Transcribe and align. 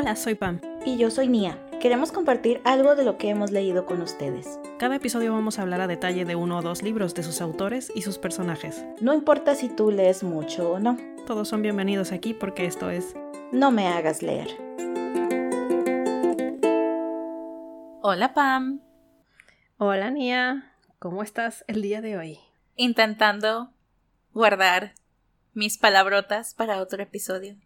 Hola, 0.00 0.14
soy 0.14 0.36
Pam. 0.36 0.60
Y 0.84 0.96
yo 0.96 1.10
soy 1.10 1.26
Nia. 1.26 1.58
Queremos 1.80 2.12
compartir 2.12 2.60
algo 2.62 2.94
de 2.94 3.02
lo 3.02 3.18
que 3.18 3.30
hemos 3.30 3.50
leído 3.50 3.84
con 3.84 4.00
ustedes. 4.00 4.60
Cada 4.78 4.94
episodio 4.94 5.32
vamos 5.32 5.58
a 5.58 5.62
hablar 5.62 5.80
a 5.80 5.88
detalle 5.88 6.24
de 6.24 6.36
uno 6.36 6.58
o 6.58 6.62
dos 6.62 6.84
libros 6.84 7.16
de 7.16 7.24
sus 7.24 7.40
autores 7.40 7.90
y 7.92 8.02
sus 8.02 8.16
personajes. 8.16 8.86
No 9.00 9.12
importa 9.12 9.56
si 9.56 9.68
tú 9.68 9.90
lees 9.90 10.22
mucho 10.22 10.70
o 10.70 10.78
no. 10.78 10.96
Todos 11.26 11.48
son 11.48 11.62
bienvenidos 11.62 12.12
aquí 12.12 12.32
porque 12.32 12.64
esto 12.64 12.90
es 12.90 13.16
No 13.50 13.72
me 13.72 13.88
hagas 13.88 14.22
leer. 14.22 14.46
Hola 18.00 18.34
Pam. 18.34 18.80
Hola 19.78 20.12
Nia. 20.12 20.74
¿Cómo 21.00 21.24
estás 21.24 21.64
el 21.66 21.82
día 21.82 22.00
de 22.02 22.16
hoy? 22.16 22.38
Intentando 22.76 23.72
guardar 24.32 24.94
mis 25.54 25.76
palabrotas 25.76 26.54
para 26.54 26.80
otro 26.80 27.02
episodio. 27.02 27.56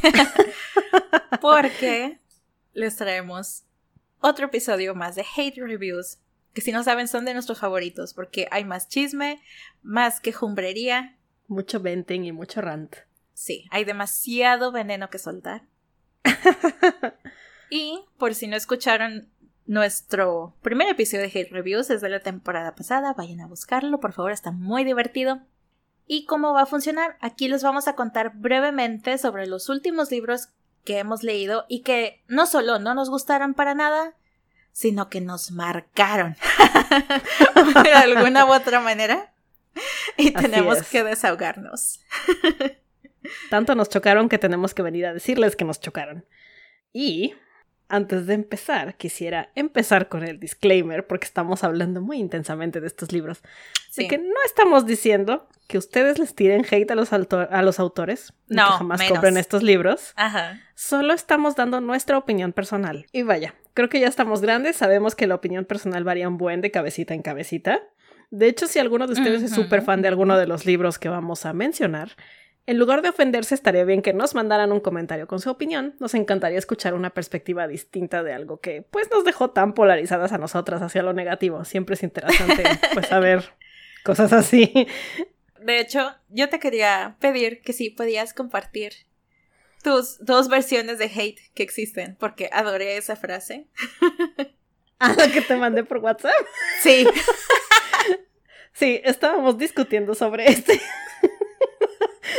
Porque 1.40 2.18
les 2.72 2.96
traemos 2.96 3.64
otro 4.20 4.46
episodio 4.46 4.94
más 4.94 5.14
de 5.14 5.24
Hate 5.36 5.58
Reviews, 5.58 6.18
que 6.54 6.60
si 6.60 6.72
no 6.72 6.82
saben 6.84 7.08
son 7.08 7.24
de 7.24 7.34
nuestros 7.34 7.58
favoritos, 7.58 8.14
porque 8.14 8.46
hay 8.50 8.64
más 8.64 8.88
chisme, 8.88 9.42
más 9.82 10.20
quejumbrería. 10.20 11.16
Mucho 11.48 11.80
venting 11.80 12.24
y 12.24 12.32
mucho 12.32 12.60
rant. 12.60 12.94
Sí, 13.32 13.66
hay 13.70 13.84
demasiado 13.84 14.70
veneno 14.70 15.10
que 15.10 15.18
soltar. 15.18 15.62
y 17.70 18.04
por 18.18 18.34
si 18.34 18.46
no 18.46 18.56
escucharon 18.56 19.28
nuestro 19.66 20.54
primer 20.62 20.88
episodio 20.88 21.22
de 21.22 21.40
Hate 21.40 21.50
Reviews 21.50 21.90
es 21.90 22.00
de 22.00 22.08
la 22.08 22.20
temporada 22.20 22.74
pasada, 22.74 23.14
vayan 23.14 23.40
a 23.40 23.46
buscarlo, 23.46 24.00
por 24.00 24.12
favor, 24.12 24.32
está 24.32 24.50
muy 24.50 24.84
divertido. 24.84 25.40
¿Y 26.06 26.24
cómo 26.26 26.52
va 26.52 26.62
a 26.62 26.66
funcionar? 26.66 27.16
Aquí 27.20 27.48
les 27.48 27.62
vamos 27.62 27.88
a 27.88 27.94
contar 27.94 28.32
brevemente 28.34 29.18
sobre 29.18 29.46
los 29.46 29.68
últimos 29.68 30.10
libros 30.10 30.48
que 30.84 30.98
hemos 30.98 31.22
leído 31.22 31.64
y 31.68 31.82
que 31.82 32.22
no 32.26 32.46
solo 32.46 32.78
no 32.78 32.94
nos 32.94 33.08
gustaron 33.08 33.54
para 33.54 33.74
nada, 33.74 34.14
sino 34.72 35.08
que 35.08 35.20
nos 35.20 35.52
marcaron 35.52 36.36
de 37.84 37.92
alguna 37.92 38.46
u 38.46 38.52
otra 38.52 38.80
manera 38.80 39.32
y 40.16 40.32
tenemos 40.32 40.82
que 40.82 41.04
desahogarnos. 41.04 42.00
Tanto 43.50 43.74
nos 43.74 43.88
chocaron 43.88 44.28
que 44.28 44.38
tenemos 44.38 44.74
que 44.74 44.82
venir 44.82 45.06
a 45.06 45.14
decirles 45.14 45.56
que 45.56 45.64
nos 45.64 45.80
chocaron. 45.80 46.26
Y 46.92 47.34
antes 47.92 48.26
de 48.26 48.32
empezar, 48.32 48.94
quisiera 48.96 49.50
empezar 49.54 50.08
con 50.08 50.24
el 50.24 50.40
disclaimer, 50.40 51.06
porque 51.06 51.26
estamos 51.26 51.62
hablando 51.62 52.00
muy 52.00 52.16
intensamente 52.16 52.80
de 52.80 52.86
estos 52.86 53.12
libros. 53.12 53.42
Así 53.90 54.08
que 54.08 54.16
no 54.16 54.34
estamos 54.46 54.86
diciendo 54.86 55.46
que 55.66 55.76
ustedes 55.76 56.18
les 56.18 56.34
tiren 56.34 56.64
hate 56.64 56.90
a 56.90 56.94
los, 56.94 57.12
a 57.12 57.62
los 57.62 57.78
autores, 57.78 58.32
no, 58.48 58.66
que 58.66 58.72
jamás 58.78 59.02
compren 59.02 59.36
estos 59.36 59.62
libros. 59.62 60.14
Ajá. 60.16 60.58
Solo 60.74 61.12
estamos 61.12 61.54
dando 61.54 61.82
nuestra 61.82 62.16
opinión 62.16 62.54
personal. 62.54 63.04
Y 63.12 63.24
vaya, 63.24 63.54
creo 63.74 63.90
que 63.90 64.00
ya 64.00 64.08
estamos 64.08 64.40
grandes, 64.40 64.76
sabemos 64.76 65.14
que 65.14 65.26
la 65.26 65.34
opinión 65.34 65.66
personal 65.66 66.02
varía 66.02 66.28
un 66.28 66.38
buen 66.38 66.62
de 66.62 66.70
cabecita 66.70 67.12
en 67.12 67.20
cabecita. 67.20 67.82
De 68.30 68.46
hecho, 68.46 68.68
si 68.68 68.78
alguno 68.78 69.06
de 69.06 69.12
ustedes 69.12 69.42
es 69.42 69.50
súper 69.50 69.82
fan 69.82 70.00
de 70.00 70.08
alguno 70.08 70.38
de 70.38 70.46
los 70.46 70.64
libros 70.64 70.98
que 70.98 71.10
vamos 71.10 71.44
a 71.44 71.52
mencionar, 71.52 72.16
en 72.66 72.78
lugar 72.78 73.02
de 73.02 73.08
ofenderse, 73.08 73.54
estaría 73.54 73.84
bien 73.84 74.02
que 74.02 74.12
nos 74.12 74.34
mandaran 74.34 74.70
un 74.70 74.80
comentario 74.80 75.26
con 75.26 75.40
su 75.40 75.50
opinión. 75.50 75.96
Nos 75.98 76.14
encantaría 76.14 76.58
escuchar 76.58 76.94
una 76.94 77.10
perspectiva 77.10 77.66
distinta 77.66 78.22
de 78.22 78.32
algo 78.32 78.60
que, 78.60 78.82
pues, 78.82 79.10
nos 79.10 79.24
dejó 79.24 79.50
tan 79.50 79.74
polarizadas 79.74 80.32
a 80.32 80.38
nosotras 80.38 80.80
hacia 80.80 81.02
lo 81.02 81.12
negativo. 81.12 81.64
Siempre 81.64 81.94
es 81.94 82.02
interesante, 82.04 82.62
pues, 82.94 83.08
saber 83.08 83.54
cosas 84.04 84.32
así. 84.32 84.86
De 85.60 85.80
hecho, 85.80 86.14
yo 86.28 86.48
te 86.48 86.60
quería 86.60 87.16
pedir 87.20 87.62
que 87.62 87.72
sí 87.72 87.90
podías 87.90 88.32
compartir 88.32 88.92
tus 89.82 90.24
dos 90.24 90.48
versiones 90.48 90.98
de 90.98 91.06
hate 91.06 91.40
que 91.54 91.64
existen, 91.64 92.16
porque 92.20 92.48
adoré 92.52 92.96
esa 92.96 93.16
frase. 93.16 93.66
¿Ah, 95.00 95.14
la 95.18 95.32
que 95.32 95.40
te 95.40 95.56
mandé 95.56 95.82
por 95.82 95.98
WhatsApp? 95.98 96.32
Sí. 96.80 97.08
sí, 98.72 99.00
estábamos 99.02 99.58
discutiendo 99.58 100.14
sobre 100.14 100.48
este 100.48 100.80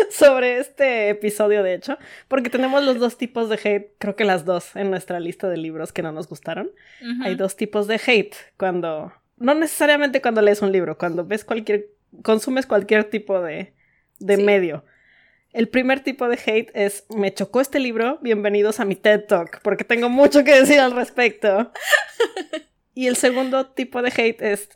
sobre 0.11 0.59
este 0.59 1.09
episodio, 1.09 1.63
de 1.63 1.73
hecho, 1.73 1.97
porque 2.27 2.49
tenemos 2.49 2.83
los 2.83 2.99
dos 2.99 3.17
tipos 3.17 3.49
de 3.49 3.55
hate, 3.55 3.91
creo 3.97 4.15
que 4.15 4.25
las 4.25 4.45
dos 4.45 4.75
en 4.75 4.89
nuestra 4.89 5.19
lista 5.19 5.49
de 5.49 5.57
libros 5.57 5.91
que 5.91 6.01
no 6.01 6.11
nos 6.11 6.27
gustaron. 6.27 6.71
Hay 7.21 7.35
dos 7.35 7.55
tipos 7.55 7.87
de 7.87 7.99
hate 8.05 8.35
cuando, 8.57 9.13
no 9.37 9.53
necesariamente 9.53 10.21
cuando 10.21 10.41
lees 10.41 10.61
un 10.61 10.71
libro, 10.71 10.97
cuando 10.97 11.25
ves 11.25 11.43
cualquier, 11.43 11.89
consumes 12.21 12.65
cualquier 12.65 13.05
tipo 13.05 13.41
de, 13.41 13.73
de 14.19 14.37
medio. 14.37 14.85
El 15.51 15.67
primer 15.67 15.99
tipo 15.99 16.27
de 16.27 16.39
hate 16.43 16.71
es, 16.73 17.05
me 17.15 17.33
chocó 17.33 17.61
este 17.61 17.79
libro, 17.79 18.17
bienvenidos 18.21 18.79
a 18.79 18.85
mi 18.85 18.95
TED 18.95 19.25
Talk, 19.27 19.61
porque 19.61 19.83
tengo 19.83 20.09
mucho 20.09 20.43
que 20.43 20.59
decir 20.59 20.79
al 20.79 20.93
respecto. 20.93 21.71
y 22.95 23.07
el 23.07 23.17
segundo 23.17 23.67
tipo 23.67 24.01
de 24.01 24.09
hate 24.09 24.41
es, 24.41 24.69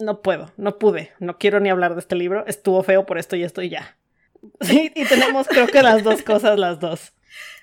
no 0.00 0.22
puedo, 0.22 0.50
no 0.56 0.78
pude, 0.78 1.12
no 1.20 1.38
quiero 1.38 1.60
ni 1.60 1.68
hablar 1.68 1.94
de 1.94 2.00
este 2.00 2.16
libro, 2.16 2.44
estuvo 2.46 2.82
feo 2.82 3.06
por 3.06 3.18
esto 3.18 3.36
y 3.36 3.44
esto 3.44 3.62
y 3.62 3.68
ya. 3.68 3.96
Sí, 4.60 4.92
y 4.94 5.04
tenemos 5.04 5.46
creo 5.48 5.66
que 5.66 5.82
las 5.82 6.02
dos 6.02 6.22
cosas, 6.22 6.58
las 6.58 6.80
dos. 6.80 7.12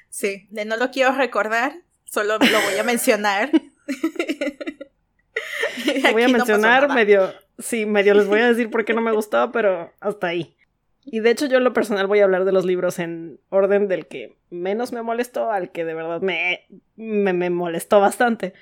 Sí, 0.09 0.47
de 0.49 0.65
no 0.65 0.77
lo 0.77 0.91
quiero 0.91 1.13
recordar, 1.13 1.73
solo 2.05 2.37
lo 2.37 2.61
voy 2.61 2.77
a 2.79 2.83
mencionar. 2.83 3.49
lo 6.03 6.11
voy 6.11 6.23
a 6.23 6.29
mencionar 6.29 6.93
medio, 6.93 7.33
sí, 7.59 7.85
medio 7.85 8.13
les 8.13 8.27
voy 8.27 8.39
a 8.39 8.47
decir 8.47 8.69
por 8.69 8.85
qué 8.85 8.93
no 8.93 9.01
me 9.01 9.11
gustaba, 9.11 9.51
pero 9.51 9.93
hasta 9.99 10.27
ahí. 10.27 10.55
Y 11.03 11.19
de 11.19 11.29
hecho 11.29 11.45
yo 11.45 11.57
en 11.57 11.63
lo 11.63 11.73
personal 11.73 12.07
voy 12.07 12.19
a 12.19 12.23
hablar 12.23 12.45
de 12.45 12.51
los 12.51 12.65
libros 12.65 12.97
en 12.97 13.39
orden 13.49 13.87
del 13.87 14.07
que 14.07 14.37
menos 14.49 14.91
me 14.91 15.03
molestó 15.03 15.51
al 15.51 15.71
que 15.71 15.85
de 15.85 15.93
verdad 15.93 16.21
me, 16.21 16.65
me, 16.95 17.49
molestó 17.51 17.99
bastante. 17.99 18.53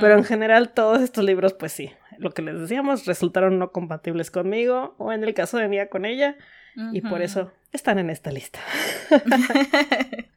Pero 0.00 0.14
en 0.14 0.24
general 0.24 0.72
todos 0.72 1.00
estos 1.00 1.24
libros, 1.24 1.54
pues 1.54 1.72
sí, 1.72 1.90
lo 2.18 2.30
que 2.30 2.42
les 2.42 2.60
decíamos, 2.60 3.06
resultaron 3.06 3.58
no 3.58 3.72
compatibles 3.72 4.30
conmigo 4.30 4.94
o 4.98 5.12
en 5.12 5.24
el 5.24 5.34
caso 5.34 5.58
de 5.58 5.68
Mía 5.68 5.88
con 5.88 6.04
ella 6.04 6.36
y 6.92 7.00
por 7.00 7.22
eso 7.22 7.52
están 7.72 7.98
en 7.98 8.10
esta 8.10 8.30
lista. 8.30 8.60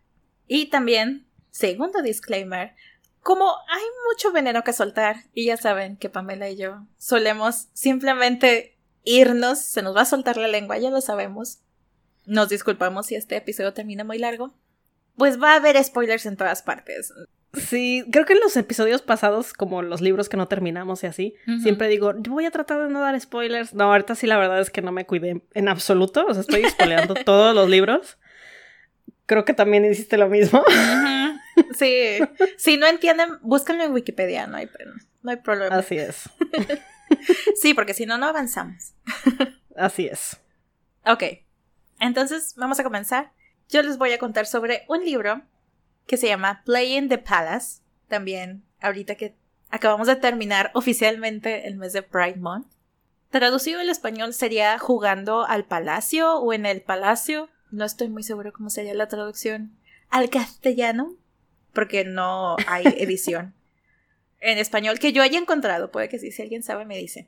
y 0.47 0.67
también, 0.67 1.27
segundo 1.51 2.01
disclaimer, 2.01 2.75
como 3.21 3.49
hay 3.69 3.83
mucho 4.09 4.31
veneno 4.31 4.63
que 4.63 4.73
soltar, 4.73 5.15
y 5.33 5.45
ya 5.45 5.57
saben 5.57 5.95
que 5.97 6.09
Pamela 6.09 6.49
y 6.49 6.57
yo 6.57 6.85
solemos 6.97 7.69
simplemente 7.73 8.77
irnos, 9.03 9.59
se 9.59 9.81
nos 9.81 9.95
va 9.95 10.01
a 10.01 10.05
soltar 10.05 10.37
la 10.37 10.47
lengua, 10.47 10.77
ya 10.77 10.89
lo 10.89 11.01
sabemos. 11.01 11.59
Nos 12.25 12.49
disculpamos 12.49 13.07
si 13.07 13.15
este 13.15 13.37
episodio 13.37 13.73
termina 13.73 14.03
muy 14.03 14.17
largo. 14.17 14.53
Pues 15.15 15.41
va 15.41 15.53
a 15.53 15.55
haber 15.57 15.81
spoilers 15.83 16.25
en 16.25 16.37
todas 16.37 16.63
partes. 16.63 17.13
Sí, 17.53 18.03
creo 18.11 18.25
que 18.25 18.33
en 18.33 18.39
los 18.39 18.57
episodios 18.57 19.03
pasados, 19.03 19.53
como 19.53 19.83
los 19.83 20.01
libros 20.01 20.27
que 20.27 20.37
no 20.37 20.47
terminamos 20.47 21.03
y 21.03 21.07
así, 21.07 21.35
siempre 21.61 21.87
digo, 21.87 22.13
yo 22.19 22.31
voy 22.31 22.45
a 22.45 22.51
tratar 22.51 22.81
de 22.81 22.89
no 22.89 22.99
dar 22.99 23.19
spoilers. 23.19 23.75
No, 23.75 23.85
ahorita 23.85 24.15
sí 24.15 24.25
la 24.25 24.39
verdad 24.39 24.59
es 24.59 24.71
que 24.71 24.81
no 24.81 24.91
me 24.91 25.05
cuidé 25.05 25.43
en 25.53 25.67
absoluto, 25.67 26.25
o 26.25 26.33
sea, 26.33 26.41
estoy 26.41 26.63
spoileando 26.69 27.13
todos 27.13 27.53
los 27.53 27.69
libros. 27.69 28.17
Creo 29.27 29.45
que 29.45 29.53
también 29.53 29.85
hiciste 29.85 30.17
lo 30.17 30.29
mismo. 30.29 30.63
Sí, 31.77 32.17
si 32.57 32.77
no 32.77 32.87
entienden, 32.87 33.37
búsquenlo 33.41 33.83
en 33.83 33.91
Wikipedia, 33.91 34.47
no 34.47 34.57
hay, 34.57 34.67
no 35.21 35.31
hay 35.31 35.37
problema. 35.37 35.75
Así 35.75 35.97
es. 35.97 36.29
sí, 37.61 37.75
porque 37.75 37.93
si 37.93 38.07
no, 38.07 38.17
no 38.17 38.25
avanzamos. 38.25 38.93
Así 39.75 40.07
es. 40.07 40.39
Ok, 41.05 41.23
entonces 41.99 42.55
vamos 42.57 42.79
a 42.79 42.83
comenzar. 42.83 43.31
Yo 43.69 43.83
les 43.83 43.97
voy 43.97 44.11
a 44.11 44.17
contar 44.17 44.47
sobre 44.47 44.83
un 44.87 45.05
libro 45.05 45.43
que 46.07 46.17
se 46.17 46.27
llama 46.27 46.61
Playing 46.65 47.09
the 47.09 47.17
Palace. 47.17 47.81
También, 48.07 48.63
ahorita 48.81 49.15
que 49.15 49.35
acabamos 49.69 50.07
de 50.07 50.15
terminar 50.15 50.71
oficialmente 50.75 51.67
el 51.67 51.75
mes 51.75 51.93
de 51.93 52.03
Pride 52.03 52.37
Month. 52.37 52.67
Traducido 53.29 53.79
al 53.79 53.89
español 53.89 54.33
sería 54.33 54.77
jugando 54.77 55.45
al 55.45 55.65
palacio 55.65 56.37
o 56.37 56.53
en 56.53 56.65
el 56.65 56.81
palacio. 56.81 57.49
No 57.71 57.83
estoy 57.85 58.09
muy 58.09 58.21
seguro 58.21 58.53
cómo 58.53 58.69
sería 58.69 58.93
la 58.93 59.07
traducción 59.07 59.75
al 60.09 60.29
castellano, 60.29 61.15
porque 61.73 62.05
no 62.05 62.55
hay 62.67 62.85
edición 62.97 63.55
en 64.43 64.57
español 64.57 64.99
que 64.99 65.13
yo 65.13 65.23
haya 65.23 65.39
encontrado. 65.39 65.89
Puede 65.89 66.09
que 66.09 66.19
sí, 66.19 66.31
si 66.31 66.41
alguien 66.41 66.61
sabe 66.61 66.85
me 66.85 66.97
dice. 66.97 67.27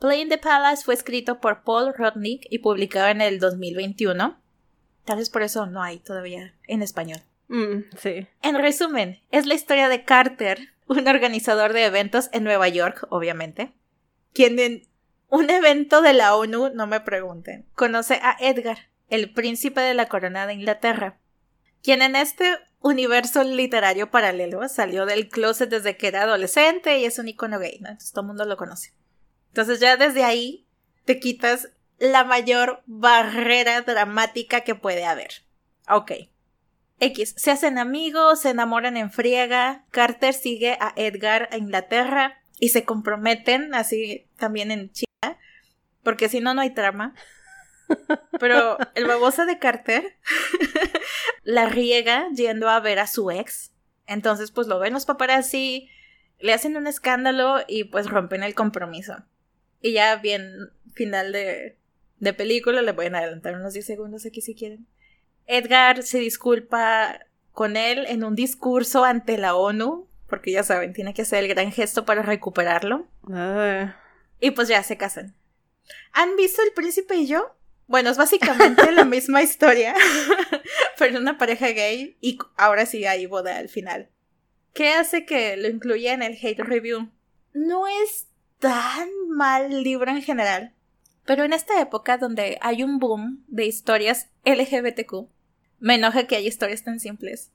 Playing 0.00 0.28
the 0.28 0.38
Palace 0.38 0.84
fue 0.84 0.94
escrito 0.94 1.40
por 1.40 1.62
Paul 1.62 1.94
Rodnick 1.94 2.46
y 2.50 2.58
publicado 2.58 3.08
en 3.08 3.20
el 3.20 3.38
2021. 3.38 4.38
Tal 5.04 5.18
vez 5.18 5.30
por 5.30 5.42
eso 5.42 5.66
no 5.66 5.82
hay 5.82 5.98
todavía 5.98 6.54
en 6.66 6.82
español. 6.82 7.20
Mm. 7.50 7.84
En 8.42 8.54
resumen, 8.58 9.20
es 9.32 9.44
la 9.44 9.54
historia 9.54 9.88
de 9.88 10.04
Carter, 10.04 10.72
un 10.86 11.08
organizador 11.08 11.72
de 11.72 11.84
eventos 11.84 12.30
en 12.32 12.44
Nueva 12.44 12.68
York, 12.68 13.08
obviamente, 13.10 13.72
quien 14.32 14.60
en 14.60 14.88
un 15.28 15.50
evento 15.50 16.00
de 16.00 16.12
la 16.12 16.36
ONU, 16.36 16.70
no 16.70 16.86
me 16.86 17.00
pregunten, 17.00 17.66
conoce 17.74 18.20
a 18.22 18.36
Edgar, 18.38 18.78
el 19.08 19.32
príncipe 19.32 19.80
de 19.80 19.94
la 19.94 20.06
corona 20.06 20.46
de 20.46 20.54
Inglaterra, 20.54 21.18
quien 21.82 22.02
en 22.02 22.14
este 22.14 22.56
universo 22.78 23.42
literario 23.42 24.12
paralelo 24.12 24.68
salió 24.68 25.04
del 25.04 25.28
closet 25.28 25.68
desde 25.68 25.96
que 25.96 26.06
era 26.06 26.22
adolescente 26.22 27.00
y 27.00 27.04
es 27.04 27.18
un 27.18 27.26
icono 27.26 27.58
gay, 27.58 27.78
¿no? 27.80 27.88
Entonces 27.88 28.12
todo 28.12 28.22
el 28.22 28.28
mundo 28.28 28.44
lo 28.44 28.56
conoce. 28.56 28.92
Entonces 29.48 29.80
ya 29.80 29.96
desde 29.96 30.22
ahí 30.22 30.66
te 31.04 31.18
quitas 31.18 31.70
la 31.98 32.22
mayor 32.22 32.84
barrera 32.86 33.82
dramática 33.82 34.60
que 34.60 34.76
puede 34.76 35.04
haber. 35.04 35.42
Ok. 35.88 36.12
X, 37.00 37.34
se 37.36 37.50
hacen 37.50 37.78
amigos, 37.78 38.42
se 38.42 38.50
enamoran 38.50 38.96
en 38.96 39.10
friega, 39.10 39.84
Carter 39.90 40.34
sigue 40.34 40.76
a 40.80 40.92
Edgar 40.96 41.48
a 41.50 41.56
Inglaterra 41.56 42.42
y 42.58 42.68
se 42.68 42.84
comprometen 42.84 43.74
así 43.74 44.26
también 44.36 44.70
en 44.70 44.92
China, 44.92 45.38
porque 46.02 46.28
si 46.28 46.40
no, 46.40 46.54
no 46.54 46.60
hay 46.60 46.70
trama. 46.70 47.14
Pero 48.38 48.78
el 48.94 49.06
babosa 49.06 49.46
de 49.46 49.58
Carter 49.58 50.16
la 51.42 51.66
riega 51.66 52.28
yendo 52.34 52.68
a 52.68 52.78
ver 52.80 52.98
a 52.98 53.06
su 53.06 53.30
ex. 53.30 53.72
Entonces, 54.06 54.50
pues 54.50 54.66
lo 54.68 54.78
ven 54.78 54.92
los 54.92 55.06
paparazzi, 55.06 55.88
le 56.38 56.52
hacen 56.52 56.76
un 56.76 56.86
escándalo 56.86 57.58
y 57.66 57.84
pues 57.84 58.08
rompen 58.08 58.42
el 58.42 58.54
compromiso. 58.54 59.24
Y 59.80 59.92
ya 59.92 60.16
bien 60.16 60.70
final 60.94 61.32
de, 61.32 61.76
de 62.18 62.32
película, 62.34 62.82
le 62.82 62.94
pueden 62.94 63.14
adelantar 63.14 63.56
unos 63.56 63.72
10 63.72 63.86
segundos 63.86 64.26
aquí 64.26 64.40
si 64.40 64.54
quieren. 64.54 64.86
Edgar 65.46 66.02
se 66.02 66.18
disculpa 66.18 67.20
con 67.52 67.76
él 67.76 68.06
en 68.08 68.24
un 68.24 68.34
discurso 68.34 69.04
ante 69.04 69.38
la 69.38 69.54
ONU, 69.54 70.08
porque 70.28 70.52
ya 70.52 70.62
saben, 70.62 70.92
tiene 70.92 71.12
que 71.14 71.22
hacer 71.22 71.44
el 71.44 71.48
gran 71.48 71.72
gesto 71.72 72.04
para 72.04 72.22
recuperarlo. 72.22 73.06
Ah. 73.32 73.96
Y 74.40 74.52
pues 74.52 74.68
ya 74.68 74.82
se 74.82 74.96
casan. 74.96 75.34
¿Han 76.12 76.36
visto 76.36 76.62
El 76.62 76.72
Príncipe 76.72 77.16
y 77.16 77.26
yo? 77.26 77.54
Bueno, 77.86 78.10
es 78.10 78.16
básicamente 78.16 78.92
la 78.92 79.04
misma 79.06 79.42
historia, 79.42 79.94
pero 80.98 81.18
una 81.18 81.38
pareja 81.38 81.68
gay 81.68 82.16
y 82.20 82.38
ahora 82.56 82.86
sí 82.86 83.04
hay 83.04 83.26
boda 83.26 83.56
al 83.56 83.68
final. 83.68 84.08
¿Qué 84.72 84.90
hace 84.90 85.26
que 85.26 85.56
lo 85.56 85.68
incluya 85.68 86.12
en 86.12 86.22
el 86.22 86.38
hate 86.40 86.60
review? 86.60 87.10
No 87.52 87.88
es 87.88 88.28
tan 88.60 89.08
mal 89.28 89.82
libro 89.82 90.10
en 90.10 90.22
general, 90.22 90.72
pero 91.24 91.44
en 91.44 91.52
esta 91.52 91.80
época 91.80 92.18
donde 92.18 92.58
hay 92.60 92.82
un 92.82 92.98
boom 92.98 93.44
de 93.48 93.66
historias 93.66 94.28
LGBTQ, 94.44 95.28
me 95.78 95.94
enoja 95.94 96.26
que 96.26 96.36
haya 96.36 96.48
historias 96.48 96.84
tan 96.84 97.00
simples. 97.00 97.50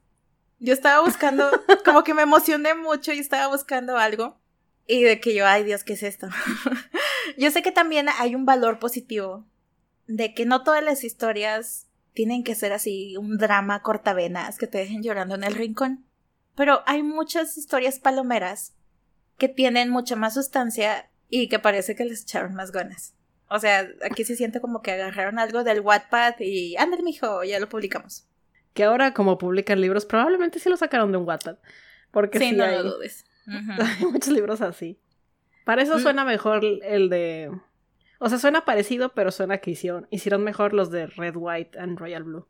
Yo 0.60 0.74
estaba 0.74 1.04
buscando, 1.04 1.50
como 1.86 2.04
que 2.04 2.14
me 2.14 2.24
emocioné 2.24 2.74
mucho 2.74 3.14
y 3.14 3.20
estaba 3.20 3.48
buscando 3.48 3.98
algo. 3.98 4.40
Y 4.88 5.04
de 5.04 5.20
que 5.20 5.34
yo, 5.34 5.48
ay 5.48 5.64
Dios, 5.64 5.84
¿qué 5.84 5.94
es 5.94 6.04
esto? 6.04 6.28
yo 7.38 7.50
sé 7.52 7.62
que 7.62 7.72
también 7.72 8.08
hay 8.20 8.36
un 8.36 8.46
valor 8.46 8.80
positivo 8.80 9.46
de 10.08 10.34
que 10.34 10.46
no 10.46 10.64
todas 10.64 10.84
las 10.84 11.04
historias 11.04 11.88
tienen 12.14 12.44
que 12.44 12.56
ser 12.56 12.72
así 12.72 13.18
un 13.18 13.38
drama 13.38 13.82
cortavenas 13.82 14.58
que 14.58 14.68
te 14.68 14.78
dejen 14.78 15.02
llorando 15.02 15.36
en 15.36 15.44
el 15.44 15.56
rincón. 15.56 16.06
Pero 16.56 16.84
hay 16.86 17.04
muchas 17.04 17.58
historias 17.58 18.00
palomeras 18.00 18.74
que 19.38 19.50
tienen 19.50 19.90
mucha 19.90 20.16
más 20.16 20.36
sustancia 20.36 21.10
y 21.30 21.50
que 21.50 21.60
parece 21.60 21.96
que 21.96 22.06
les 22.06 22.22
echaron 22.22 22.54
más 22.54 22.72
ganas. 22.72 23.15
O 23.50 23.60
sea, 23.60 23.88
aquí 24.04 24.24
se 24.24 24.36
siente 24.36 24.60
como 24.62 24.82
que 24.82 24.92
agarraron 24.92 25.38
algo 25.40 25.64
del 25.64 25.82
Wattpad 25.82 26.36
y 26.40 26.76
ándale, 26.78 27.04
mijo, 27.04 27.44
ya 27.44 27.60
lo 27.60 27.70
publicamos. 27.70 28.28
Que 28.74 28.84
ahora, 28.84 29.14
como 29.14 29.38
publican 29.38 29.80
libros, 29.80 30.06
probablemente 30.06 30.60
sí 30.60 30.70
lo 30.70 30.78
sacaron 30.78 31.12
de 31.12 31.18
un 31.18 31.26
Wattpad. 31.28 31.58
Porque 32.12 32.40
sí, 32.40 32.52
no 32.54 32.64
hay, 32.64 32.76
lo 32.76 32.84
dudes. 32.96 33.26
hay 33.48 34.06
muchos 34.06 34.34
libros 34.34 34.62
así. 34.62 35.00
Para 35.64 35.82
eso 35.82 35.98
Mm. 35.98 36.02
suena 36.02 36.26
mejor 36.26 36.64
el 36.84 37.10
de. 37.10 37.52
O 38.20 38.30
sea, 38.30 38.38
suena 38.38 38.66
parecido, 38.66 39.10
pero 39.14 39.32
suena 39.32 39.58
que 39.60 39.72
hicieron. 39.72 40.08
Hicieron 40.10 40.44
mejor 40.44 40.74
los 40.74 40.90
de 40.92 41.08
Red, 41.08 41.36
White 41.36 41.78
and 41.80 41.98
Royal 42.00 42.24
Blue. 42.24 42.48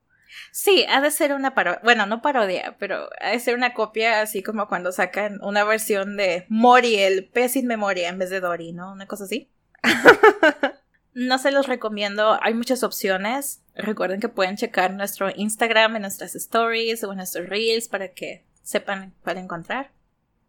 Sí, 0.51 0.85
ha 0.89 1.01
de 1.01 1.11
ser 1.11 1.33
una 1.33 1.53
parodia, 1.53 1.79
bueno, 1.83 2.05
no 2.07 2.21
parodia, 2.21 2.75
pero 2.79 3.09
ha 3.21 3.29
de 3.31 3.39
ser 3.39 3.55
una 3.55 3.73
copia 3.73 4.21
así 4.21 4.41
como 4.43 4.67
cuando 4.67 4.91
sacan 4.91 5.39
una 5.41 5.63
versión 5.63 6.17
de 6.17 6.45
Mori, 6.49 6.95
el 6.95 7.25
pez 7.29 7.53
sin 7.53 7.67
memoria, 7.67 8.09
en 8.09 8.17
vez 8.19 8.29
de 8.31 8.39
Dory, 8.41 8.73
¿no? 8.73 8.91
Una 8.91 9.05
cosa 9.07 9.25
así. 9.25 9.49
no 11.15 11.39
se 11.39 11.51
los 11.51 11.67
recomiendo, 11.67 12.37
hay 12.41 12.53
muchas 12.53 12.83
opciones. 12.83 13.63
Recuerden 13.73 14.19
que 14.19 14.29
pueden 14.29 14.57
checar 14.57 14.93
nuestro 14.93 15.29
Instagram 15.33 15.95
en 15.95 16.03
nuestras 16.03 16.35
stories 16.35 17.03
o 17.03 17.11
en 17.11 17.17
nuestros 17.17 17.47
reels 17.47 17.87
para 17.87 18.09
que 18.09 18.45
sepan 18.61 19.15
cuál 19.23 19.37
encontrar. 19.37 19.91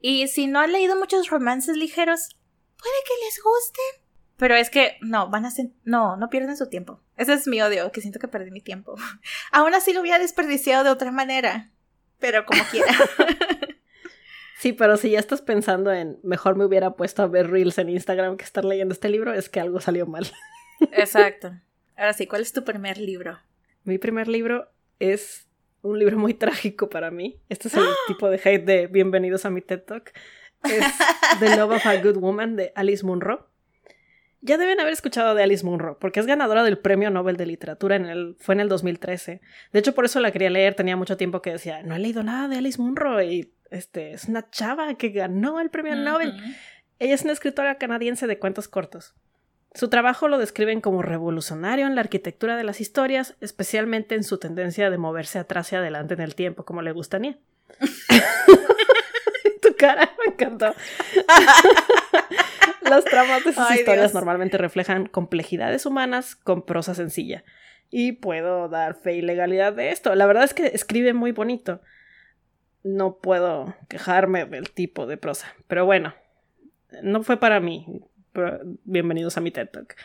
Y 0.00 0.26
si 0.28 0.48
no 0.48 0.60
han 0.60 0.72
leído 0.72 0.96
muchos 0.96 1.30
romances 1.30 1.76
ligeros, 1.76 2.36
puede 2.76 2.94
que 3.06 3.24
les 3.24 3.42
gusten. 3.42 4.06
Pero 4.36 4.54
es 4.56 4.68
que 4.68 4.98
no, 5.00 5.30
van 5.30 5.46
a 5.46 5.50
ser, 5.50 5.70
no, 5.84 6.16
no 6.16 6.28
pierden 6.28 6.56
su 6.56 6.68
tiempo. 6.68 7.00
Ese 7.16 7.32
es 7.32 7.46
mi 7.46 7.62
odio, 7.62 7.90
que 7.92 8.00
siento 8.02 8.18
que 8.18 8.28
perdí 8.28 8.50
mi 8.50 8.60
tiempo. 8.60 8.96
Aún 9.52 9.72
así 9.72 9.92
lo 9.92 10.00
hubiera 10.00 10.18
desperdiciado 10.18 10.84
de 10.84 10.90
otra 10.90 11.12
manera. 11.12 11.70
Pero 12.18 12.44
como 12.44 12.62
quiera. 12.70 12.92
Sí, 14.58 14.72
pero 14.72 14.96
si 14.96 15.10
ya 15.10 15.20
estás 15.20 15.42
pensando 15.42 15.92
en 15.92 16.18
mejor 16.24 16.56
me 16.56 16.64
hubiera 16.64 16.96
puesto 16.96 17.22
a 17.22 17.26
ver 17.26 17.50
Reels 17.50 17.78
en 17.78 17.90
Instagram 17.90 18.36
que 18.36 18.44
estar 18.44 18.64
leyendo 18.64 18.94
este 18.94 19.08
libro, 19.08 19.32
es 19.32 19.48
que 19.48 19.60
algo 19.60 19.80
salió 19.80 20.06
mal. 20.06 20.26
Exacto. 20.92 21.52
Ahora 21.96 22.12
sí, 22.12 22.26
¿cuál 22.26 22.42
es 22.42 22.52
tu 22.52 22.64
primer 22.64 22.98
libro? 22.98 23.38
Mi 23.84 23.98
primer 23.98 24.28
libro 24.28 24.68
es 24.98 25.46
un 25.82 25.98
libro 25.98 26.18
muy 26.18 26.34
trágico 26.34 26.88
para 26.88 27.10
mí. 27.10 27.40
Este 27.48 27.68
es 27.68 27.74
el 27.74 27.86
tipo 28.06 28.28
de 28.28 28.36
hate 28.36 28.64
de 28.64 28.86
Bienvenidos 28.86 29.44
a 29.44 29.50
mi 29.50 29.62
TED 29.62 29.80
Talk. 29.82 30.12
Es 30.64 30.84
The 31.40 31.56
Love 31.56 31.76
of 31.76 31.86
a 31.86 31.96
Good 31.96 32.16
Woman 32.16 32.56
de 32.56 32.72
Alice 32.74 33.04
Munro. 33.04 33.48
Ya 34.40 34.58
deben 34.58 34.78
haber 34.78 34.92
escuchado 34.92 35.34
de 35.34 35.42
Alice 35.42 35.64
Munro, 35.64 35.98
porque 35.98 36.20
es 36.20 36.26
ganadora 36.26 36.62
del 36.62 36.78
Premio 36.78 37.10
Nobel 37.10 37.36
de 37.36 37.46
Literatura, 37.46 37.96
en 37.96 38.06
el, 38.06 38.36
fue 38.38 38.54
en 38.54 38.60
el 38.60 38.68
2013. 38.68 39.40
De 39.72 39.78
hecho, 39.78 39.94
por 39.94 40.04
eso 40.04 40.20
la 40.20 40.30
quería 40.30 40.50
leer, 40.50 40.74
tenía 40.74 40.96
mucho 40.96 41.16
tiempo 41.16 41.42
que 41.42 41.50
decía, 41.50 41.82
no 41.82 41.96
he 41.96 41.98
leído 41.98 42.22
nada 42.22 42.46
de 42.46 42.58
Alice 42.58 42.80
Munro, 42.80 43.20
y 43.22 43.52
este, 43.70 44.12
es 44.12 44.26
una 44.26 44.48
chava 44.50 44.94
que 44.94 45.08
ganó 45.08 45.58
el 45.60 45.70
Premio 45.70 45.96
Nobel. 45.96 46.34
Ella 46.98 47.14
es 47.14 47.22
una 47.22 47.32
escritora 47.32 47.78
canadiense 47.78 48.26
de 48.26 48.38
cuentos 48.38 48.68
cortos. 48.68 49.14
Su 49.76 49.90
trabajo 49.90 50.28
lo 50.28 50.38
describen 50.38 50.80
como 50.80 51.02
revolucionario 51.02 51.86
en 51.86 51.94
la 51.94 52.00
arquitectura 52.00 52.56
de 52.56 52.64
las 52.64 52.80
historias, 52.80 53.34
especialmente 53.42 54.14
en 54.14 54.24
su 54.24 54.38
tendencia 54.38 54.88
de 54.88 54.96
moverse 54.96 55.38
atrás 55.38 55.70
y 55.70 55.76
adelante 55.76 56.14
en 56.14 56.22
el 56.22 56.34
tiempo, 56.34 56.64
como 56.64 56.80
le 56.80 56.92
gusta 56.92 57.18
a 57.18 57.20
Nia. 57.20 57.36
tu 59.62 59.76
cara 59.76 60.10
me 60.18 60.32
encantó. 60.32 60.74
Las 62.88 63.04
tramas 63.04 63.44
de 63.44 63.52
sus 63.52 63.64
Ay, 63.68 63.80
historias 63.80 64.12
Dios. 64.12 64.14
normalmente 64.14 64.56
reflejan 64.56 65.08
complejidades 65.08 65.84
humanas 65.84 66.36
con 66.36 66.62
prosa 66.62 66.94
sencilla. 66.94 67.44
Y 67.90 68.12
puedo 68.12 68.70
dar 68.70 68.94
fe 68.94 69.16
y 69.16 69.20
legalidad 69.20 69.74
de 69.74 69.90
esto. 69.90 70.14
La 70.14 70.24
verdad 70.24 70.44
es 70.44 70.54
que 70.54 70.68
escribe 70.68 71.12
muy 71.12 71.32
bonito. 71.32 71.82
No 72.82 73.18
puedo 73.18 73.74
quejarme 73.88 74.46
del 74.46 74.70
tipo 74.70 75.06
de 75.06 75.18
prosa. 75.18 75.54
Pero 75.66 75.84
bueno, 75.84 76.14
no 77.02 77.22
fue 77.22 77.36
para 77.36 77.60
mí. 77.60 78.00
Bienvenidos 78.84 79.36
a 79.36 79.40
mi 79.40 79.50
TED 79.50 79.68
Talk. 79.68 79.96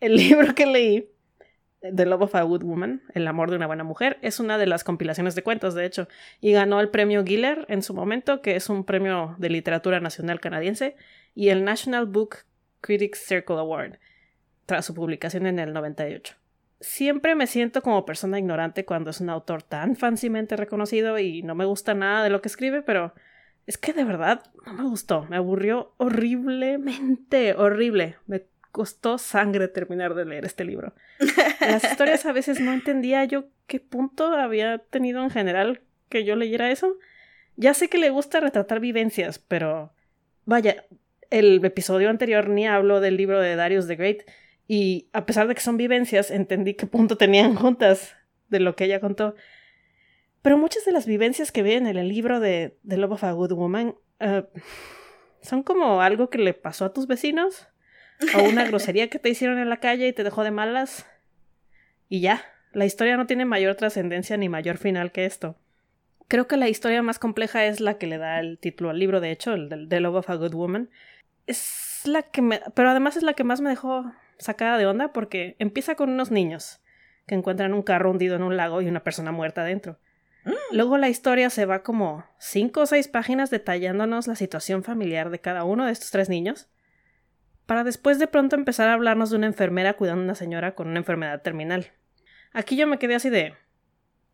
El 0.00 0.16
libro 0.16 0.54
que 0.54 0.66
leí, 0.66 1.10
The 1.80 2.06
Love 2.06 2.22
of 2.22 2.34
a 2.34 2.42
Good 2.42 2.62
Woman, 2.62 3.02
El 3.14 3.26
amor 3.28 3.50
de 3.50 3.56
una 3.56 3.66
buena 3.66 3.84
mujer, 3.84 4.18
es 4.22 4.40
una 4.40 4.58
de 4.58 4.66
las 4.66 4.82
compilaciones 4.82 5.34
de 5.34 5.42
cuentos, 5.42 5.74
de 5.74 5.84
hecho, 5.84 6.08
y 6.40 6.52
ganó 6.52 6.80
el 6.80 6.88
premio 6.88 7.24
Giller 7.24 7.66
en 7.68 7.82
su 7.82 7.92
momento, 7.92 8.40
que 8.40 8.56
es 8.56 8.68
un 8.68 8.84
premio 8.84 9.36
de 9.38 9.50
literatura 9.50 10.00
nacional 10.00 10.40
canadiense, 10.40 10.96
y 11.34 11.50
el 11.50 11.64
National 11.64 12.06
Book 12.06 12.38
Critics 12.80 13.18
Circle 13.18 13.56
Award, 13.56 13.98
tras 14.64 14.86
su 14.86 14.94
publicación 14.94 15.46
en 15.46 15.58
el 15.58 15.72
98. 15.72 16.34
Siempre 16.80 17.34
me 17.34 17.46
siento 17.46 17.82
como 17.82 18.04
persona 18.04 18.38
ignorante 18.38 18.84
cuando 18.84 19.10
es 19.10 19.20
un 19.20 19.30
autor 19.30 19.62
tan 19.62 19.96
fancymente 19.96 20.56
reconocido 20.56 21.18
y 21.18 21.42
no 21.42 21.54
me 21.54 21.64
gusta 21.64 21.94
nada 21.94 22.22
de 22.24 22.30
lo 22.30 22.42
que 22.42 22.48
escribe, 22.48 22.82
pero 22.82 23.14
es 23.66 23.78
que 23.78 23.92
de 23.92 24.04
verdad 24.04 24.44
no 24.64 24.72
me 24.74 24.84
gustó, 24.84 25.24
me 25.24 25.36
aburrió 25.36 25.94
horriblemente, 25.96 27.54
horrible. 27.54 28.16
Me 28.26 28.46
costó 28.70 29.18
sangre 29.18 29.68
terminar 29.68 30.14
de 30.14 30.24
leer 30.24 30.44
este 30.44 30.64
libro. 30.64 30.94
Las 31.60 31.82
historias 31.90 32.26
a 32.26 32.32
veces 32.32 32.60
no 32.60 32.72
entendía 32.72 33.24
yo 33.24 33.46
qué 33.66 33.80
punto 33.80 34.26
había 34.34 34.78
tenido 34.78 35.22
en 35.22 35.30
general 35.30 35.80
que 36.08 36.24
yo 36.24 36.36
leyera 36.36 36.70
eso. 36.70 36.96
Ya 37.56 37.74
sé 37.74 37.88
que 37.88 37.98
le 37.98 38.10
gusta 38.10 38.38
retratar 38.38 38.80
vivencias, 38.80 39.38
pero 39.38 39.92
vaya, 40.44 40.84
el 41.30 41.64
episodio 41.64 42.10
anterior 42.10 42.48
ni 42.48 42.66
hablo 42.66 43.00
del 43.00 43.16
libro 43.16 43.40
de 43.40 43.56
Darius 43.56 43.88
the 43.88 43.96
Great 43.96 44.22
y 44.68 45.08
a 45.12 45.26
pesar 45.26 45.48
de 45.48 45.54
que 45.54 45.60
son 45.60 45.76
vivencias, 45.76 46.30
entendí 46.30 46.74
qué 46.74 46.86
punto 46.86 47.16
tenían 47.16 47.54
juntas 47.54 48.14
de 48.48 48.60
lo 48.60 48.76
que 48.76 48.84
ella 48.84 49.00
contó. 49.00 49.34
Pero 50.46 50.58
muchas 50.58 50.84
de 50.84 50.92
las 50.92 51.06
vivencias 51.06 51.50
que 51.50 51.64
ven 51.64 51.88
en 51.88 51.96
el 51.96 52.08
libro 52.08 52.38
de 52.38 52.78
The 52.86 52.98
Love 52.98 53.14
of 53.14 53.24
a 53.24 53.32
Good 53.32 53.50
Woman 53.54 53.96
eh, 54.20 54.44
son 55.40 55.64
como 55.64 56.00
algo 56.00 56.30
que 56.30 56.38
le 56.38 56.54
pasó 56.54 56.84
a 56.84 56.92
tus 56.92 57.08
vecinos 57.08 57.66
o 58.32 58.44
una 58.44 58.64
grosería 58.68 59.10
que 59.10 59.18
te 59.18 59.28
hicieron 59.28 59.58
en 59.58 59.68
la 59.68 59.78
calle 59.78 60.06
y 60.06 60.12
te 60.12 60.22
dejó 60.22 60.44
de 60.44 60.52
malas. 60.52 61.04
Y 62.08 62.20
ya, 62.20 62.44
la 62.72 62.86
historia 62.86 63.16
no 63.16 63.26
tiene 63.26 63.44
mayor 63.44 63.74
trascendencia 63.74 64.36
ni 64.36 64.48
mayor 64.48 64.78
final 64.78 65.10
que 65.10 65.24
esto. 65.24 65.56
Creo 66.28 66.46
que 66.46 66.56
la 66.56 66.68
historia 66.68 67.02
más 67.02 67.18
compleja 67.18 67.66
es 67.66 67.80
la 67.80 67.98
que 67.98 68.06
le 68.06 68.16
da 68.16 68.38
el 68.38 68.60
título 68.60 68.90
al 68.90 69.00
libro, 69.00 69.20
de 69.20 69.32
hecho, 69.32 69.52
el 69.52 69.68
de 69.68 69.88
The 69.88 69.98
Love 69.98 70.14
of 70.14 70.30
a 70.30 70.36
Good 70.36 70.54
Woman. 70.54 70.90
Es 71.48 72.02
la 72.04 72.22
que 72.22 72.42
me... 72.42 72.60
Pero 72.72 72.90
además 72.90 73.16
es 73.16 73.24
la 73.24 73.34
que 73.34 73.42
más 73.42 73.60
me 73.60 73.70
dejó 73.70 74.12
sacada 74.38 74.78
de 74.78 74.86
onda 74.86 75.12
porque 75.12 75.56
empieza 75.58 75.96
con 75.96 76.08
unos 76.08 76.30
niños 76.30 76.84
que 77.26 77.34
encuentran 77.34 77.74
un 77.74 77.82
carro 77.82 78.12
hundido 78.12 78.36
en 78.36 78.44
un 78.44 78.56
lago 78.56 78.80
y 78.80 78.86
una 78.86 79.02
persona 79.02 79.32
muerta 79.32 79.64
dentro. 79.64 79.98
Luego 80.70 80.98
la 80.98 81.08
historia 81.08 81.50
se 81.50 81.66
va 81.66 81.82
como 81.82 82.24
cinco 82.38 82.82
o 82.82 82.86
seis 82.86 83.08
páginas 83.08 83.50
detallándonos 83.50 84.26
la 84.26 84.36
situación 84.36 84.84
familiar 84.84 85.30
de 85.30 85.40
cada 85.40 85.64
uno 85.64 85.86
de 85.86 85.92
estos 85.92 86.10
tres 86.10 86.28
niños, 86.28 86.68
para 87.66 87.82
después 87.82 88.18
de 88.18 88.28
pronto 88.28 88.54
empezar 88.54 88.88
a 88.88 88.92
hablarnos 88.92 89.30
de 89.30 89.36
una 89.36 89.46
enfermera 89.46 89.94
cuidando 89.94 90.22
a 90.22 90.24
una 90.24 90.34
señora 90.34 90.74
con 90.74 90.88
una 90.88 90.98
enfermedad 90.98 91.42
terminal. 91.42 91.92
Aquí 92.52 92.76
yo 92.76 92.86
me 92.86 92.98
quedé 92.98 93.16
así 93.16 93.30
de... 93.30 93.54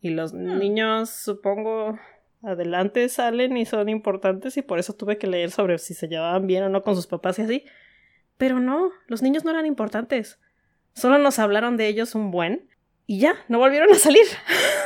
Y 0.01 0.11
los 0.11 0.35
hmm. 0.35 0.59
niños, 0.59 1.11
supongo, 1.11 1.99
adelante 2.43 3.09
salen 3.09 3.57
y 3.57 3.65
son 3.65 3.89
importantes 3.89 4.57
y 4.57 4.63
por 4.63 4.79
eso 4.79 4.95
tuve 4.95 5.17
que 5.17 5.27
leer 5.27 5.51
sobre 5.51 5.79
si 5.79 5.95
se 5.95 6.09
llevaban 6.09 6.47
bien 6.47 6.65
o 6.65 6.69
no 6.69 6.83
con 6.83 6.97
sus 6.97 7.07
papás 7.07 7.39
y 7.39 7.43
así. 7.43 7.65
Pero 8.37 8.59
no, 8.59 8.91
los 9.07 9.23
niños 9.23 9.45
no 9.45 9.51
eran 9.51 9.65
importantes. 9.65 10.41
Solo 10.93 11.19
nos 11.19 11.39
hablaron 11.39 11.77
de 11.77 11.87
ellos 11.87 12.15
un 12.15 12.31
buen 12.31 12.69
y 13.13 13.19
ya, 13.19 13.35
no 13.49 13.59
volvieron 13.59 13.93
a 13.93 13.97
salir. 13.97 14.25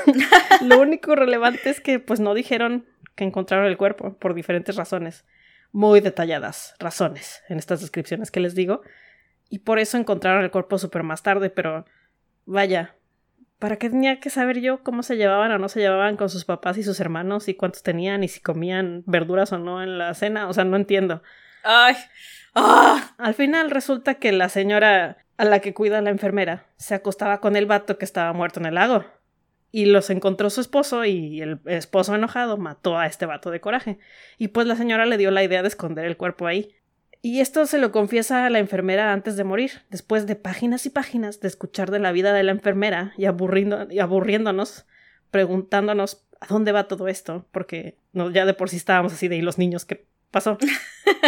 Lo 0.60 0.80
único 0.80 1.14
relevante 1.14 1.70
es 1.70 1.80
que 1.80 2.00
pues 2.00 2.18
no 2.18 2.34
dijeron 2.34 2.84
que 3.14 3.22
encontraron 3.22 3.66
el 3.66 3.76
cuerpo 3.76 4.18
por 4.18 4.34
diferentes 4.34 4.74
razones. 4.74 5.24
Muy 5.70 6.00
detalladas 6.00 6.74
razones 6.80 7.44
en 7.48 7.60
estas 7.60 7.82
descripciones 7.82 8.32
que 8.32 8.40
les 8.40 8.56
digo. 8.56 8.82
Y 9.48 9.60
por 9.60 9.78
eso 9.78 9.96
encontraron 9.96 10.42
el 10.42 10.50
cuerpo 10.50 10.76
súper 10.76 11.04
más 11.04 11.22
tarde, 11.22 11.50
pero 11.50 11.84
vaya, 12.46 12.96
¿para 13.60 13.76
qué 13.76 13.90
tenía 13.90 14.18
que 14.18 14.28
saber 14.28 14.60
yo 14.60 14.82
cómo 14.82 15.04
se 15.04 15.16
llevaban 15.16 15.52
o 15.52 15.58
no 15.58 15.68
se 15.68 15.78
llevaban 15.78 16.16
con 16.16 16.28
sus 16.28 16.44
papás 16.44 16.78
y 16.78 16.82
sus 16.82 16.98
hermanos 16.98 17.46
y 17.46 17.54
cuántos 17.54 17.84
tenían 17.84 18.24
y 18.24 18.28
si 18.28 18.40
comían 18.40 19.04
verduras 19.06 19.52
o 19.52 19.58
no 19.58 19.84
en 19.84 19.98
la 19.98 20.12
cena? 20.14 20.48
O 20.48 20.52
sea, 20.52 20.64
no 20.64 20.76
entiendo. 20.76 21.22
Ay. 21.62 21.94
¡Ah! 22.56 23.14
Al 23.18 23.34
final 23.34 23.70
resulta 23.70 24.14
que 24.14 24.32
la 24.32 24.48
señora 24.48 25.25
a 25.36 25.44
la 25.44 25.60
que 25.60 25.74
cuida 25.74 26.00
la 26.00 26.10
enfermera 26.10 26.66
se 26.76 26.94
acostaba 26.94 27.40
con 27.40 27.56
el 27.56 27.66
vato 27.66 27.98
que 27.98 28.04
estaba 28.04 28.32
muerto 28.32 28.60
en 28.60 28.66
el 28.66 28.74
lago. 28.74 29.04
Y 29.72 29.86
los 29.86 30.08
encontró 30.10 30.48
su 30.48 30.60
esposo 30.60 31.04
y 31.04 31.42
el 31.42 31.60
esposo 31.66 32.14
enojado 32.14 32.56
mató 32.56 32.98
a 32.98 33.06
este 33.06 33.26
vato 33.26 33.50
de 33.50 33.60
coraje. 33.60 33.98
Y 34.38 34.48
pues 34.48 34.66
la 34.66 34.76
señora 34.76 35.04
le 35.04 35.18
dio 35.18 35.30
la 35.30 35.44
idea 35.44 35.62
de 35.62 35.68
esconder 35.68 36.06
el 36.06 36.16
cuerpo 36.16 36.46
ahí. 36.46 36.74
Y 37.20 37.40
esto 37.40 37.66
se 37.66 37.78
lo 37.78 37.90
confiesa 37.90 38.46
a 38.46 38.50
la 38.50 38.60
enfermera 38.60 39.12
antes 39.12 39.36
de 39.36 39.44
morir, 39.44 39.82
después 39.90 40.26
de 40.26 40.36
páginas 40.36 40.86
y 40.86 40.90
páginas 40.90 41.40
de 41.40 41.48
escuchar 41.48 41.90
de 41.90 41.98
la 41.98 42.12
vida 42.12 42.32
de 42.32 42.44
la 42.44 42.52
enfermera 42.52 43.12
y, 43.18 43.24
aburriendo, 43.24 43.88
y 43.90 43.98
aburriéndonos, 43.98 44.86
preguntándonos 45.30 46.24
a 46.40 46.46
dónde 46.46 46.72
va 46.72 46.88
todo 46.88 47.08
esto, 47.08 47.46
porque 47.50 47.98
no, 48.12 48.30
ya 48.30 48.46
de 48.46 48.54
por 48.54 48.70
sí 48.70 48.76
estábamos 48.76 49.12
así 49.12 49.28
de, 49.28 49.36
¿y 49.36 49.42
los 49.42 49.58
niños 49.58 49.84
qué 49.84 50.06
pasó? 50.30 50.56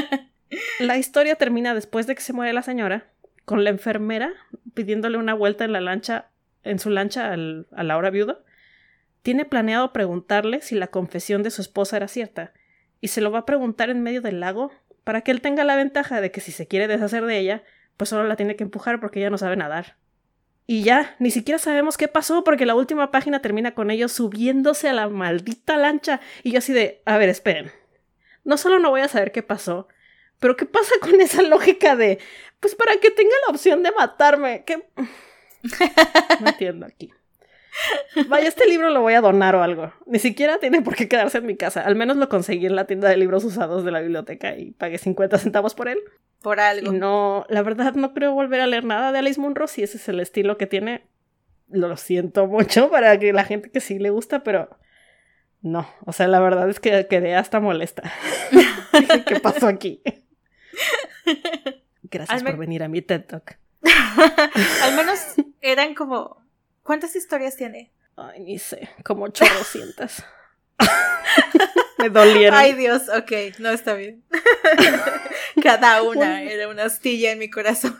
la 0.80 0.98
historia 0.98 1.34
termina 1.34 1.74
después 1.74 2.06
de 2.06 2.14
que 2.14 2.22
se 2.22 2.32
muere 2.32 2.52
la 2.52 2.62
señora, 2.62 3.08
con 3.48 3.64
la 3.64 3.70
enfermera 3.70 4.34
pidiéndole 4.74 5.16
una 5.16 5.32
vuelta 5.32 5.64
en 5.64 5.72
la 5.72 5.80
lancha, 5.80 6.28
en 6.64 6.78
su 6.78 6.90
lancha 6.90 7.32
a 7.32 7.82
la 7.82 7.96
hora 7.96 8.10
viuda. 8.10 8.40
Tiene 9.22 9.46
planeado 9.46 9.94
preguntarle 9.94 10.60
si 10.60 10.74
la 10.74 10.88
confesión 10.88 11.42
de 11.42 11.50
su 11.50 11.62
esposa 11.62 11.96
era 11.96 12.08
cierta, 12.08 12.52
y 13.00 13.08
se 13.08 13.22
lo 13.22 13.30
va 13.30 13.38
a 13.38 13.46
preguntar 13.46 13.88
en 13.88 14.02
medio 14.02 14.20
del 14.20 14.40
lago 14.40 14.70
para 15.02 15.22
que 15.22 15.30
él 15.30 15.40
tenga 15.40 15.64
la 15.64 15.76
ventaja 15.76 16.20
de 16.20 16.30
que 16.30 16.42
si 16.42 16.52
se 16.52 16.68
quiere 16.68 16.88
deshacer 16.88 17.24
de 17.24 17.38
ella, 17.38 17.62
pues 17.96 18.10
solo 18.10 18.24
la 18.24 18.36
tiene 18.36 18.54
que 18.54 18.64
empujar 18.64 19.00
porque 19.00 19.20
ella 19.20 19.30
no 19.30 19.38
sabe 19.38 19.56
nadar. 19.56 19.96
Y 20.66 20.82
ya, 20.82 21.16
ni 21.18 21.30
siquiera 21.30 21.58
sabemos 21.58 21.96
qué 21.96 22.06
pasó 22.06 22.44
porque 22.44 22.66
la 22.66 22.74
última 22.74 23.10
página 23.10 23.40
termina 23.40 23.74
con 23.74 23.90
ellos 23.90 24.12
subiéndose 24.12 24.90
a 24.90 24.92
la 24.92 25.08
maldita 25.08 25.78
lancha 25.78 26.20
y 26.42 26.52
yo 26.52 26.58
así 26.58 26.74
de, 26.74 27.00
a 27.06 27.16
ver, 27.16 27.30
esperen. 27.30 27.72
No 28.44 28.58
solo 28.58 28.78
no 28.78 28.90
voy 28.90 29.00
a 29.00 29.08
saber 29.08 29.32
qué 29.32 29.42
pasó, 29.42 29.88
pero 30.40 30.56
¿qué 30.56 30.66
pasa 30.66 30.94
con 31.00 31.20
esa 31.20 31.42
lógica 31.42 31.96
de, 31.96 32.18
pues 32.60 32.74
para 32.74 32.96
que 32.96 33.10
tenga 33.10 33.34
la 33.46 33.52
opción 33.52 33.82
de 33.82 33.92
matarme? 33.92 34.64
¿Qué? 34.64 34.88
No 36.40 36.48
entiendo 36.48 36.86
aquí. 36.86 37.12
Vaya, 38.28 38.48
este 38.48 38.66
libro 38.66 38.90
lo 38.90 39.02
voy 39.02 39.14
a 39.14 39.20
donar 39.20 39.54
o 39.54 39.62
algo. 39.62 39.92
Ni 40.06 40.18
siquiera 40.18 40.58
tiene 40.58 40.82
por 40.82 40.96
qué 40.96 41.08
quedarse 41.08 41.38
en 41.38 41.46
mi 41.46 41.56
casa. 41.56 41.82
Al 41.82 41.94
menos 41.94 42.16
lo 42.16 42.28
conseguí 42.28 42.66
en 42.66 42.76
la 42.76 42.86
tienda 42.86 43.08
de 43.08 43.16
libros 43.16 43.44
usados 43.44 43.84
de 43.84 43.92
la 43.92 44.00
biblioteca 44.00 44.56
y 44.56 44.72
pagué 44.72 44.98
50 44.98 45.38
centavos 45.38 45.74
por 45.74 45.88
él. 45.88 45.98
Por 46.42 46.60
algo. 46.60 46.92
Y 46.92 46.98
no, 46.98 47.46
la 47.48 47.62
verdad 47.62 47.94
no 47.94 48.14
creo 48.14 48.32
volver 48.32 48.60
a 48.60 48.66
leer 48.66 48.84
nada 48.84 49.12
de 49.12 49.18
Alice 49.18 49.40
Munro 49.40 49.66
si 49.66 49.82
ese 49.82 49.98
es 49.98 50.08
el 50.08 50.20
estilo 50.20 50.56
que 50.58 50.66
tiene. 50.66 51.06
Lo 51.68 51.96
siento 51.96 52.46
mucho 52.46 52.90
para 52.90 53.18
que 53.18 53.32
la 53.32 53.44
gente 53.44 53.70
que 53.70 53.80
sí 53.80 53.98
le 53.98 54.10
gusta, 54.10 54.42
pero 54.42 54.70
no. 55.60 55.88
O 56.04 56.12
sea, 56.12 56.26
la 56.26 56.40
verdad 56.40 56.68
es 56.68 56.80
que 56.80 57.06
quedé 57.06 57.34
hasta 57.36 57.60
molesta. 57.60 58.10
¿Qué 59.26 59.38
pasó 59.40 59.68
aquí? 59.68 60.02
Gracias 62.02 62.42
por 62.42 62.56
venir 62.56 62.82
a 62.82 62.88
mi 62.88 63.02
TED 63.02 63.24
Talk. 63.24 63.58
Al 64.82 64.96
menos 64.96 65.18
eran 65.60 65.94
como 65.94 66.48
¿Cuántas 66.88 67.14
historias 67.16 67.54
tiene? 67.54 67.92
Ay, 68.16 68.40
ni 68.40 68.58
sé, 68.58 68.88
como 69.04 69.24
800. 69.24 70.24
Me 71.98 72.08
dolieron. 72.08 72.58
Ay, 72.58 72.72
Dios, 72.72 73.10
ok, 73.10 73.58
no 73.58 73.68
está 73.68 73.92
bien. 73.92 74.24
Cada 75.62 76.02
una 76.02 76.42
era 76.44 76.66
una 76.66 76.84
astilla 76.84 77.30
en 77.30 77.40
mi 77.40 77.50
corazón. 77.50 77.94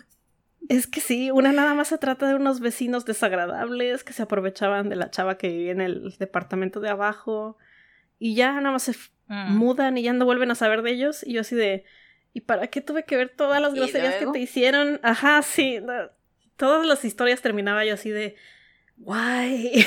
Es 0.70 0.86
que 0.86 1.02
sí, 1.02 1.30
una 1.30 1.52
nada 1.52 1.74
más 1.74 1.88
se 1.88 1.98
trata 1.98 2.26
de 2.26 2.36
unos 2.36 2.60
vecinos 2.60 3.04
desagradables 3.04 4.04
que 4.04 4.14
se 4.14 4.22
aprovechaban 4.22 4.88
de 4.88 4.96
la 4.96 5.10
chava 5.10 5.36
que 5.36 5.48
vivía 5.48 5.72
en 5.72 5.82
el 5.82 6.16
departamento 6.18 6.80
de 6.80 6.88
abajo 6.88 7.58
y 8.18 8.36
ya 8.36 8.52
nada 8.52 8.70
más 8.70 8.84
se 8.84 8.92
mm. 9.26 9.54
mudan 9.54 9.98
y 9.98 10.02
ya 10.02 10.14
no 10.14 10.24
vuelven 10.24 10.50
a 10.50 10.54
saber 10.54 10.80
de 10.80 10.92
ellos 10.92 11.22
y 11.26 11.34
yo 11.34 11.42
así 11.42 11.54
de 11.54 11.84
¿y 12.32 12.40
para 12.42 12.68
qué 12.68 12.80
tuve 12.80 13.04
que 13.04 13.16
ver 13.16 13.30
todas 13.34 13.60
las 13.60 13.74
groserías 13.74 14.14
que 14.16 14.26
te 14.26 14.38
hicieron? 14.38 15.00
Ajá, 15.02 15.42
sí, 15.42 15.80
todas 16.56 16.86
las 16.86 17.04
historias 17.04 17.42
terminaba 17.42 17.84
yo 17.84 17.94
así 17.94 18.10
de 18.10 18.36
Why? 18.98 19.84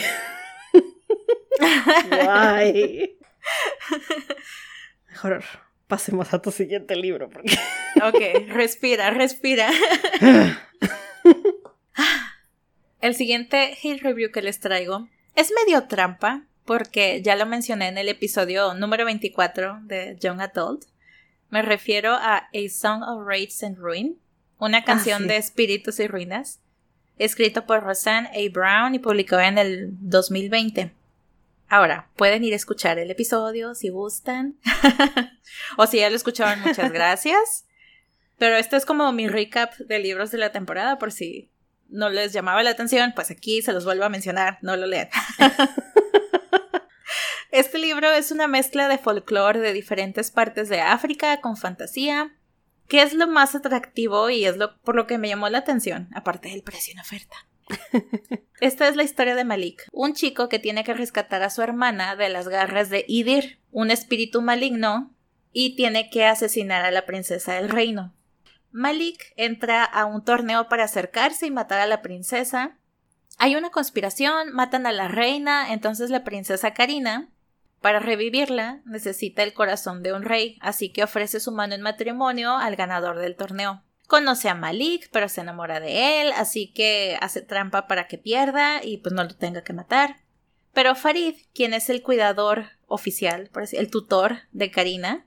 Why? 2.09 3.17
Mejor 5.09 5.43
pasemos 5.87 6.33
a 6.33 6.41
tu 6.41 6.51
siguiente 6.51 6.95
libro. 6.95 7.29
Porque... 7.29 7.53
ok, 8.03 8.49
respira, 8.49 9.09
respira. 9.09 9.69
El 13.01 13.15
siguiente 13.15 13.75
hit 13.75 14.01
review 14.01 14.31
que 14.31 14.41
les 14.41 14.59
traigo 14.59 15.07
es 15.35 15.51
medio 15.65 15.87
trampa, 15.87 16.43
porque 16.65 17.21
ya 17.21 17.35
lo 17.35 17.45
mencioné 17.45 17.87
en 17.87 17.97
el 17.97 18.09
episodio 18.09 18.73
número 18.73 19.05
24 19.05 19.79
de 19.83 20.17
Young 20.19 20.41
Adult. 20.41 20.83
Me 21.51 21.61
refiero 21.61 22.13
a 22.13 22.49
A 22.51 22.69
Song 22.69 23.03
of 23.03 23.27
Rage 23.27 23.63
and 23.63 23.77
Ruin, 23.77 24.17
una 24.57 24.79
ah, 24.79 24.83
canción 24.83 25.27
de 25.27 25.37
espíritus 25.37 25.99
y 25.99 26.07
ruinas 26.07 26.59
escrito 27.17 27.65
por 27.65 27.83
Roseanne 27.83 28.29
A. 28.29 28.51
Brown 28.51 28.95
y 28.95 28.99
publicado 28.99 29.41
en 29.43 29.57
el 29.57 29.89
2020. 29.99 30.91
Ahora, 31.69 32.09
pueden 32.15 32.43
ir 32.43 32.53
a 32.53 32.55
escuchar 32.55 32.97
el 32.97 33.11
episodio 33.11 33.75
si 33.75 33.89
gustan. 33.89 34.55
o 35.77 35.85
si 35.85 35.97
ya 35.97 36.09
lo 36.09 36.15
escucharon, 36.15 36.61
muchas 36.61 36.91
gracias. 36.93 37.65
Pero 38.37 38.55
esto 38.55 38.75
es 38.75 38.85
como 38.85 39.11
mi 39.11 39.27
recap 39.27 39.75
de 39.75 39.99
libros 39.99 40.31
de 40.31 40.39
la 40.39 40.51
temporada, 40.51 40.97
por 40.97 41.11
si 41.11 41.51
no 41.89 42.09
les 42.09 42.33
llamaba 42.33 42.63
la 42.63 42.71
atención, 42.71 43.13
pues 43.15 43.29
aquí 43.29 43.61
se 43.61 43.71
los 43.71 43.85
vuelvo 43.85 44.03
a 44.03 44.09
mencionar, 44.09 44.57
no 44.61 44.75
lo 44.75 44.87
lean. 44.87 45.09
este 47.51 47.77
libro 47.77 48.11
es 48.11 48.31
una 48.31 48.47
mezcla 48.47 48.87
de 48.87 48.97
folclore 48.97 49.59
de 49.59 49.73
diferentes 49.73 50.31
partes 50.31 50.69
de 50.69 50.81
África 50.81 51.41
con 51.41 51.57
fantasía, 51.57 52.31
¿Qué 52.91 53.01
es 53.01 53.13
lo 53.13 53.25
más 53.25 53.55
atractivo 53.55 54.29
y 54.29 54.43
es 54.43 54.57
lo 54.57 54.77
por 54.81 54.97
lo 54.97 55.07
que 55.07 55.17
me 55.17 55.29
llamó 55.29 55.47
la 55.47 55.59
atención, 55.59 56.09
aparte 56.13 56.49
del 56.49 56.61
precio 56.61 56.91
en 56.91 56.99
oferta? 56.99 57.37
Esta 58.59 58.89
es 58.89 58.97
la 58.97 59.03
historia 59.03 59.33
de 59.33 59.45
Malik, 59.45 59.87
un 59.93 60.13
chico 60.13 60.49
que 60.49 60.59
tiene 60.59 60.83
que 60.83 60.93
rescatar 60.93 61.41
a 61.41 61.49
su 61.49 61.61
hermana 61.61 62.17
de 62.17 62.27
las 62.27 62.49
garras 62.49 62.89
de 62.89 63.05
Idir, 63.07 63.61
un 63.71 63.91
espíritu 63.91 64.41
maligno, 64.41 65.15
y 65.53 65.77
tiene 65.77 66.09
que 66.09 66.25
asesinar 66.25 66.83
a 66.83 66.91
la 66.91 67.05
princesa 67.05 67.53
del 67.53 67.69
reino. 67.69 68.13
Malik 68.71 69.31
entra 69.37 69.85
a 69.85 70.03
un 70.03 70.25
torneo 70.25 70.67
para 70.67 70.83
acercarse 70.83 71.45
y 71.45 71.51
matar 71.51 71.79
a 71.79 71.87
la 71.87 72.01
princesa. 72.01 72.77
Hay 73.37 73.55
una 73.55 73.69
conspiración, 73.69 74.51
matan 74.51 74.85
a 74.85 74.91
la 74.91 75.07
reina, 75.07 75.71
entonces 75.71 76.09
la 76.09 76.25
princesa 76.25 76.73
Karina 76.73 77.29
para 77.81 77.99
revivirla 77.99 78.81
necesita 78.85 79.43
el 79.43 79.53
corazón 79.53 80.03
de 80.03 80.13
un 80.13 80.23
rey, 80.23 80.57
así 80.61 80.89
que 80.89 81.03
ofrece 81.03 81.39
su 81.39 81.51
mano 81.51 81.73
en 81.73 81.81
matrimonio 81.81 82.55
al 82.55 82.75
ganador 82.75 83.19
del 83.19 83.35
torneo. 83.35 83.83
Conoce 84.07 84.49
a 84.49 84.55
Malik, 84.55 85.09
pero 85.11 85.27
se 85.29 85.41
enamora 85.41 85.79
de 85.79 86.21
él, 86.21 86.31
así 86.35 86.67
que 86.67 87.17
hace 87.21 87.41
trampa 87.41 87.87
para 87.87 88.07
que 88.07 88.17
pierda 88.17 88.83
y 88.83 88.97
pues 88.97 89.13
no 89.13 89.23
lo 89.23 89.35
tenga 89.35 89.63
que 89.63 89.73
matar. 89.73 90.17
Pero 90.73 90.95
Farid, 90.95 91.35
quien 91.53 91.73
es 91.73 91.89
el 91.89 92.01
cuidador 92.01 92.65
oficial, 92.87 93.49
por 93.51 93.63
así, 93.63 93.77
el 93.77 93.89
tutor 93.89 94.39
de 94.51 94.69
Karina, 94.69 95.25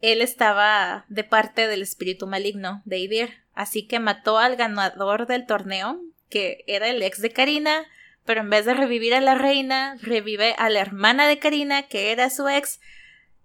él 0.00 0.20
estaba 0.20 1.06
de 1.08 1.24
parte 1.24 1.66
del 1.66 1.80
espíritu 1.80 2.26
maligno 2.26 2.82
de 2.84 2.98
Idir, 2.98 3.30
así 3.54 3.86
que 3.86 3.98
mató 3.98 4.38
al 4.38 4.56
ganador 4.56 5.26
del 5.26 5.46
torneo, 5.46 6.00
que 6.28 6.64
era 6.66 6.88
el 6.88 7.02
ex 7.02 7.22
de 7.22 7.30
Karina, 7.30 7.86
pero 8.24 8.40
en 8.40 8.50
vez 8.50 8.64
de 8.64 8.74
revivir 8.74 9.14
a 9.14 9.20
la 9.20 9.34
reina, 9.34 9.96
revive 10.00 10.54
a 10.58 10.70
la 10.70 10.80
hermana 10.80 11.26
de 11.26 11.38
Karina, 11.38 11.84
que 11.84 12.12
era 12.12 12.30
su 12.30 12.48
ex. 12.48 12.80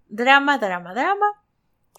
Drama, 0.08 0.58
drama, 0.58 0.94
drama. 0.94 1.26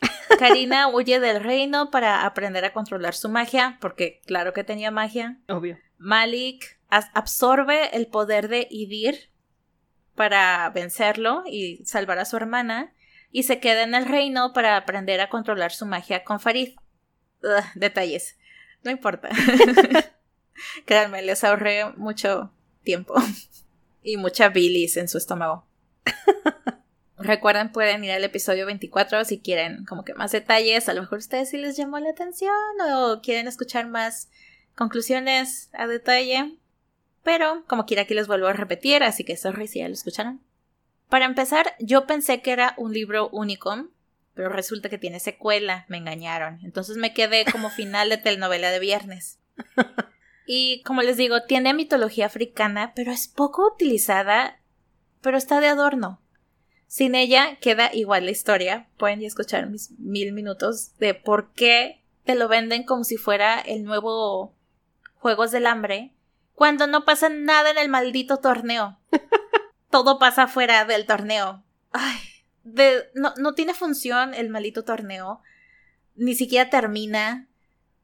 Karina 0.40 0.88
huye 0.88 1.20
del 1.20 1.44
reino 1.44 1.92
para 1.92 2.26
aprender 2.26 2.66
a 2.66 2.74
controlar 2.74 3.14
su 3.14 3.30
magia, 3.30 3.78
porque 3.80 4.22
claro 4.26 4.54
que 4.54 4.64
tenía 4.64 4.92
magia. 4.92 5.38
Obvio. 5.48 5.78
Malik 5.98 6.80
absorbe 6.90 7.96
el 7.96 8.08
poder 8.08 8.48
de 8.48 8.68
Idir 8.70 9.30
para 10.16 10.70
vencerlo 10.72 11.44
y 11.46 11.86
salvar 11.86 12.20
a 12.20 12.26
su 12.26 12.36
hermana, 12.36 12.94
y 13.32 13.44
se 13.44 13.60
queda 13.60 13.84
en 13.84 13.96
el 13.96 14.08
reino 14.08 14.52
para 14.54 14.76
aprender 14.76 15.22
a 15.22 15.30
controlar 15.30 15.72
su 15.72 15.86
magia 15.86 16.24
con 16.24 16.40
Farid. 16.40 16.76
detalles. 17.76 18.38
No 18.84 18.92
importa. 18.92 19.30
Créanme, 20.86 21.22
les 21.22 21.44
ahorré 21.44 21.86
mucho 21.96 22.52
tiempo. 22.84 23.16
y 24.04 24.18
mucha 24.18 24.50
bilis 24.50 24.98
en 24.98 25.08
su 25.08 25.18
estómago. 25.18 25.66
Recuerden, 27.18 27.72
pueden 27.72 28.04
ir 28.04 28.12
al 28.12 28.24
episodio 28.24 28.66
24 28.66 29.26
si 29.26 29.40
quieren 29.40 29.86
como 29.86 30.04
que 30.04 30.14
más 30.14 30.32
detalles. 30.32 30.90
A 30.90 30.94
lo 30.94 31.02
mejor 31.02 31.18
a 31.18 31.20
ustedes 31.20 31.50
sí 31.50 31.58
les 31.58 31.78
llamó 31.78 32.00
la 32.00 32.10
atención 32.10 32.52
o 32.94 33.22
quieren 33.22 33.48
escuchar 33.48 33.88
más 33.88 34.30
conclusiones 34.76 35.70
a 35.74 35.88
detalle. 35.88 36.58
Pero, 37.24 37.64
como 37.68 37.86
quiera, 37.86 38.04
aquí 38.04 38.16
les 38.16 38.28
vuelvo 38.28 38.48
a 38.48 38.54
repetir, 38.54 39.04
así 39.04 39.24
que 39.24 39.38
sorry 39.38 39.68
si 39.68 39.80
ya 39.80 39.88
lo 39.88 39.94
escucharon. 39.94 40.42
Para 41.10 41.26
empezar, 41.26 41.76
yo 41.80 42.08
pensé 42.08 42.42
que 42.42 42.52
era 42.52 42.74
un 42.78 42.94
libro 42.94 43.30
único, 43.30 43.90
pero 44.34 44.50
resulta 44.50 44.90
que 44.90 44.98
tiene 44.98 45.20
secuela, 45.20 45.86
me 45.88 45.98
engañaron. 45.98 46.60
Entonces 46.64 46.98
me 46.98 47.14
quedé 47.14 47.46
como 47.46 47.70
final 47.70 48.10
de 48.10 48.18
telenovela 48.18 48.72
de 48.72 48.80
viernes. 48.80 49.38
Y 50.54 50.82
como 50.82 51.02
les 51.02 51.16
digo, 51.16 51.44
tiene 51.44 51.74
mitología 51.74 52.26
africana, 52.26 52.92
pero 52.94 53.14
es 53.14 53.30
poco 53.30 53.66
utilizada, 53.74 54.60
pero 55.22 55.38
está 55.38 55.62
de 55.62 55.70
adorno. 55.70 56.22
Sin 56.88 57.16
ella 57.16 57.56
queda 57.62 57.90
igual 57.94 58.26
la 58.26 58.32
historia. 58.32 58.90
Pueden 58.98 59.24
escuchar 59.24 59.70
mis 59.70 59.92
mil 59.98 60.34
minutos 60.34 60.98
de 60.98 61.14
por 61.14 61.54
qué 61.54 62.04
te 62.26 62.36
lo 62.36 62.50
venden 62.50 62.84
como 62.84 63.06
si 63.06 63.16
fuera 63.16 63.62
el 63.62 63.86
nuevo 63.86 64.54
Juegos 65.16 65.52
del 65.52 65.68
Hambre, 65.68 66.14
cuando 66.54 66.86
no 66.86 67.06
pasa 67.06 67.30
nada 67.30 67.72
en 67.72 67.78
el 67.78 67.88
maldito 67.88 68.36
torneo. 68.36 69.00
Todo 69.90 70.20
pasa 70.20 70.48
fuera 70.48 70.84
del 70.84 71.06
torneo. 71.06 71.64
Ay, 71.94 72.20
no, 73.14 73.34
no 73.38 73.54
tiene 73.54 73.74
función 73.74 74.34
el 74.34 74.50
maldito 74.50 74.84
torneo. 74.84 75.42
Ni 76.16 76.36
siquiera 76.36 76.70
termina. 76.70 77.48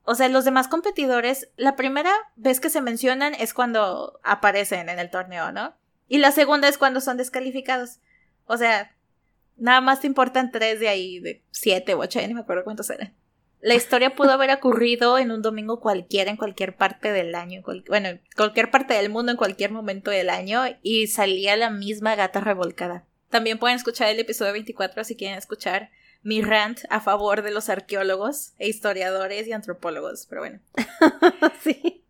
O 0.10 0.16
sea, 0.16 0.30
los 0.30 0.46
demás 0.46 0.70
competidores, 0.70 1.50
la 1.58 1.76
primera 1.76 2.14
vez 2.38 2.62
que 2.62 2.70
se 2.70 2.80
mencionan 2.80 3.34
es 3.34 3.54
cuando 3.54 4.22
aparecen 4.24 4.88
en 4.88 5.00
el 5.00 5.10
torneo, 5.10 5.52
¿no? 5.52 5.76
Y 6.08 6.20
la 6.20 6.32
segunda 6.32 6.70
es 6.70 6.78
cuando 6.78 7.02
son 7.02 7.18
descalificados. 7.18 8.00
O 8.46 8.56
sea, 8.56 8.96
nada 9.58 9.82
más 9.82 10.00
te 10.00 10.08
importan 10.08 10.50
tres 10.50 10.80
de 10.80 10.88
ahí, 10.88 11.20
de 11.20 11.44
siete 11.52 11.94
o 11.94 12.00
ocho, 12.00 12.22
ni 12.26 12.34
me 12.34 12.40
acuerdo 12.40 12.64
cuántos 12.64 12.90
eran. 12.90 13.14
La 13.60 13.76
historia 13.76 14.16
pudo 14.16 14.32
haber 14.32 14.50
ocurrido 14.52 15.18
en 15.18 15.30
un 15.30 15.42
domingo 15.42 15.82
cualquiera, 15.82 16.32
en 16.32 16.38
cualquier 16.38 16.78
parte 16.78 17.12
del 17.12 17.36
año, 17.36 17.62
bueno, 17.90 18.08
en 18.08 18.22
cualquier 18.34 18.72
parte 18.72 18.94
del 18.94 19.10
mundo, 19.10 19.34
en 19.34 19.38
cualquier 19.38 19.72
momento 19.72 20.10
del 20.10 20.30
año, 20.30 20.62
y 20.84 21.08
salía 21.08 21.58
la 21.58 21.70
misma 21.70 22.16
gata 22.16 22.40
revolcada. 22.40 23.04
También 23.30 23.60
pueden 23.60 23.76
escuchar 23.76 24.08
el 24.08 24.20
episodio 24.20 24.54
24 24.54 25.04
si 25.04 25.18
quieren 25.18 25.38
escuchar 25.38 25.90
mi 26.24 26.42
rant 26.42 26.80
a 26.90 27.00
favor 27.00 27.42
de 27.42 27.52
los 27.52 27.70
arqueólogos 27.70 28.54
e 28.58 28.68
historiadores 28.68 29.48
y 29.48 29.54
antropólogos, 29.54 30.26
pero 30.30 30.42
bueno. 30.42 30.60
sí. 31.64 32.04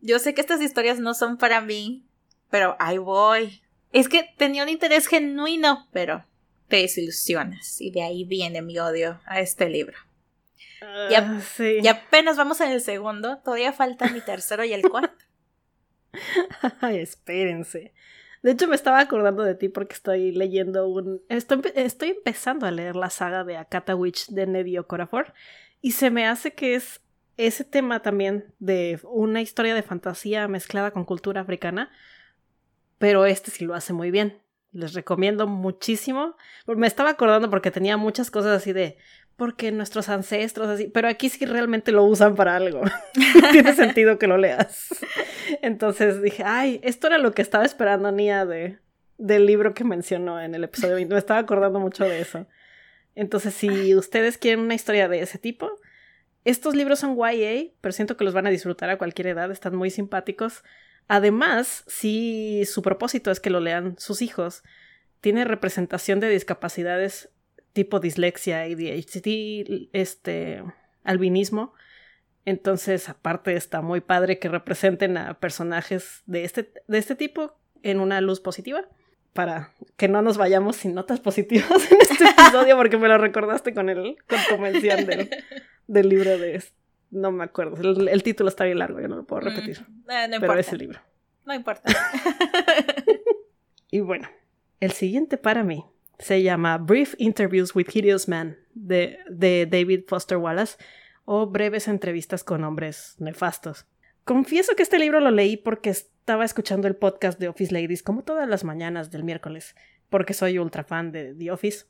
Yo 0.00 0.18
sé 0.18 0.34
que 0.34 0.40
estas 0.40 0.60
historias 0.60 1.00
no 1.00 1.14
son 1.14 1.38
para 1.38 1.60
mí, 1.60 2.06
pero 2.50 2.76
ahí 2.78 2.98
voy. 2.98 3.62
Es 3.92 4.08
que 4.08 4.28
tenía 4.36 4.62
un 4.62 4.68
interés 4.68 5.06
genuino, 5.06 5.88
pero 5.92 6.24
te 6.68 6.76
desilusionas 6.76 7.80
y 7.80 7.90
de 7.90 8.02
ahí 8.02 8.24
viene 8.24 8.62
mi 8.62 8.78
odio 8.78 9.20
a 9.26 9.40
este 9.40 9.68
libro. 9.68 9.96
ya, 11.10 11.40
ah, 11.40 11.62
y 11.82 11.88
apenas 11.88 12.36
vamos 12.36 12.60
en 12.60 12.70
el 12.70 12.80
segundo, 12.80 13.38
todavía 13.38 13.72
falta 13.72 14.08
mi 14.10 14.20
tercero 14.20 14.64
y 14.64 14.72
el 14.72 14.82
cuarto. 14.82 15.24
Ay, 16.80 16.98
espérense. 16.98 17.92
De 18.42 18.52
hecho, 18.52 18.68
me 18.68 18.76
estaba 18.76 19.00
acordando 19.00 19.42
de 19.42 19.54
ti 19.54 19.68
porque 19.68 19.94
estoy 19.94 20.32
leyendo 20.32 20.88
un. 20.88 21.22
Estoy, 21.28 21.60
estoy 21.74 22.10
empezando 22.10 22.66
a 22.66 22.70
leer 22.70 22.96
la 22.96 23.10
saga 23.10 23.44
de 23.44 23.56
Akata 23.56 23.94
Witch 23.94 24.28
de 24.28 24.46
Nedio 24.46 24.86
Corafor. 24.86 25.34
Y 25.80 25.92
se 25.92 26.10
me 26.10 26.26
hace 26.26 26.54
que 26.54 26.74
es 26.74 27.00
ese 27.36 27.64
tema 27.64 28.02
también 28.02 28.52
de 28.58 29.00
una 29.04 29.40
historia 29.40 29.74
de 29.74 29.82
fantasía 29.82 30.48
mezclada 30.48 30.90
con 30.90 31.04
cultura 31.04 31.40
africana. 31.40 31.90
Pero 32.98 33.26
este 33.26 33.50
sí 33.50 33.64
lo 33.64 33.74
hace 33.74 33.92
muy 33.92 34.10
bien. 34.10 34.38
Les 34.72 34.92
recomiendo 34.92 35.46
muchísimo. 35.46 36.36
Me 36.66 36.86
estaba 36.86 37.10
acordando 37.10 37.48
porque 37.50 37.70
tenía 37.70 37.96
muchas 37.96 38.30
cosas 38.30 38.60
así 38.60 38.72
de 38.72 38.98
porque 39.38 39.70
nuestros 39.70 40.08
ancestros 40.08 40.68
así, 40.68 40.88
pero 40.88 41.06
aquí 41.06 41.28
sí 41.28 41.46
realmente 41.46 41.92
lo 41.92 42.02
usan 42.02 42.34
para 42.34 42.56
algo. 42.56 42.82
Tiene 43.52 43.72
sentido 43.72 44.18
que 44.18 44.26
lo 44.26 44.36
leas. 44.36 44.88
Entonces 45.62 46.22
dije, 46.22 46.42
ay, 46.44 46.80
esto 46.82 47.06
era 47.06 47.18
lo 47.18 47.32
que 47.32 47.42
estaba 47.42 47.64
esperando 47.64 48.12
Nia 48.12 48.44
de, 48.46 48.78
del 49.16 49.46
libro 49.46 49.74
que 49.74 49.84
mencionó 49.84 50.40
en 50.40 50.54
el 50.54 50.64
episodio 50.64 50.96
20. 50.96 51.14
Me 51.14 51.18
estaba 51.18 51.40
acordando 51.40 51.80
mucho 51.80 52.04
de 52.04 52.20
eso. 52.20 52.46
Entonces, 53.14 53.54
si 53.54 53.94
ustedes 53.94 54.38
quieren 54.38 54.60
una 54.60 54.74
historia 54.74 55.08
de 55.08 55.20
ese 55.20 55.38
tipo, 55.38 55.70
estos 56.44 56.74
libros 56.74 57.00
son 57.00 57.16
YA, 57.16 57.72
pero 57.80 57.92
siento 57.92 58.16
que 58.16 58.24
los 58.24 58.34
van 58.34 58.46
a 58.46 58.50
disfrutar 58.50 58.90
a 58.90 58.98
cualquier 58.98 59.28
edad, 59.28 59.50
están 59.50 59.74
muy 59.74 59.90
simpáticos. 59.90 60.62
Además, 61.08 61.84
si 61.86 62.64
su 62.64 62.80
propósito 62.82 63.30
es 63.30 63.40
que 63.40 63.50
lo 63.50 63.60
lean 63.60 63.96
sus 63.98 64.22
hijos, 64.22 64.62
tiene 65.20 65.44
representación 65.44 66.20
de 66.20 66.28
discapacidades 66.28 67.30
tipo 67.72 68.00
dislexia, 68.00 68.62
ADHD, 68.62 69.88
este, 69.92 70.62
albinismo. 71.04 71.74
Entonces, 72.44 73.08
aparte 73.08 73.54
está 73.54 73.82
muy 73.82 74.00
padre 74.00 74.38
que 74.38 74.48
representen 74.48 75.16
a 75.18 75.34
personajes 75.38 76.22
de 76.26 76.44
este, 76.44 76.72
de 76.86 76.98
este 76.98 77.14
tipo 77.14 77.58
en 77.82 78.00
una 78.00 78.20
luz 78.20 78.40
positiva 78.40 78.88
para 79.32 79.72
que 79.96 80.08
no 80.08 80.22
nos 80.22 80.36
vayamos 80.36 80.76
sin 80.76 80.94
notas 80.94 81.20
positivas 81.20 81.70
en 81.92 81.98
este 82.00 82.24
episodio 82.30 82.76
porque 82.76 82.96
me 82.96 83.08
lo 83.08 83.18
recordaste 83.18 83.72
con 83.74 83.88
el 83.88 84.16
con 84.48 84.60
mención 84.60 85.06
del, 85.06 85.30
del 85.86 86.08
libro 86.08 86.38
de 86.38 86.62
no 87.10 87.30
me 87.30 87.44
acuerdo 87.44 87.76
el, 87.80 88.22
título 88.22 88.48
está 88.48 88.64
bien 88.64 88.78
largo 88.78 89.00
yo 89.00 89.08
no 89.08 89.16
lo 89.16 89.24
puedo 89.24 89.42
repetir 89.42 89.80
mm, 89.80 90.10
eh, 90.10 90.28
no 90.28 90.40
pero 90.40 90.58
es 90.58 90.72
el 90.72 90.78
libro. 90.78 91.00
No 91.44 91.54
importa. 91.54 91.82
Y 93.90 94.00
bueno 94.00 94.28
el 94.80 94.92
siguiente 94.92 95.38
para 95.38 95.64
mí 95.64 95.84
se 96.18 96.42
llama 96.42 96.76
Brief 96.76 97.14
Interviews 97.16 97.74
with 97.74 97.86
Hideous 97.94 98.28
Man 98.28 98.58
de, 98.74 99.18
de 99.30 99.66
David 99.66 100.02
Foster 100.06 100.36
Wallace 100.36 100.76
o 101.30 101.46
breves 101.46 101.88
entrevistas 101.88 102.42
con 102.42 102.64
hombres 102.64 103.14
nefastos. 103.18 103.86
Confieso 104.24 104.74
que 104.74 104.82
este 104.82 104.98
libro 104.98 105.20
lo 105.20 105.30
leí 105.30 105.58
porque 105.58 105.90
estaba 105.90 106.42
escuchando 106.42 106.88
el 106.88 106.96
podcast 106.96 107.38
de 107.38 107.48
Office 107.48 107.70
Ladies 107.70 108.02
como 108.02 108.24
todas 108.24 108.48
las 108.48 108.64
mañanas 108.64 109.10
del 109.10 109.24
miércoles, 109.24 109.76
porque 110.08 110.32
soy 110.32 110.58
ultra 110.58 110.84
fan 110.84 111.12
de 111.12 111.34
The 111.34 111.50
Office. 111.50 111.84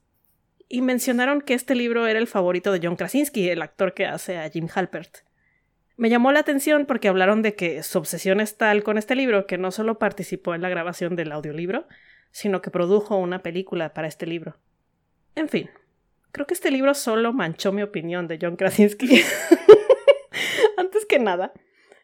Y 0.68 0.83
mencionaron 0.83 1.40
que 1.40 1.55
este 1.55 1.77
libro 1.77 2.09
era 2.09 2.18
el 2.18 2.27
favorito 2.27 2.72
de 2.72 2.81
John 2.83 2.96
Krasinski, 2.96 3.48
el 3.48 3.62
actor 3.62 3.94
que 3.94 4.07
hace 4.07 4.38
a 4.38 4.51
Jim 4.51 4.66
Halpert. 4.74 5.18
Me 5.96 6.11
llamó 6.11 6.33
la 6.33 6.40
atención 6.40 6.85
porque 6.85 7.07
hablaron 7.07 7.40
de 7.40 7.55
que 7.55 7.85
su 7.85 7.96
obsesión 7.96 8.40
es 8.40 8.57
tal 8.57 8.83
con 8.83 8.98
este 8.98 9.14
libro 9.14 9.46
que 9.46 9.57
no 9.57 9.70
solo 9.70 10.01
participó 10.01 10.57
en 10.57 10.62
la 10.62 10.68
grabación 10.68 11.14
del 11.14 11.31
audiolibro, 11.31 11.87
sino 12.33 12.61
que 12.61 12.72
produjo 12.72 13.16
una 13.16 13.44
película 13.44 13.94
para 13.94 14.09
este 14.09 14.27
libro. 14.27 14.57
En 15.37 15.48
fin, 15.48 15.70
creo 16.38 16.46
que 16.46 16.55
este 16.55 16.70
libro 16.70 16.94
solo 16.94 17.33
manchó 17.33 17.72
mi 17.72 17.83
opinión 17.83 18.29
de 18.29 18.38
John 18.40 18.55
Krasinski. 18.55 19.24
Antes 20.77 21.05
que 21.05 21.18
nada, 21.18 21.53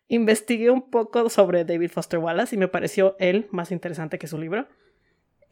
investigué 0.08 0.70
un 0.70 0.90
poco 0.90 1.30
sobre 1.30 1.64
David 1.64 1.92
Foster 1.92 2.18
Wallace 2.18 2.56
y 2.56 2.58
me 2.58 2.66
pareció 2.66 3.14
él 3.20 3.46
más 3.52 3.70
interesante 3.70 4.18
que 4.18 4.26
su 4.26 4.36
libro. 4.36 4.66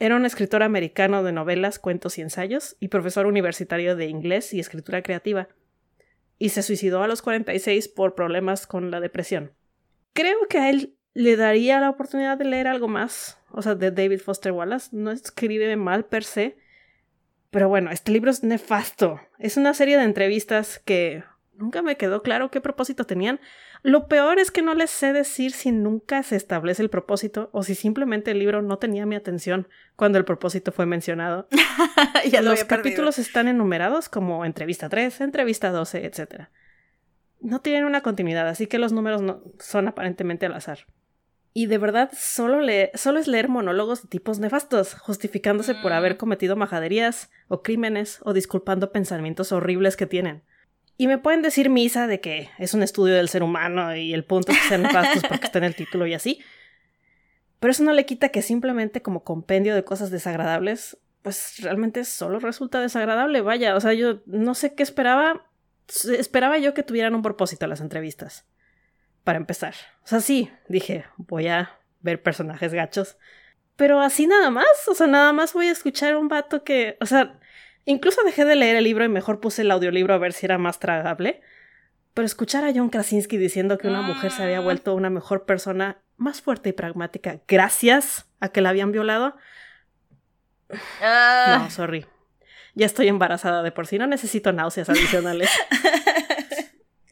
Era 0.01 0.17
un 0.17 0.27
escritor 0.27 0.65
americano 0.65 1.23
de 1.23 1.31
novelas, 1.31 1.79
cuentos 1.79 2.19
y 2.19 2.23
ensayos 2.23 2.77
y 2.81 2.89
profesor 2.89 3.27
universitario 3.27 3.95
de 3.95 4.07
inglés 4.07 4.53
y 4.53 4.59
escritura 4.59 5.01
creativa. 5.05 5.47
Y 6.41 6.49
se 6.49 6.65
suicidó 6.65 7.05
a 7.05 7.07
los 7.07 7.23
46 7.23 7.87
por 7.87 8.17
problemas 8.17 8.67
con 8.67 8.91
la 8.91 8.99
depresión. 8.99 9.53
Creo 10.13 10.49
que 10.49 10.59
a 10.59 10.71
él 10.71 10.97
le 11.15 11.37
daría 11.37 11.79
la 11.79 11.89
oportunidad 11.89 12.37
de 12.37 12.47
leer 12.47 12.67
algo 12.67 12.89
más, 12.89 13.39
o 13.53 13.63
sea, 13.63 13.77
de 13.77 13.93
David 13.93 14.19
Foster 14.19 14.51
Wallace. 14.51 14.89
No 14.91 15.13
escribe 15.13 15.77
mal 15.77 16.07
per 16.07 16.25
se, 16.25 16.57
pero 17.53 17.69
bueno, 17.69 17.91
este 17.91 18.13
libro 18.13 18.31
es 18.31 18.43
nefasto. 18.43 19.21
Es 19.39 19.59
una 19.59 19.75
serie 19.75 19.99
de 19.99 20.05
entrevistas 20.05 20.79
que 20.79 21.23
nunca 21.55 21.83
me 21.83 21.99
quedó 21.99 22.23
claro 22.23 22.51
qué 22.51 22.63
propósito 22.63 23.05
tenían. 23.05 23.41
Lo 23.83 24.09
peor 24.09 24.39
es 24.39 24.51
que 24.51 24.63
no 24.63 24.75
les 24.75 24.91
sé 24.91 25.13
decir 25.13 25.53
si 25.53 25.71
nunca 25.71 26.23
se 26.23 26.37
establece 26.37 26.83
el 26.83 26.89
propósito 26.89 27.51
o 27.53 27.63
si 27.63 27.75
simplemente 27.75 28.31
el 28.31 28.39
libro 28.39 28.63
no 28.63 28.79
tenía 28.79 29.05
mi 29.05 29.17
atención 29.17 29.69
cuando 29.97 30.17
el 30.17 30.25
propósito 30.25 30.73
fue 30.73 30.87
mencionado. 30.87 31.47
ya 32.31 32.41
Los 32.41 32.65
capítulos 32.65 33.19
están 33.19 33.49
enumerados 33.49 34.09
como 34.09 34.47
entrevista 34.47 34.89
3, 34.89 35.21
entrevista 35.21 35.71
12, 35.71 36.07
etc. 36.07 36.45
No 37.43 37.61
tienen 37.61 37.85
una 37.85 38.01
continuidad, 38.01 38.49
así 38.49 38.67
que 38.67 38.79
los 38.79 38.95
números 38.95 39.21
no 39.21 39.43
son 39.59 39.89
aparentemente 39.89 40.47
al 40.47 40.55
azar. 40.55 40.87
Y 41.55 41.67
de 41.67 41.79
verdad 41.79 42.11
solo, 42.17 42.67
solo 42.95 43.19
es 43.19 43.29
leer 43.29 43.49
monólogos 43.49 44.03
de 44.03 44.09
tipos 44.09 44.39
nefastos, 44.39 44.95
justificándose 44.95 45.75
por 45.75 45.93
haber 45.93 46.15
mm. 46.15 46.17
cometido 46.17 46.57
majaderías 46.57 47.31
o 47.49 47.63
crímenes 47.63 48.21
o 48.23 48.33
disculpando 48.33 48.91
pensamientos 48.91 49.53
horribles 49.53 49.97
que 49.97 50.07
tienen. 50.07 50.43
Y 50.97 51.09
me 51.09 51.19
pueden 51.19 51.43
decir 51.43 51.69
misa 51.69 52.07
de 52.07 52.21
que 52.21 52.51
es 52.59 52.75
un 52.75 52.83
estudio 52.83 53.15
del 53.15 53.29
ser 53.29 53.43
humano 53.43 53.95
y 53.97 54.15
el 54.15 54.25
punto 54.25 54.53
es 54.53 54.59
que 54.59 54.69
sean 54.69 54.83
nefastos 54.83 55.23
porque 55.29 55.47
está 55.47 55.59
en 55.59 55.65
el 55.65 55.75
título 55.75 56.07
y 56.07 56.15
así. 56.15 56.41
Pero 57.61 57.71
eso 57.71 57.85
no 57.85 57.93
le 57.93 58.07
quita 58.07 58.31
que 58.31 58.43
simplemente 58.43 59.03
como 59.03 59.23
compendio 59.23 59.75
de 59.75 59.85
cosas 59.85 60.11
desagradables, 60.11 60.99
pues 61.23 61.57
realmente 61.61 62.05
solo 62.05 62.39
resulta 62.39 62.81
desagradable. 62.81 63.41
Vaya, 63.41 63.77
o 63.77 63.81
sea, 63.81 63.93
yo 63.93 64.21
no 64.27 64.55
sé 64.55 64.75
qué 64.75 64.83
esperaba. 64.83 65.47
Esperaba 66.19 66.59
yo 66.59 66.73
que 66.73 66.83
tuvieran 66.83 67.15
un 67.15 67.23
propósito 67.23 67.67
las 67.67 67.81
entrevistas 67.81 68.47
para 69.25 69.39
empezar. 69.39 69.75
O 70.05 70.07
sea, 70.09 70.21
sí, 70.21 70.51
dije, 70.69 71.05
voy 71.17 71.49
a 71.49 71.79
ver 72.01 72.23
personajes 72.23 72.75
gachos. 72.75 73.17
Pero 73.77 74.01
así 74.01 74.27
nada 74.27 74.51
más, 74.51 74.67
o 74.89 74.95
sea, 74.95 75.07
nada 75.07 75.33
más 75.33 75.53
voy 75.55 75.67
a 75.69 75.73
escuchar 75.73 76.17
un 76.17 76.29
vato 76.29 76.63
que, 76.65 76.97
o 77.01 77.07
sea, 77.07 77.39
incluso 77.85 78.23
dejé 78.25 78.45
de 78.45 78.57
leer 78.57 78.77
el 78.77 78.85
libro 78.85 79.05
y 79.05 79.09
mejor 79.09 79.41
puse 79.41 79.63
el 79.63 79.71
audiolibro 79.71 80.15
a 80.15 80.19
ver 80.19 80.33
si 80.33 80.47
era 80.47 80.59
más 80.59 80.79
tragable. 80.79 81.41
Pero 82.15 82.27
escuchar 82.27 82.65
a 82.65 82.73
John 82.75 82.91
Krasinski 82.91 83.39
diciendo 83.39 83.79
que 83.79 83.89
una 83.89 84.03
mujer 84.03 84.31
se 84.31 84.43
había 84.43 84.61
Mm. 84.61 84.65
vuelto 84.65 84.95
una 84.95 85.09
mejor 85.09 85.47
persona, 85.47 85.97
más 86.19 86.43
fuerte 86.43 86.69
y 86.69 86.73
pragmática, 86.73 87.41
gracias 87.49 88.27
a 88.41 88.51
que 88.51 88.61
la 88.61 88.69
habían 88.69 88.93
violado. 88.93 89.35
Ah. 91.01 91.59
No, 91.63 91.71
sorry. 91.71 92.07
Ya 92.75 92.87
estoy 92.87 93.09
embarazada 93.09 93.63
de 93.63 93.73
por 93.73 93.87
sí, 93.87 93.99
no 93.99 94.07
necesito 94.07 94.53
náuseas 94.53 94.89
adicionales. 94.91 95.51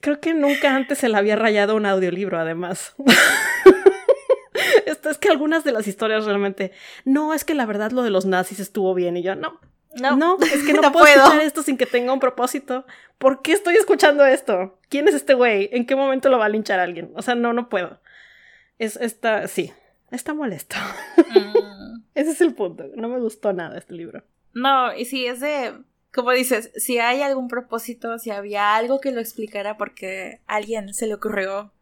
Creo 0.00 0.20
que 0.20 0.32
nunca 0.34 0.74
antes 0.74 0.98
se 0.98 1.08
le 1.08 1.16
había 1.16 1.36
rayado 1.36 1.76
un 1.76 1.86
audiolibro, 1.86 2.38
además. 2.38 2.94
Esto 4.86 5.10
es 5.10 5.18
que 5.18 5.28
algunas 5.28 5.64
de 5.64 5.72
las 5.72 5.86
historias 5.86 6.24
realmente. 6.24 6.72
No, 7.04 7.34
es 7.34 7.44
que 7.44 7.54
la 7.54 7.66
verdad 7.66 7.90
lo 7.92 8.02
de 8.02 8.10
los 8.10 8.26
nazis 8.26 8.60
estuvo 8.60 8.94
bien. 8.94 9.16
Y 9.16 9.22
yo, 9.22 9.34
no. 9.34 9.60
No. 10.00 10.16
No, 10.16 10.38
es 10.40 10.62
que 10.64 10.72
no, 10.74 10.82
No 10.82 10.92
puedo, 10.92 11.04
puedo. 11.06 11.18
escuchar 11.24 11.40
esto 11.42 11.62
sin 11.62 11.76
que 11.76 11.86
tenga 11.86 12.12
un 12.12 12.20
propósito. 12.20 12.86
¿Por 13.18 13.42
qué 13.42 13.52
estoy 13.52 13.76
escuchando 13.76 14.24
esto? 14.24 14.78
¿Quién 14.88 15.08
es 15.08 15.14
este 15.14 15.34
güey? 15.34 15.68
¿En 15.72 15.86
qué 15.86 15.96
momento 15.96 16.28
lo 16.28 16.38
va 16.38 16.46
a 16.46 16.50
linchar 16.50 16.78
alguien? 16.80 17.12
O 17.14 17.22
sea, 17.22 17.34
no, 17.34 17.52
no 17.52 17.68
puedo. 17.68 18.00
Es 18.78 18.96
esta. 18.96 19.46
Sí, 19.48 19.72
está 20.10 20.34
molesto. 20.34 20.76
Mm. 21.28 22.00
Ese 22.14 22.30
es 22.30 22.40
el 22.40 22.54
punto. 22.54 22.84
No 22.96 23.08
me 23.08 23.18
gustó 23.18 23.52
nada 23.52 23.78
este 23.78 23.94
libro. 23.94 24.22
No, 24.52 24.94
y 24.94 25.04
si 25.04 25.26
es 25.26 25.40
de, 25.40 25.74
como 26.12 26.32
dices, 26.32 26.70
si 26.76 26.98
hay 26.98 27.22
algún 27.22 27.48
propósito, 27.48 28.18
si 28.18 28.30
había 28.30 28.74
algo 28.76 29.00
que 29.00 29.12
lo 29.12 29.20
explicara 29.20 29.76
porque 29.76 30.40
a 30.46 30.56
alguien 30.56 30.92
se 30.94 31.06
le 31.06 31.14
ocurrió 31.14 31.72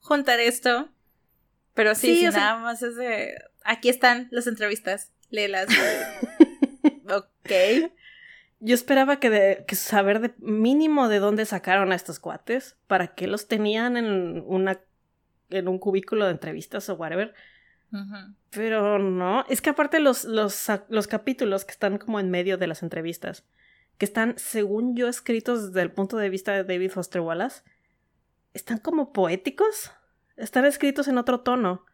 juntar 0.00 0.40
esto, 0.40 0.88
pero 1.74 1.94
sí, 1.94 2.08
Sí, 2.08 2.14
si 2.16 2.20
sea- 2.22 2.40
nada 2.40 2.58
más 2.58 2.82
es 2.82 2.96
de, 2.96 3.34
aquí 3.64 3.88
están 3.88 4.28
las 4.30 4.46
entrevistas, 4.46 5.12
léelas. 5.30 5.68
ok. 7.08 7.92
Yo 8.60 8.74
esperaba 8.74 9.20
que, 9.20 9.30
de, 9.30 9.64
que 9.68 9.76
saber 9.76 10.18
de 10.20 10.34
mínimo 10.38 11.08
de 11.08 11.20
dónde 11.20 11.44
sacaron 11.46 11.92
a 11.92 11.94
estos 11.94 12.18
cuates, 12.18 12.76
para 12.88 13.14
qué 13.14 13.28
los 13.28 13.46
tenían 13.46 13.96
en 13.96 14.42
una 14.46 14.80
en 15.50 15.66
un 15.68 15.78
cubículo 15.78 16.26
de 16.26 16.32
entrevistas 16.32 16.88
o 16.90 16.94
whatever. 16.96 17.32
Pero 18.50 18.98
no, 18.98 19.46
es 19.48 19.62
que 19.62 19.70
aparte 19.70 19.98
los, 20.00 20.24
los, 20.24 20.66
los 20.90 21.06
capítulos 21.06 21.64
que 21.64 21.70
están 21.72 21.96
como 21.96 22.20
en 22.20 22.30
medio 22.30 22.58
de 22.58 22.66
las 22.66 22.82
entrevistas, 22.82 23.44
que 23.98 24.04
están, 24.04 24.38
según 24.38 24.96
yo, 24.96 25.08
escritos 25.08 25.68
desde 25.72 25.82
el 25.82 25.90
punto 25.92 26.16
de 26.16 26.30
vista 26.30 26.52
de 26.52 26.64
David 26.64 26.90
Foster 26.90 27.20
Wallace, 27.20 27.62
están 28.54 28.78
como 28.78 29.12
poéticos, 29.12 29.92
están 30.36 30.64
escritos 30.64 31.08
en 31.08 31.18
otro 31.18 31.40
tono. 31.40 31.84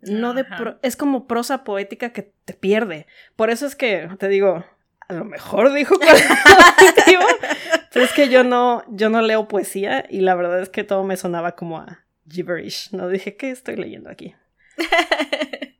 No 0.00 0.34
de 0.34 0.44
pro- 0.44 0.78
es 0.82 0.96
como 0.96 1.26
prosa 1.26 1.64
poética 1.64 2.12
que 2.12 2.34
te 2.44 2.52
pierde. 2.52 3.06
Por 3.36 3.48
eso 3.48 3.64
es 3.66 3.74
que 3.74 4.08
te 4.18 4.28
digo, 4.28 4.62
a 5.08 5.12
lo 5.14 5.24
mejor 5.24 5.72
dijo 5.72 5.96
cuál 5.98 6.16
pero 7.92 8.04
es 8.04 8.12
que 8.12 8.28
yo 8.28 8.44
no, 8.44 8.84
yo 8.88 9.08
no 9.08 9.22
leo 9.22 9.48
poesía 9.48 10.04
y 10.10 10.20
la 10.20 10.34
verdad 10.34 10.60
es 10.60 10.68
que 10.68 10.84
todo 10.84 11.04
me 11.04 11.16
sonaba 11.16 11.52
como 11.56 11.78
a 11.78 12.04
gibberish. 12.28 12.90
No 12.92 13.08
dije, 13.08 13.36
¿qué 13.36 13.50
estoy 13.50 13.76
leyendo 13.76 14.10
aquí? 14.10 14.34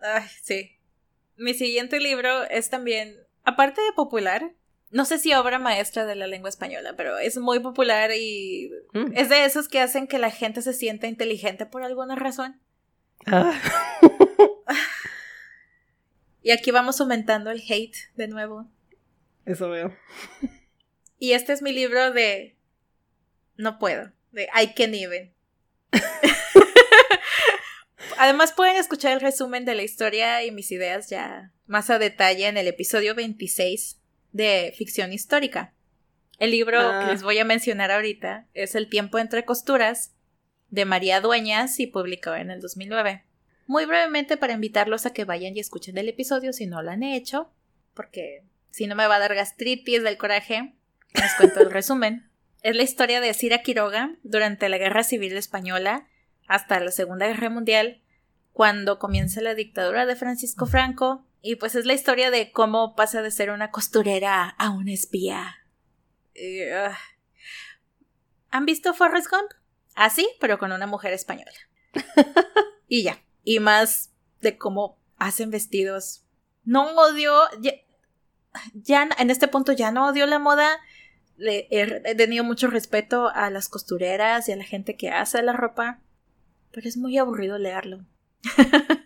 Ay, 0.00 0.24
sí. 0.42 0.70
Mi 1.36 1.54
siguiente 1.54 1.98
libro 2.00 2.44
es 2.44 2.70
también, 2.70 3.16
aparte 3.44 3.80
de 3.80 3.92
popular, 3.92 4.52
no 4.90 5.04
sé 5.04 5.18
si 5.18 5.32
obra 5.34 5.58
maestra 5.58 6.04
de 6.06 6.14
la 6.14 6.26
lengua 6.26 6.48
española, 6.50 6.94
pero 6.96 7.18
es 7.18 7.36
muy 7.38 7.60
popular 7.60 8.10
y 8.16 8.70
Mm. 8.92 9.12
es 9.16 9.28
de 9.28 9.44
esos 9.44 9.68
que 9.68 9.80
hacen 9.80 10.06
que 10.06 10.18
la 10.18 10.30
gente 10.30 10.62
se 10.62 10.72
sienta 10.72 11.06
inteligente 11.06 11.66
por 11.66 11.82
alguna 11.82 12.16
razón. 12.16 12.60
Ah. 13.26 13.52
Y 16.42 16.50
aquí 16.50 16.70
vamos 16.72 17.00
aumentando 17.00 17.50
el 17.50 17.62
hate 17.66 17.96
de 18.16 18.28
nuevo. 18.28 18.68
Eso 19.46 19.70
veo. 19.70 19.96
Y 21.18 21.32
este 21.32 21.54
es 21.54 21.62
mi 21.62 21.72
libro 21.72 22.12
de... 22.12 22.58
No 23.56 23.78
puedo. 23.78 24.12
De 24.30 24.42
I 24.54 24.74
can't 24.74 24.92
even. 24.94 25.32
Además 28.18 28.52
pueden 28.52 28.76
escuchar 28.76 29.12
el 29.12 29.22
resumen 29.22 29.64
de 29.64 29.74
la 29.74 29.82
historia 29.84 30.44
y 30.44 30.50
mis 30.50 30.70
ideas 30.70 31.08
ya 31.08 31.50
más 31.66 31.90
a 31.90 31.98
detalle 31.98 32.46
en 32.48 32.56
el 32.56 32.68
episodio 32.68 33.14
26 33.14 33.98
de 34.32 34.74
Ficción 34.76 35.12
Histórica. 35.12 35.72
El 36.38 36.50
libro 36.50 36.78
Ah. 36.80 37.00
que 37.06 37.12
les 37.12 37.22
voy 37.22 37.38
a 37.38 37.44
mencionar 37.44 37.90
ahorita 37.90 38.46
es 38.54 38.74
El 38.74 38.88
tiempo 38.88 39.18
entre 39.18 39.44
costuras 39.44 40.12
de 40.70 40.84
María 40.84 41.20
Dueñas 41.20 41.78
y 41.80 41.86
publicado 41.86 42.36
en 42.36 42.50
el 42.50 42.60
2009. 42.60 43.24
Muy 43.66 43.86
brevemente 43.86 44.36
para 44.36 44.52
invitarlos 44.52 45.06
a 45.06 45.12
que 45.12 45.24
vayan 45.24 45.56
y 45.56 45.60
escuchen 45.60 45.96
el 45.96 46.08
episodio 46.08 46.52
si 46.52 46.66
no 46.66 46.82
lo 46.82 46.90
han 46.90 47.02
hecho, 47.02 47.50
porque 47.94 48.42
si 48.70 48.86
no 48.86 48.94
me 48.96 49.06
va 49.06 49.16
a 49.16 49.20
dar 49.20 49.34
gastritis 49.34 50.02
del 50.02 50.18
coraje, 50.18 50.74
les 51.14 51.34
cuento 51.36 51.60
el 51.60 51.70
resumen. 51.70 52.28
Es 52.62 52.74
la 52.74 52.82
historia 52.82 53.20
de 53.20 53.32
Cira 53.34 53.58
Quiroga 53.62 54.16
durante 54.22 54.68
la 54.68 54.78
Guerra 54.78 55.04
Civil 55.04 55.36
Española 55.36 56.08
hasta 56.46 56.80
la 56.80 56.90
Segunda 56.90 57.26
Guerra 57.28 57.48
Mundial, 57.50 58.00
cuando 58.52 58.98
comienza 58.98 59.40
la 59.40 59.54
dictadura 59.54 60.06
de 60.06 60.16
Francisco 60.16 60.66
Franco, 60.66 61.24
y 61.46 61.56
pues 61.56 61.74
es 61.74 61.84
la 61.84 61.92
historia 61.92 62.30
de 62.30 62.52
cómo 62.52 62.96
pasa 62.96 63.20
de 63.20 63.30
ser 63.30 63.50
una 63.50 63.70
costurera 63.70 64.48
a 64.48 64.70
una 64.70 64.92
espía. 64.94 65.56
Y, 66.34 66.62
ah. 66.62 66.96
¿Han 68.50 68.64
visto 68.64 68.94
Forrest 68.94 69.28
Gump? 69.30 69.50
Así, 69.94 70.26
pero 70.40 70.58
con 70.58 70.72
una 70.72 70.86
mujer 70.86 71.12
española. 71.12 71.52
y 72.88 73.02
ya. 73.02 73.22
Y 73.44 73.60
más 73.60 74.10
de 74.40 74.56
cómo 74.56 74.98
hacen 75.18 75.50
vestidos. 75.50 76.24
No 76.64 76.86
odio. 76.96 77.38
Ya, 77.60 77.72
ya 78.72 79.06
en 79.18 79.28
este 79.28 79.46
punto 79.46 79.72
ya 79.72 79.90
no 79.90 80.08
odio 80.08 80.24
la 80.24 80.38
moda. 80.38 80.80
Le- 81.36 81.68
he, 81.70 82.00
he 82.06 82.14
tenido 82.14 82.42
mucho 82.42 82.68
respeto 82.68 83.28
a 83.28 83.50
las 83.50 83.68
costureras 83.68 84.48
y 84.48 84.52
a 84.52 84.56
la 84.56 84.64
gente 84.64 84.96
que 84.96 85.10
hace 85.10 85.42
la 85.42 85.52
ropa. 85.52 86.00
Pero 86.72 86.88
es 86.88 86.96
muy 86.96 87.18
aburrido 87.18 87.58
leerlo. 87.58 88.06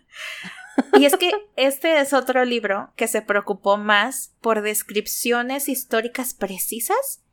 y 0.93 1.05
es 1.05 1.15
que 1.17 1.31
este 1.55 1.99
es 1.99 2.13
otro 2.13 2.45
libro 2.45 2.91
que 2.95 3.07
se 3.07 3.21
preocupó 3.21 3.77
más 3.77 4.35
por 4.41 4.61
descripciones 4.61 5.69
históricas 5.69 6.33
precisas 6.33 7.23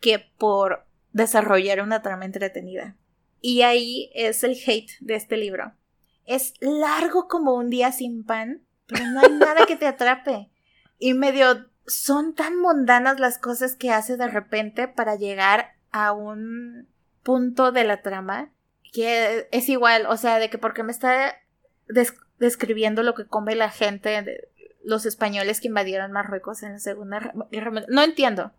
que 0.00 0.18
por 0.38 0.86
desarrollar 1.12 1.80
una 1.80 2.02
trama 2.02 2.24
entretenida. 2.24 2.96
Y 3.40 3.62
ahí 3.62 4.10
es 4.14 4.44
el 4.44 4.56
hate 4.66 4.90
de 5.00 5.14
este 5.14 5.36
libro. 5.36 5.72
Es 6.24 6.54
largo 6.60 7.28
como 7.28 7.54
un 7.54 7.70
día 7.70 7.92
sin 7.92 8.24
pan, 8.24 8.62
pero 8.86 9.06
no 9.06 9.20
hay 9.20 9.32
nada 9.32 9.66
que 9.66 9.76
te 9.76 9.86
atrape. 9.86 10.50
Y 10.98 11.14
medio 11.14 11.70
son 11.86 12.34
tan 12.34 12.58
mundanas 12.58 13.20
las 13.20 13.38
cosas 13.38 13.76
que 13.76 13.90
hace 13.90 14.16
de 14.16 14.28
repente 14.28 14.88
para 14.88 15.16
llegar 15.16 15.76
a 15.90 16.12
un 16.12 16.88
punto 17.22 17.72
de 17.72 17.84
la 17.84 18.02
trama 18.02 18.52
que 18.92 19.48
es 19.50 19.68
igual, 19.68 20.06
o 20.06 20.16
sea, 20.16 20.38
de 20.38 20.48
que 20.48 20.58
porque 20.58 20.82
me 20.82 20.92
está 20.92 21.34
describiendo 22.38 23.02
lo 23.02 23.14
que 23.14 23.26
come 23.26 23.54
la 23.54 23.70
gente, 23.70 24.22
de 24.22 24.48
los 24.84 25.04
españoles 25.04 25.60
que 25.60 25.68
invadieron 25.68 26.12
Marruecos 26.12 26.62
en 26.62 26.72
la 26.72 26.78
Segunda 26.78 27.32
Guerra. 27.50 27.84
No 27.88 28.02
entiendo. 28.02 28.52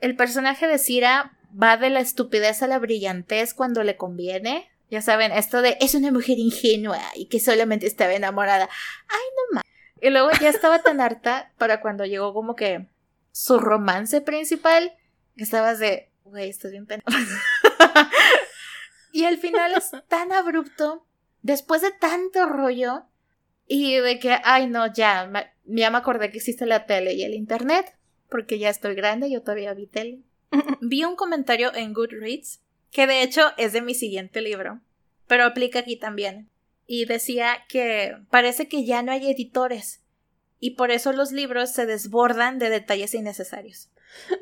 El 0.00 0.16
personaje 0.16 0.66
de 0.66 0.78
Cira 0.78 1.36
va 1.60 1.76
de 1.76 1.90
la 1.90 2.00
estupidez 2.00 2.62
a 2.62 2.66
la 2.66 2.78
brillantez 2.78 3.54
cuando 3.54 3.84
le 3.84 3.96
conviene. 3.96 4.70
Ya 4.90 5.02
saben, 5.02 5.32
esto 5.32 5.62
de 5.62 5.76
es 5.80 5.94
una 5.94 6.10
mujer 6.10 6.38
ingenua 6.38 7.00
y 7.14 7.26
que 7.26 7.40
solamente 7.40 7.86
estaba 7.86 8.14
enamorada. 8.14 8.68
Ay, 9.08 9.22
no 9.36 9.56
más. 9.56 9.64
Y 10.00 10.10
luego 10.10 10.30
ya 10.40 10.48
estaba 10.48 10.82
tan 10.82 11.00
harta 11.00 11.52
para 11.58 11.80
cuando 11.80 12.04
llegó 12.04 12.34
como 12.34 12.56
que 12.56 12.86
su 13.32 13.58
romance 13.58 14.20
principal, 14.20 14.96
que 15.36 15.42
estabas 15.42 15.78
de, 15.78 16.10
güey, 16.24 16.48
estás 16.48 16.70
bien 16.70 16.86
pena. 16.86 17.02
y 19.12 19.24
al 19.24 19.38
final 19.38 19.74
es 19.74 19.90
tan 20.08 20.32
abrupto, 20.32 21.06
después 21.42 21.82
de 21.82 21.90
tanto 21.90 22.46
rollo, 22.46 23.06
y 23.66 23.96
de 23.96 24.18
que, 24.18 24.36
ay, 24.44 24.66
no, 24.66 24.92
ya, 24.92 25.26
ma- 25.26 25.46
ya 25.64 25.90
me 25.90 25.98
acordé 25.98 26.30
que 26.30 26.38
existe 26.38 26.66
la 26.66 26.86
tele 26.86 27.14
y 27.14 27.22
el 27.22 27.34
internet, 27.34 27.96
porque 28.28 28.58
ya 28.58 28.70
estoy 28.70 28.94
grande, 28.94 29.30
yo 29.30 29.42
todavía 29.42 29.74
vi 29.74 29.86
tele. 29.86 30.20
Vi 30.80 31.04
un 31.04 31.16
comentario 31.16 31.74
en 31.74 31.92
Goodreads, 31.92 32.60
que 32.90 33.06
de 33.06 33.22
hecho 33.22 33.42
es 33.56 33.72
de 33.72 33.82
mi 33.82 33.94
siguiente 33.94 34.40
libro, 34.40 34.80
pero 35.26 35.44
aplica 35.44 35.80
aquí 35.80 35.96
también. 35.96 36.48
Y 36.86 37.06
decía 37.06 37.64
que 37.68 38.16
parece 38.30 38.68
que 38.68 38.84
ya 38.84 39.02
no 39.02 39.12
hay 39.12 39.30
editores, 39.30 40.02
y 40.60 40.72
por 40.72 40.90
eso 40.90 41.12
los 41.12 41.32
libros 41.32 41.72
se 41.72 41.86
desbordan 41.86 42.58
de 42.58 42.70
detalles 42.70 43.14
innecesarios. 43.14 43.90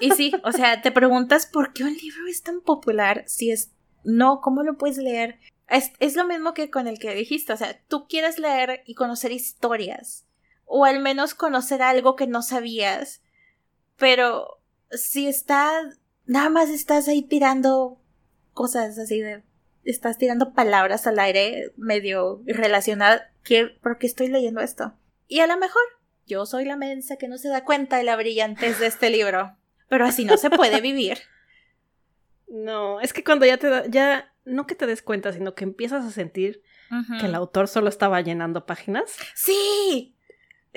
Y 0.00 0.12
sí, 0.12 0.32
o 0.44 0.52
sea, 0.52 0.80
te 0.80 0.92
preguntas 0.92 1.46
por 1.46 1.72
qué 1.72 1.82
un 1.82 1.94
libro 1.94 2.26
es 2.28 2.42
tan 2.42 2.60
popular 2.60 3.24
si 3.26 3.50
es 3.50 3.72
no, 4.04 4.40
¿cómo 4.40 4.62
lo 4.62 4.76
puedes 4.78 4.96
leer? 4.98 5.40
Es, 5.68 5.92
es 6.00 6.16
lo 6.16 6.26
mismo 6.26 6.54
que 6.54 6.70
con 6.70 6.86
el 6.86 6.98
que 6.98 7.14
dijiste, 7.14 7.52
o 7.52 7.56
sea, 7.56 7.78
tú 7.88 8.06
quieres 8.08 8.38
leer 8.38 8.82
y 8.86 8.94
conocer 8.94 9.32
historias, 9.32 10.26
o 10.64 10.84
al 10.84 11.00
menos 11.00 11.34
conocer 11.34 11.82
algo 11.82 12.16
que 12.16 12.26
no 12.26 12.42
sabías, 12.42 13.22
pero 13.96 14.60
si 14.90 15.28
está, 15.28 15.72
nada 16.24 16.48
más 16.48 16.70
estás 16.70 17.08
ahí 17.08 17.22
tirando 17.22 18.00
cosas 18.52 18.98
así 18.98 19.20
de 19.20 19.42
estás 19.84 20.18
tirando 20.18 20.52
palabras 20.52 21.06
al 21.06 21.18
aire 21.18 21.72
medio 21.76 22.42
relacionadas. 22.46 23.22
¿Por 23.82 23.98
qué 23.98 24.06
estoy 24.06 24.28
leyendo 24.28 24.60
esto? 24.60 24.92
Y 25.26 25.40
a 25.40 25.46
lo 25.46 25.56
mejor 25.56 25.82
yo 26.26 26.44
soy 26.44 26.64
la 26.64 26.76
mensa 26.76 27.16
que 27.16 27.28
no 27.28 27.38
se 27.38 27.48
da 27.48 27.64
cuenta 27.64 27.96
de 27.96 28.04
la 28.04 28.16
brillantez 28.16 28.78
de 28.78 28.86
este 28.86 29.10
libro. 29.10 29.56
Pero 29.88 30.04
así 30.04 30.24
no 30.24 30.36
se 30.36 30.50
puede 30.50 30.80
vivir. 30.80 31.18
No, 32.50 32.98
es 33.02 33.12
que 33.12 33.22
cuando 33.22 33.44
ya 33.44 33.58
te 33.58 33.68
da, 33.68 33.86
ya 33.88 34.32
no 34.48 34.66
que 34.66 34.74
te 34.74 34.86
des 34.86 35.02
cuenta, 35.02 35.32
sino 35.32 35.54
que 35.54 35.64
empiezas 35.64 36.04
a 36.04 36.10
sentir 36.10 36.62
que 37.20 37.26
el 37.26 37.34
autor 37.34 37.68
solo 37.68 37.88
estaba 37.88 38.20
llenando 38.20 38.66
páginas. 38.66 39.16
Sí. 39.34 40.16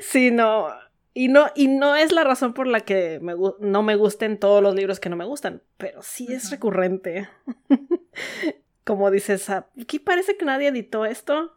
sí, 0.00 0.30
no. 0.30 0.68
Y 1.12 1.28
no, 1.28 1.46
y 1.54 1.68
no 1.68 1.96
es 1.96 2.12
la 2.12 2.24
razón 2.24 2.52
por 2.52 2.66
la 2.66 2.80
que 2.80 3.20
no 3.60 3.82
me 3.82 3.96
gusten 3.96 4.38
todos 4.38 4.62
los 4.62 4.74
libros 4.74 5.00
que 5.00 5.08
no 5.08 5.16
me 5.16 5.24
gustan, 5.24 5.62
pero 5.78 6.02
sí 6.02 6.26
es 6.30 6.50
recurrente. 6.50 7.28
Como 8.84 9.10
dices, 9.10 9.48
aquí 9.50 9.98
parece 9.98 10.36
que 10.36 10.44
nadie 10.44 10.68
editó 10.68 11.06
esto. 11.06 11.54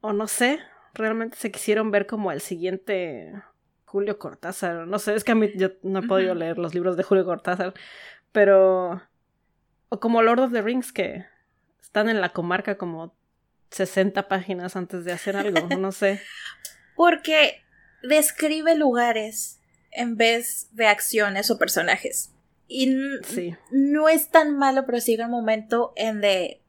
O 0.00 0.12
no 0.12 0.28
sé, 0.28 0.60
realmente 0.94 1.36
se 1.38 1.50
quisieron 1.50 1.90
ver 1.90 2.06
como 2.06 2.32
el 2.32 2.40
siguiente 2.40 3.32
Julio 3.92 4.18
Cortázar. 4.18 4.86
No 4.86 4.98
sé, 4.98 5.14
es 5.14 5.22
que 5.22 5.32
a 5.32 5.34
mí 5.34 5.50
yo 5.54 5.68
no 5.82 5.98
he 5.98 6.08
podido 6.08 6.34
leer 6.34 6.56
los 6.56 6.72
libros 6.72 6.96
de 6.96 7.02
Julio 7.02 7.26
Cortázar, 7.26 7.74
pero... 8.32 9.02
O 9.90 10.00
como 10.00 10.22
Lord 10.22 10.40
of 10.40 10.52
the 10.52 10.62
Rings, 10.62 10.92
que 10.92 11.26
están 11.82 12.08
en 12.08 12.22
la 12.22 12.30
comarca 12.30 12.78
como 12.78 13.14
60 13.70 14.28
páginas 14.28 14.76
antes 14.76 15.04
de 15.04 15.12
hacer 15.12 15.36
algo, 15.36 15.68
no 15.78 15.92
sé. 15.92 16.22
Porque 16.96 17.62
describe 18.02 18.76
lugares 18.76 19.60
en 19.90 20.16
vez 20.16 20.68
de 20.72 20.86
acciones 20.86 21.50
o 21.50 21.58
personajes. 21.58 22.32
Y 22.68 22.96
no 23.70 24.08
es 24.08 24.30
tan 24.30 24.56
malo, 24.56 24.86
pero 24.86 25.02
sigue 25.02 25.22
un 25.22 25.30
momento 25.30 25.92
en 25.96 26.22
de. 26.22 26.62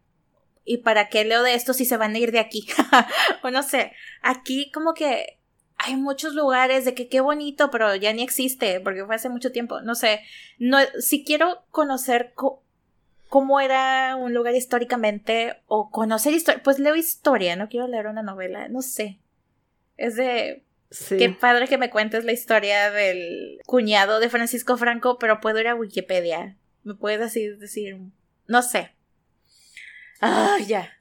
¿Y 0.65 0.79
para 0.79 1.07
qué 1.07 1.23
leo 1.23 1.41
de 1.41 1.53
esto 1.53 1.71
si 1.71 1.85
se 1.85 1.95
van 1.95 2.15
a 2.15 2.19
ir 2.19 2.33
de 2.33 2.39
aquí? 2.39 2.67
o 3.43 3.49
no 3.49 3.63
sé. 3.63 3.93
Aquí, 4.21 4.69
como 4.73 4.93
que 4.93 5.39
hay 5.77 5.95
muchos 5.95 6.33
lugares 6.33 6.85
de 6.85 6.93
que 6.93 7.09
qué 7.09 7.21
bonito, 7.21 7.71
pero 7.71 7.95
ya 7.95 8.13
ni 8.13 8.23
existe, 8.23 8.79
porque 8.79 9.05
fue 9.05 9.15
hace 9.15 9.29
mucho 9.29 9.51
tiempo. 9.51 9.81
No 9.81 9.95
sé. 9.95 10.21
No, 10.57 10.77
si 10.99 11.23
quiero 11.23 11.63
conocer 11.71 12.33
cómo 13.27 13.59
era 13.59 14.15
un 14.15 14.33
lugar 14.33 14.55
históricamente 14.55 15.57
o 15.67 15.89
conocer 15.91 16.33
historia, 16.33 16.63
pues 16.63 16.79
leo 16.79 16.95
historia, 16.95 17.55
no 17.55 17.67
quiero 17.69 17.87
leer 17.87 18.07
una 18.07 18.23
novela, 18.23 18.67
no 18.69 18.81
sé. 18.81 19.19
Es 19.97 20.15
de 20.15 20.63
Qué 21.09 21.29
padre 21.29 21.67
que 21.67 21.77
me 21.77 21.89
cuentes 21.89 22.23
la 22.23 22.33
historia 22.33 22.91
del 22.91 23.59
cuñado 23.65 24.19
de 24.19 24.29
Francisco 24.29 24.77
Franco, 24.77 25.17
pero 25.17 25.41
puedo 25.41 25.59
ir 25.59 25.67
a 25.67 25.75
Wikipedia. 25.75 26.55
Me 26.83 26.93
puedes 26.93 27.21
así 27.21 27.47
decir, 27.47 27.97
no 28.47 28.61
sé. 28.61 28.91
Ah, 30.21 30.57
ya. 30.65 30.93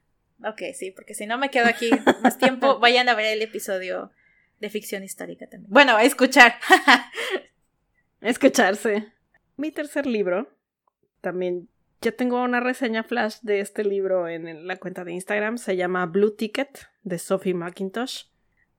Ok, 0.45 0.63
sí, 0.75 0.91
porque 0.91 1.15
si 1.15 1.27
no 1.27 1.37
me 1.37 1.51
quedo 1.51 1.67
aquí 1.67 1.91
más 2.23 2.39
tiempo, 2.39 2.79
vayan 2.81 3.09
a 3.09 3.15
ver 3.15 3.27
el 3.27 3.43
episodio 3.43 4.11
de 4.63 4.71
ficción 4.71 5.03
histórica 5.03 5.47
también. 5.49 5.71
Bueno, 5.71 5.97
a 5.97 6.05
escuchar. 6.05 6.55
Escucharse. 8.21 9.13
Mi 9.57 9.73
tercer 9.73 10.07
libro, 10.07 10.49
también 11.21 11.69
ya 12.01 12.13
tengo 12.13 12.41
una 12.41 12.61
reseña 12.61 13.03
flash 13.03 13.39
de 13.43 13.59
este 13.59 13.85
libro 13.85 14.29
en 14.29 14.67
la 14.69 14.77
cuenta 14.77 15.05
de 15.05 15.13
Instagram, 15.13 15.59
se 15.59 15.77
llama 15.77 16.07
Blue 16.07 16.37
Ticket 16.37 16.87
de 17.03 17.19
Sophie 17.19 17.55
McIntosh. 17.55 18.27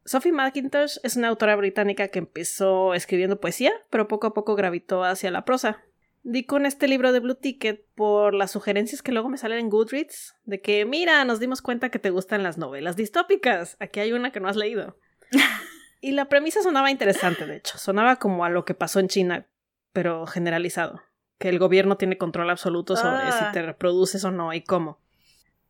Sophie 0.05 0.31
McIntosh 0.31 0.99
es 1.03 1.17
una 1.17 1.27
autora 1.27 1.57
británica 1.57 2.07
que 2.07 2.19
empezó 2.19 2.93
escribiendo 2.93 3.41
poesía, 3.41 3.73
pero 3.89 4.07
poco 4.07 4.27
a 4.27 4.33
poco 4.33 4.55
gravitó 4.55 5.03
hacia 5.03 5.31
la 5.31 5.43
prosa. 5.43 5.83
Di 6.23 6.45
con 6.45 6.65
este 6.65 6.87
libro 6.87 7.11
de 7.11 7.19
Blue 7.19 7.35
Ticket 7.35 7.85
por 7.95 8.33
las 8.33 8.51
sugerencias 8.51 9.01
que 9.01 9.11
luego 9.11 9.27
me 9.27 9.37
salen 9.37 9.59
en 9.59 9.69
Goodreads, 9.69 10.35
de 10.45 10.61
que, 10.61 10.85
mira, 10.85 11.25
nos 11.25 11.41
dimos 11.41 11.61
cuenta 11.61 11.89
que 11.89 11.99
te 11.99 12.09
gustan 12.09 12.41
las 12.43 12.57
novelas 12.57 12.95
distópicas. 12.95 13.75
Aquí 13.81 13.99
hay 13.99 14.13
una 14.13 14.31
que 14.31 14.39
no 14.39 14.47
has 14.47 14.55
leído. 14.55 14.97
y 16.03 16.11
la 16.11 16.25
premisa 16.25 16.61
sonaba 16.61 16.91
interesante, 16.91 17.45
de 17.45 17.55
hecho. 17.55 17.77
Sonaba 17.77 18.17
como 18.17 18.43
a 18.43 18.49
lo 18.49 18.65
que 18.65 18.73
pasó 18.73 18.99
en 18.99 19.07
China, 19.07 19.47
pero 19.93 20.27
generalizado. 20.27 21.01
Que 21.39 21.47
el 21.47 21.59
gobierno 21.59 21.95
tiene 21.95 22.17
control 22.17 22.49
absoluto 22.49 22.97
sobre 22.97 23.23
si 23.31 23.39
ah. 23.39 23.51
te 23.53 23.61
reproduces 23.61 24.25
o 24.25 24.31
no 24.31 24.53
y 24.53 24.61
cómo. 24.61 24.99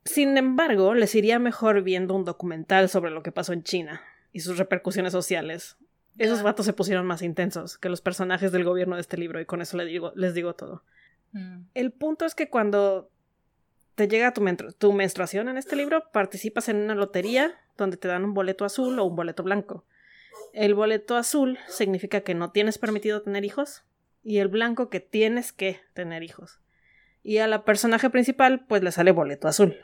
Sin 0.06 0.36
embargo, 0.40 0.96
les 0.96 1.14
iría 1.14 1.38
mejor 1.38 1.84
viendo 1.84 2.16
un 2.16 2.26
documental 2.26 2.90
sobre 2.90 3.12
lo 3.12 3.22
que 3.22 3.32
pasó 3.32 3.54
en 3.54 3.62
China, 3.62 4.02
y 4.32 4.40
sus 4.40 4.58
repercusiones 4.58 5.12
sociales. 5.12 5.78
Esos 6.18 6.42
vatos 6.42 6.66
se 6.66 6.74
pusieron 6.74 7.06
más 7.06 7.22
intensos 7.22 7.78
que 7.78 7.90
los 7.90 8.02
personajes 8.02 8.52
del 8.52 8.64
gobierno 8.64 8.96
de 8.96 9.02
este 9.02 9.18
libro 9.18 9.40
y 9.40 9.46
con 9.46 9.62
eso 9.62 9.78
les 9.78 9.86
digo, 9.86 10.14
les 10.16 10.34
digo 10.34 10.56
todo. 10.56 10.84
Mm. 11.34 11.66
El 11.76 11.92
punto 11.92 12.26
es 12.26 12.34
que 12.34 12.50
cuando 12.50 13.12
te 13.94 14.08
llega 14.08 14.34
tu, 14.34 14.44
tu 14.80 14.94
menstruación 14.94 15.48
en 15.48 15.60
este 15.60 15.76
libro, 15.76 16.10
participas 16.12 16.70
en 16.70 16.78
una 16.78 16.96
lotería 16.96 17.54
donde 17.78 17.98
te 17.98 18.08
dan 18.08 18.26
un 18.26 18.34
boleto 18.34 18.66
azul 18.66 18.98
o 18.98 19.06
un 19.06 19.16
boleto 19.16 19.44
blanco. 19.44 19.86
El 20.54 20.76
boleto 20.76 21.16
azul 21.16 21.58
significa 21.68 22.22
que 22.22 22.36
no 22.36 22.52
tienes 22.52 22.78
permitido 22.78 23.22
tener 23.22 23.44
hijos 23.44 23.84
y 24.24 24.38
el 24.38 24.48
blanco 24.48 24.90
que 24.90 25.00
tienes 25.00 25.52
que 25.52 25.82
tener 25.94 26.24
hijos. 26.24 26.60
Y 27.24 27.40
a 27.40 27.48
la 27.48 27.66
personaje 27.66 28.10
principal 28.10 28.66
pues 28.68 28.84
le 28.84 28.92
sale 28.92 29.12
boleto 29.12 29.48
azul. 29.48 29.78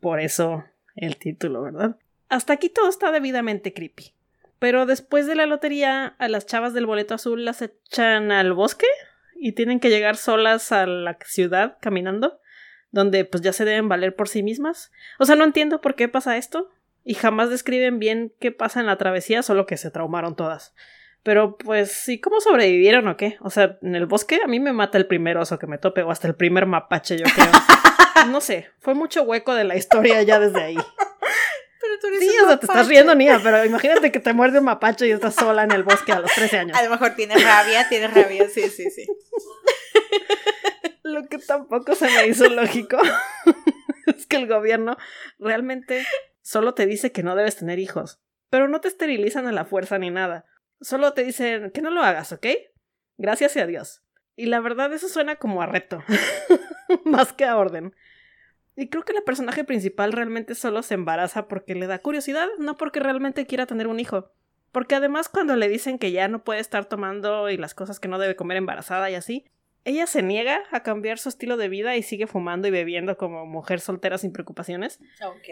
Por 0.00 0.20
eso 0.20 0.64
el 0.96 1.16
título, 1.16 1.62
¿verdad? 1.62 1.96
Hasta 2.28 2.52
aquí 2.52 2.68
todo 2.68 2.88
está 2.88 3.12
debidamente 3.12 3.72
creepy. 3.72 4.14
Pero 4.58 4.84
después 4.84 5.26
de 5.26 5.34
la 5.34 5.46
lotería, 5.46 6.14
a 6.18 6.28
las 6.28 6.46
chavas 6.46 6.74
del 6.74 6.86
boleto 6.86 7.14
azul 7.14 7.44
las 7.44 7.62
echan 7.62 8.30
al 8.30 8.52
bosque 8.52 8.86
y 9.34 9.52
tienen 9.52 9.80
que 9.80 9.88
llegar 9.88 10.16
solas 10.16 10.70
a 10.70 10.86
la 10.86 11.18
ciudad 11.24 11.78
caminando, 11.80 12.40
donde 12.90 13.24
pues 13.24 13.42
ya 13.42 13.52
se 13.52 13.64
deben 13.64 13.88
valer 13.88 14.14
por 14.14 14.28
sí 14.28 14.42
mismas. 14.42 14.92
O 15.18 15.24
sea, 15.24 15.34
no 15.34 15.44
entiendo 15.44 15.80
por 15.80 15.94
qué 15.94 16.08
pasa 16.08 16.36
esto 16.36 16.70
y 17.04 17.14
jamás 17.14 17.50
describen 17.50 17.98
bien 17.98 18.32
qué 18.40 18.52
pasa 18.52 18.80
en 18.80 18.86
la 18.86 18.98
travesía, 18.98 19.42
solo 19.42 19.66
que 19.66 19.76
se 19.76 19.90
traumaron 19.90 20.36
todas. 20.36 20.74
Pero 21.22 21.56
pues 21.58 21.92
sí, 21.92 22.18
¿cómo 22.20 22.40
sobrevivieron 22.40 23.06
o 23.08 23.16
qué? 23.16 23.36
O 23.40 23.50
sea, 23.50 23.78
en 23.82 23.94
el 23.94 24.06
bosque 24.06 24.40
a 24.42 24.46
mí 24.46 24.58
me 24.58 24.72
mata 24.72 24.96
el 24.96 25.06
primer 25.06 25.36
oso 25.36 25.58
que 25.58 25.66
me 25.66 25.78
tope 25.78 26.02
o 26.02 26.10
hasta 26.10 26.28
el 26.28 26.34
primer 26.34 26.66
mapache, 26.66 27.18
yo 27.18 27.24
creo. 27.24 27.50
no 28.30 28.40
sé, 28.40 28.70
fue 28.80 28.94
mucho 28.94 29.22
hueco 29.22 29.54
de 29.54 29.64
la 29.64 29.76
historia 29.76 30.22
ya 30.22 30.38
desde 30.38 30.62
ahí. 30.62 30.76
Sí, 32.18 32.30
o 32.42 32.46
sea, 32.46 32.58
te 32.58 32.66
estás 32.66 32.88
riendo, 32.88 33.14
Nia, 33.14 33.40
pero 33.42 33.64
imagínate 33.64 34.12
que 34.12 34.20
te 34.20 34.32
muerde 34.32 34.58
un 34.58 34.64
mapacho 34.64 35.04
y 35.04 35.10
estás 35.10 35.34
sola 35.34 35.64
en 35.64 35.72
el 35.72 35.82
bosque 35.82 36.12
a 36.12 36.20
los 36.20 36.32
13 36.32 36.58
años. 36.58 36.78
A 36.78 36.82
lo 36.82 36.90
mejor 36.90 37.14
tienes 37.14 37.42
rabia, 37.42 37.88
tienes 37.88 38.14
rabia, 38.14 38.48
sí, 38.48 38.68
sí, 38.70 38.90
sí. 38.90 39.06
Lo 41.02 41.26
que 41.26 41.38
tampoco 41.38 41.94
se 41.94 42.06
me 42.06 42.26
hizo 42.28 42.48
lógico 42.48 42.98
es 44.06 44.26
que 44.26 44.36
el 44.36 44.46
gobierno 44.46 44.96
realmente 45.38 46.06
solo 46.42 46.74
te 46.74 46.86
dice 46.86 47.12
que 47.12 47.22
no 47.22 47.36
debes 47.36 47.56
tener 47.56 47.78
hijos, 47.78 48.20
pero 48.48 48.68
no 48.68 48.80
te 48.80 48.88
esterilizan 48.88 49.46
a 49.46 49.52
la 49.52 49.64
fuerza 49.64 49.98
ni 49.98 50.10
nada. 50.10 50.46
Solo 50.80 51.12
te 51.12 51.24
dicen 51.24 51.70
que 51.70 51.82
no 51.82 51.90
lo 51.90 52.02
hagas, 52.02 52.32
¿ok? 52.32 52.46
Gracias 53.18 53.56
y 53.56 53.60
adiós. 53.60 54.02
Y 54.36 54.46
la 54.46 54.60
verdad 54.60 54.92
eso 54.92 55.08
suena 55.08 55.36
como 55.36 55.62
a 55.62 55.66
reto, 55.66 56.02
más 57.04 57.32
que 57.32 57.44
a 57.44 57.56
orden. 57.56 57.94
Y 58.76 58.88
creo 58.88 59.04
que 59.04 59.12
la 59.12 59.20
personaje 59.20 59.64
principal 59.64 60.12
realmente 60.12 60.54
solo 60.54 60.82
se 60.82 60.94
embaraza 60.94 61.48
porque 61.48 61.74
le 61.74 61.86
da 61.86 61.98
curiosidad, 61.98 62.48
no 62.58 62.76
porque 62.76 63.00
realmente 63.00 63.46
quiera 63.46 63.66
tener 63.66 63.86
un 63.86 64.00
hijo. 64.00 64.32
Porque 64.72 64.94
además 64.94 65.28
cuando 65.28 65.56
le 65.56 65.68
dicen 65.68 65.98
que 65.98 66.12
ya 66.12 66.28
no 66.28 66.44
puede 66.44 66.60
estar 66.60 66.86
tomando 66.86 67.50
y 67.50 67.56
las 67.56 67.74
cosas 67.74 68.00
que 68.00 68.08
no 68.08 68.18
debe 68.18 68.36
comer 68.36 68.56
embarazada 68.56 69.10
y 69.10 69.14
así, 69.16 69.44
ella 69.84 70.06
se 70.06 70.22
niega 70.22 70.62
a 70.70 70.82
cambiar 70.82 71.18
su 71.18 71.28
estilo 71.28 71.56
de 71.56 71.68
vida 71.68 71.96
y 71.96 72.02
sigue 72.02 72.26
fumando 72.26 72.68
y 72.68 72.70
bebiendo 72.70 73.16
como 73.16 73.46
mujer 73.46 73.80
soltera 73.80 74.18
sin 74.18 74.32
preocupaciones. 74.32 75.00
Ok. 75.22 75.48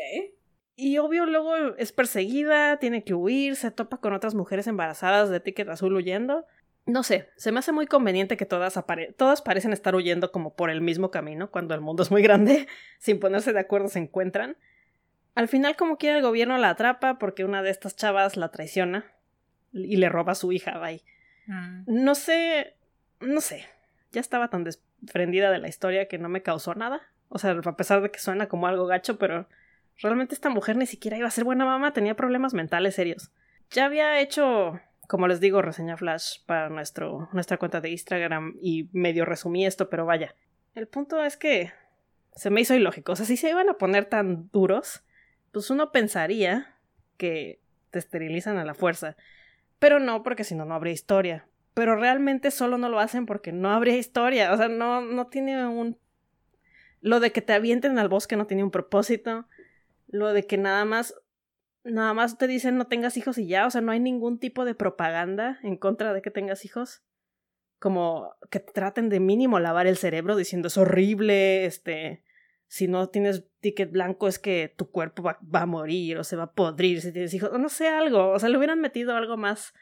Y 0.80 0.98
obvio 0.98 1.26
luego 1.26 1.74
es 1.76 1.90
perseguida, 1.90 2.76
tiene 2.76 3.02
que 3.02 3.12
huir, 3.12 3.56
se 3.56 3.72
topa 3.72 3.96
con 3.96 4.12
otras 4.12 4.36
mujeres 4.36 4.68
embarazadas 4.68 5.28
de 5.28 5.40
ticket 5.40 5.68
azul 5.68 5.92
huyendo. 5.96 6.46
No 6.86 7.02
sé, 7.02 7.30
se 7.36 7.50
me 7.50 7.58
hace 7.58 7.72
muy 7.72 7.88
conveniente 7.88 8.36
que 8.36 8.46
todas, 8.46 8.80
todas 9.16 9.42
parecen 9.42 9.72
estar 9.72 9.96
huyendo 9.96 10.30
como 10.30 10.54
por 10.54 10.70
el 10.70 10.80
mismo 10.80 11.10
camino, 11.10 11.50
cuando 11.50 11.74
el 11.74 11.80
mundo 11.80 12.04
es 12.04 12.12
muy 12.12 12.22
grande, 12.22 12.68
sin 13.00 13.18
ponerse 13.18 13.52
de 13.52 13.58
acuerdo 13.58 13.88
se 13.88 13.98
encuentran. 13.98 14.56
Al 15.34 15.48
final, 15.48 15.74
como 15.74 15.98
quiera, 15.98 16.18
el 16.18 16.22
gobierno 16.22 16.56
la 16.58 16.70
atrapa 16.70 17.18
porque 17.18 17.44
una 17.44 17.60
de 17.64 17.70
estas 17.70 17.96
chavas 17.96 18.36
la 18.36 18.52
traiciona 18.52 19.04
y 19.72 19.96
le 19.96 20.08
roba 20.08 20.30
a 20.30 20.36
su 20.36 20.52
hija, 20.52 20.78
bye. 20.78 21.02
Mm. 21.48 21.86
No 21.88 22.14
sé, 22.14 22.76
no 23.18 23.40
sé, 23.40 23.66
ya 24.12 24.20
estaba 24.20 24.46
tan 24.46 24.62
desprendida 24.62 25.50
de 25.50 25.58
la 25.58 25.66
historia 25.66 26.06
que 26.06 26.18
no 26.18 26.28
me 26.28 26.44
causó 26.44 26.76
nada. 26.76 27.00
O 27.30 27.40
sea, 27.40 27.50
a 27.50 27.76
pesar 27.76 28.00
de 28.00 28.12
que 28.12 28.20
suena 28.20 28.46
como 28.46 28.68
algo 28.68 28.86
gacho, 28.86 29.18
pero 29.18 29.48
realmente 29.98 30.34
esta 30.34 30.50
mujer 30.50 30.76
ni 30.76 30.86
siquiera 30.86 31.16
iba 31.16 31.28
a 31.28 31.32
ser 31.32 31.44
buena 31.44 31.64
mamá, 31.64 31.92
tenía 31.92 32.16
problemas 32.16 32.54
mentales 32.54 32.94
serios. 32.94 33.30
Ya 33.70 33.84
había 33.84 34.20
hecho 34.20 34.80
como 35.08 35.26
les 35.26 35.40
digo, 35.40 35.62
reseña 35.62 35.96
flash 35.96 36.40
para 36.44 36.68
nuestro, 36.68 37.30
nuestra 37.32 37.56
cuenta 37.56 37.80
de 37.80 37.90
Instagram 37.90 38.56
y 38.60 38.90
medio 38.92 39.24
resumí 39.24 39.64
esto, 39.64 39.88
pero 39.88 40.04
vaya. 40.04 40.36
El 40.74 40.86
punto 40.86 41.24
es 41.24 41.38
que 41.38 41.72
se 42.36 42.50
me 42.50 42.60
hizo 42.60 42.74
ilógico. 42.74 43.12
O 43.12 43.16
sea, 43.16 43.24
si 43.24 43.38
se 43.38 43.48
iban 43.48 43.70
a 43.70 43.78
poner 43.78 44.04
tan 44.04 44.50
duros, 44.50 45.02
pues 45.50 45.70
uno 45.70 45.92
pensaría 45.92 46.76
que 47.16 47.62
te 47.90 47.98
esterilizan 47.98 48.58
a 48.58 48.66
la 48.66 48.74
fuerza. 48.74 49.16
Pero 49.78 49.98
no, 49.98 50.22
porque 50.22 50.44
si 50.44 50.54
no, 50.54 50.66
no 50.66 50.74
habría 50.74 50.92
historia. 50.92 51.48
pero 51.72 51.94
realmente 51.94 52.50
solo 52.50 52.76
no 52.76 52.88
lo 52.88 52.98
hacen 52.98 53.24
porque 53.24 53.52
no 53.52 53.70
habría 53.70 53.96
historia, 53.96 54.52
o 54.52 54.56
sea, 54.56 54.68
no, 54.68 55.00
no 55.00 55.28
tiene 55.28 55.64
un... 55.68 55.96
Lo 57.00 57.20
de 57.20 57.30
que 57.30 57.40
te 57.40 57.52
avienten 57.52 58.00
al 58.00 58.08
bosque 58.08 58.36
no 58.36 58.48
tiene 58.48 58.64
un 58.64 58.72
propósito, 58.72 59.46
lo 60.08 60.32
de 60.32 60.46
que 60.46 60.58
nada 60.58 60.84
más, 60.84 61.14
nada 61.84 62.12
más 62.14 62.36
te 62.36 62.46
dicen 62.46 62.76
no 62.76 62.86
tengas 62.86 63.16
hijos 63.16 63.38
y 63.38 63.46
ya, 63.46 63.66
o 63.66 63.70
sea, 63.70 63.80
no 63.80 63.92
hay 63.92 64.00
ningún 64.00 64.38
tipo 64.38 64.64
de 64.64 64.74
propaganda 64.74 65.58
en 65.62 65.76
contra 65.76 66.12
de 66.12 66.22
que 66.22 66.30
tengas 66.30 66.64
hijos, 66.64 67.02
como 67.78 68.34
que 68.50 68.60
traten 68.60 69.08
de 69.08 69.20
mínimo 69.20 69.60
lavar 69.60 69.86
el 69.86 69.96
cerebro 69.96 70.36
diciendo 70.36 70.68
es 70.68 70.76
horrible, 70.76 71.64
este, 71.64 72.24
si 72.66 72.88
no 72.88 73.08
tienes 73.08 73.44
ticket 73.60 73.90
blanco 73.90 74.26
es 74.26 74.38
que 74.38 74.74
tu 74.76 74.90
cuerpo 74.90 75.22
va, 75.22 75.38
va, 75.54 75.62
a 75.62 75.66
morir 75.66 76.18
o 76.18 76.24
se 76.24 76.36
va 76.36 76.44
a 76.44 76.52
podrir 76.52 77.00
si 77.00 77.12
tienes 77.12 77.32
hijos, 77.34 77.50
o 77.52 77.58
no 77.58 77.68
sé, 77.68 77.88
algo, 77.88 78.30
o 78.30 78.38
sea, 78.38 78.48
le 78.48 78.58
hubieran 78.58 78.80
metido 78.80 79.14
algo 79.14 79.36
más 79.36 79.72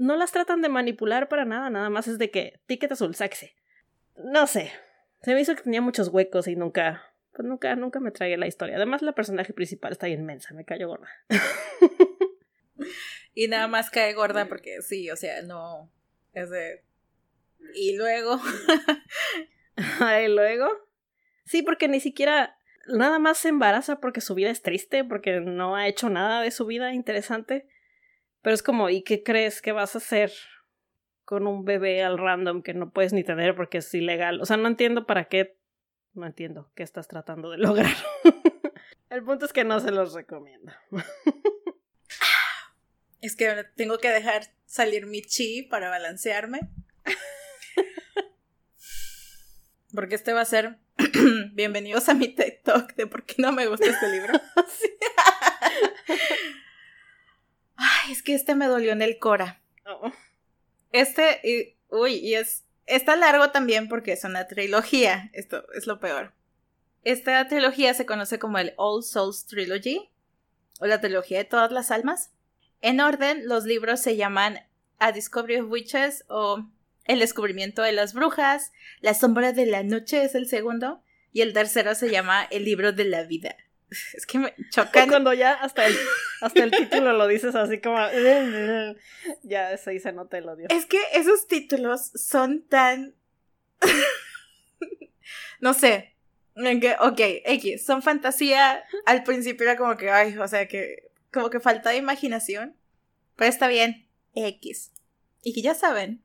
no 0.00 0.16
las 0.16 0.32
tratan 0.32 0.62
de 0.62 0.70
manipular 0.70 1.28
para 1.28 1.44
nada, 1.44 1.68
nada 1.68 1.90
más 1.90 2.08
es 2.08 2.16
de 2.16 2.30
que 2.30 2.62
ticket 2.64 2.90
azul, 2.90 3.14
sexy. 3.14 3.50
No 4.16 4.46
sé. 4.46 4.72
Se 5.20 5.34
me 5.34 5.42
hizo 5.42 5.54
que 5.54 5.62
tenía 5.62 5.82
muchos 5.82 6.08
huecos 6.08 6.48
y 6.48 6.56
nunca, 6.56 7.09
pues 7.40 7.48
nunca, 7.48 7.74
nunca 7.74 8.00
me 8.00 8.10
traía 8.10 8.36
la 8.36 8.46
historia. 8.46 8.76
Además, 8.76 9.00
la 9.00 9.12
personaje 9.12 9.54
principal 9.54 9.92
está 9.92 10.10
inmensa, 10.10 10.52
me 10.52 10.66
cayó 10.66 10.88
gorda. 10.88 11.08
y 13.34 13.48
nada 13.48 13.66
más 13.66 13.88
cae 13.88 14.12
gorda 14.12 14.44
porque 14.44 14.82
sí, 14.82 15.10
o 15.10 15.16
sea, 15.16 15.40
no. 15.40 15.90
Es 16.34 16.50
de. 16.50 16.84
Y 17.74 17.96
luego. 17.96 18.38
¿Y 20.22 20.28
luego? 20.28 20.68
Sí, 21.46 21.62
porque 21.62 21.88
ni 21.88 22.00
siquiera. 22.00 22.58
Nada 22.88 23.18
más 23.18 23.38
se 23.38 23.48
embaraza 23.48 24.00
porque 24.00 24.20
su 24.20 24.34
vida 24.34 24.50
es 24.50 24.60
triste, 24.60 25.02
porque 25.02 25.40
no 25.40 25.76
ha 25.76 25.88
hecho 25.88 26.10
nada 26.10 26.42
de 26.42 26.50
su 26.50 26.66
vida 26.66 26.92
interesante. 26.92 27.66
Pero 28.42 28.52
es 28.52 28.62
como, 28.62 28.90
¿y 28.90 29.02
qué 29.02 29.22
crees 29.22 29.62
que 29.62 29.72
vas 29.72 29.94
a 29.94 29.98
hacer 29.98 30.30
con 31.24 31.46
un 31.46 31.64
bebé 31.64 32.02
al 32.02 32.18
random 32.18 32.62
que 32.62 32.74
no 32.74 32.90
puedes 32.90 33.14
ni 33.14 33.24
tener 33.24 33.56
porque 33.56 33.78
es 33.78 33.94
ilegal? 33.94 34.42
O 34.42 34.44
sea, 34.44 34.58
no 34.58 34.68
entiendo 34.68 35.06
para 35.06 35.24
qué. 35.24 35.56
No 36.14 36.26
entiendo 36.26 36.70
qué 36.74 36.82
estás 36.82 37.08
tratando 37.08 37.50
de 37.50 37.58
lograr. 37.58 37.94
El 39.10 39.24
punto 39.24 39.44
es 39.44 39.52
que 39.52 39.64
no 39.64 39.80
se 39.80 39.90
los 39.90 40.12
recomiendo. 40.12 40.72
Es 43.22 43.36
que 43.36 43.66
tengo 43.76 43.98
que 43.98 44.08
dejar 44.08 44.44
salir 44.64 45.04
mi 45.04 45.20
chi 45.20 45.60
para 45.60 45.90
balancearme. 45.90 46.60
Porque 49.94 50.14
este 50.14 50.32
va 50.32 50.40
a 50.40 50.46
ser 50.46 50.78
bienvenidos 51.52 52.08
a 52.08 52.14
mi 52.14 52.28
TikTok 52.28 52.94
de 52.94 53.06
por 53.06 53.26
qué 53.26 53.34
no 53.36 53.52
me 53.52 53.66
gusta 53.66 53.90
este 53.90 54.10
libro. 54.10 54.40
Ay, 57.76 58.12
es 58.12 58.22
que 58.22 58.34
este 58.34 58.54
me 58.54 58.68
dolió 58.68 58.92
en 58.92 59.02
el 59.02 59.18
cora. 59.18 59.60
Oh. 59.84 60.10
Este, 60.90 61.40
y, 61.44 61.76
uy, 61.94 62.14
y 62.14 62.36
es, 62.36 62.64
está 62.90 63.16
largo 63.16 63.50
también 63.50 63.88
porque 63.88 64.12
es 64.12 64.24
una 64.24 64.46
trilogía. 64.46 65.30
Esto 65.32 65.64
es 65.72 65.86
lo 65.86 66.00
peor. 66.00 66.32
Esta 67.02 67.46
trilogía 67.48 67.94
se 67.94 68.04
conoce 68.04 68.38
como 68.38 68.58
el 68.58 68.74
All 68.76 69.02
Souls 69.02 69.46
Trilogy, 69.46 70.10
o 70.80 70.86
la 70.86 71.00
trilogía 71.00 71.38
de 71.38 71.44
todas 71.44 71.70
las 71.70 71.90
almas. 71.90 72.30
En 72.82 73.00
orden, 73.00 73.48
los 73.48 73.64
libros 73.64 74.00
se 74.00 74.16
llaman 74.16 74.60
A 74.98 75.12
Discovery 75.12 75.60
of 75.60 75.70
Witches 75.70 76.24
o 76.28 76.66
El 77.04 77.20
descubrimiento 77.20 77.82
de 77.82 77.92
las 77.92 78.12
brujas, 78.12 78.72
La 79.00 79.14
sombra 79.14 79.52
de 79.52 79.66
la 79.66 79.82
noche 79.82 80.22
es 80.24 80.34
el 80.34 80.46
segundo, 80.46 81.02
y 81.32 81.42
el 81.42 81.52
tercero 81.52 81.94
se 81.94 82.10
llama 82.10 82.46
El 82.50 82.64
libro 82.64 82.92
de 82.92 83.04
la 83.04 83.22
vida. 83.24 83.56
Es 84.14 84.26
que 84.26 84.38
me 84.38 84.54
chocan. 84.70 85.08
Cuando 85.08 85.32
ya 85.32 85.54
hasta 85.54 85.86
el, 85.86 85.96
hasta 86.40 86.64
el 86.64 86.70
título 86.70 87.12
lo 87.12 87.26
dices 87.26 87.54
así 87.54 87.80
como. 87.80 87.98
ya 89.42 89.76
se 89.76 90.12
nota 90.12 90.38
el 90.38 90.48
odio. 90.48 90.66
Es 90.70 90.86
que 90.86 90.98
esos 91.12 91.46
títulos 91.46 92.10
son 92.14 92.62
tan. 92.62 93.14
no 95.60 95.74
sé. 95.74 96.14
Ok, 97.00 97.20
X, 97.44 97.84
son 97.84 98.02
fantasía. 98.02 98.84
Al 99.06 99.22
principio 99.24 99.64
era 99.64 99.76
como 99.76 99.96
que, 99.96 100.10
ay, 100.10 100.36
o 100.38 100.48
sea, 100.48 100.68
que. 100.68 101.10
Como 101.32 101.50
que 101.50 101.60
falta 101.60 101.90
de 101.90 101.96
imaginación. 101.96 102.76
Pero 103.36 103.48
está 103.48 103.68
bien, 103.68 104.06
X. 104.34 104.92
Y 105.42 105.54
que 105.54 105.62
ya 105.62 105.74
saben 105.74 106.22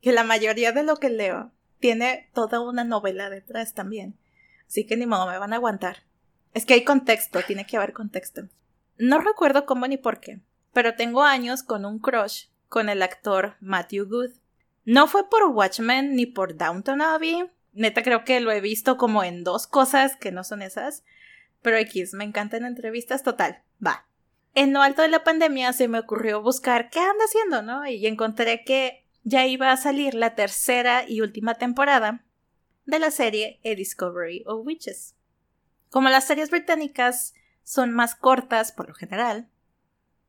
que 0.00 0.12
la 0.12 0.22
mayoría 0.22 0.72
de 0.72 0.84
lo 0.84 0.96
que 0.96 1.08
leo 1.08 1.50
tiene 1.80 2.30
toda 2.34 2.60
una 2.60 2.84
novela 2.84 3.30
detrás 3.30 3.74
también. 3.74 4.16
Así 4.66 4.86
que 4.86 4.96
ni 4.96 5.06
modo, 5.06 5.26
me 5.26 5.38
van 5.38 5.52
a 5.52 5.56
aguantar. 5.56 6.04
Es 6.54 6.64
que 6.64 6.74
hay 6.74 6.84
contexto, 6.84 7.40
tiene 7.46 7.66
que 7.66 7.76
haber 7.76 7.92
contexto. 7.92 8.48
No 8.96 9.20
recuerdo 9.20 9.66
cómo 9.66 9.88
ni 9.88 9.96
por 9.96 10.20
qué, 10.20 10.40
pero 10.72 10.94
tengo 10.94 11.24
años 11.24 11.64
con 11.64 11.84
un 11.84 11.98
crush 11.98 12.46
con 12.68 12.88
el 12.88 13.02
actor 13.02 13.56
Matthew 13.60 14.06
Good. 14.08 14.30
No 14.84 15.08
fue 15.08 15.28
por 15.28 15.44
Watchmen 15.46 16.14
ni 16.14 16.26
por 16.26 16.56
Downton 16.56 17.02
Abbey. 17.02 17.50
Neta 17.72 18.02
creo 18.02 18.24
que 18.24 18.40
lo 18.40 18.52
he 18.52 18.60
visto 18.60 18.96
como 18.96 19.24
en 19.24 19.42
dos 19.42 19.66
cosas 19.66 20.16
que 20.16 20.30
no 20.30 20.44
son 20.44 20.62
esas. 20.62 21.04
Pero 21.60 21.76
X, 21.78 22.14
me 22.14 22.24
encantan 22.24 22.64
entrevistas 22.64 23.22
total. 23.22 23.62
Va. 23.84 24.06
En 24.54 24.72
lo 24.72 24.82
alto 24.82 25.02
de 25.02 25.08
la 25.08 25.24
pandemia 25.24 25.72
se 25.72 25.88
me 25.88 25.98
ocurrió 25.98 26.40
buscar 26.40 26.88
qué 26.90 27.00
anda 27.00 27.24
haciendo, 27.24 27.62
¿no? 27.62 27.84
Y 27.86 28.06
encontré 28.06 28.62
que 28.64 29.04
ya 29.24 29.46
iba 29.46 29.72
a 29.72 29.76
salir 29.76 30.14
la 30.14 30.36
tercera 30.36 31.04
y 31.08 31.20
última 31.20 31.54
temporada 31.54 32.24
de 32.84 32.98
la 33.00 33.10
serie 33.10 33.58
A 33.64 33.74
Discovery 33.74 34.44
of 34.46 34.64
Witches. 34.64 35.16
Como 35.94 36.08
las 36.08 36.26
series 36.26 36.50
británicas 36.50 37.34
son 37.62 37.92
más 37.92 38.16
cortas 38.16 38.72
por 38.72 38.88
lo 38.88 38.94
general, 38.94 39.48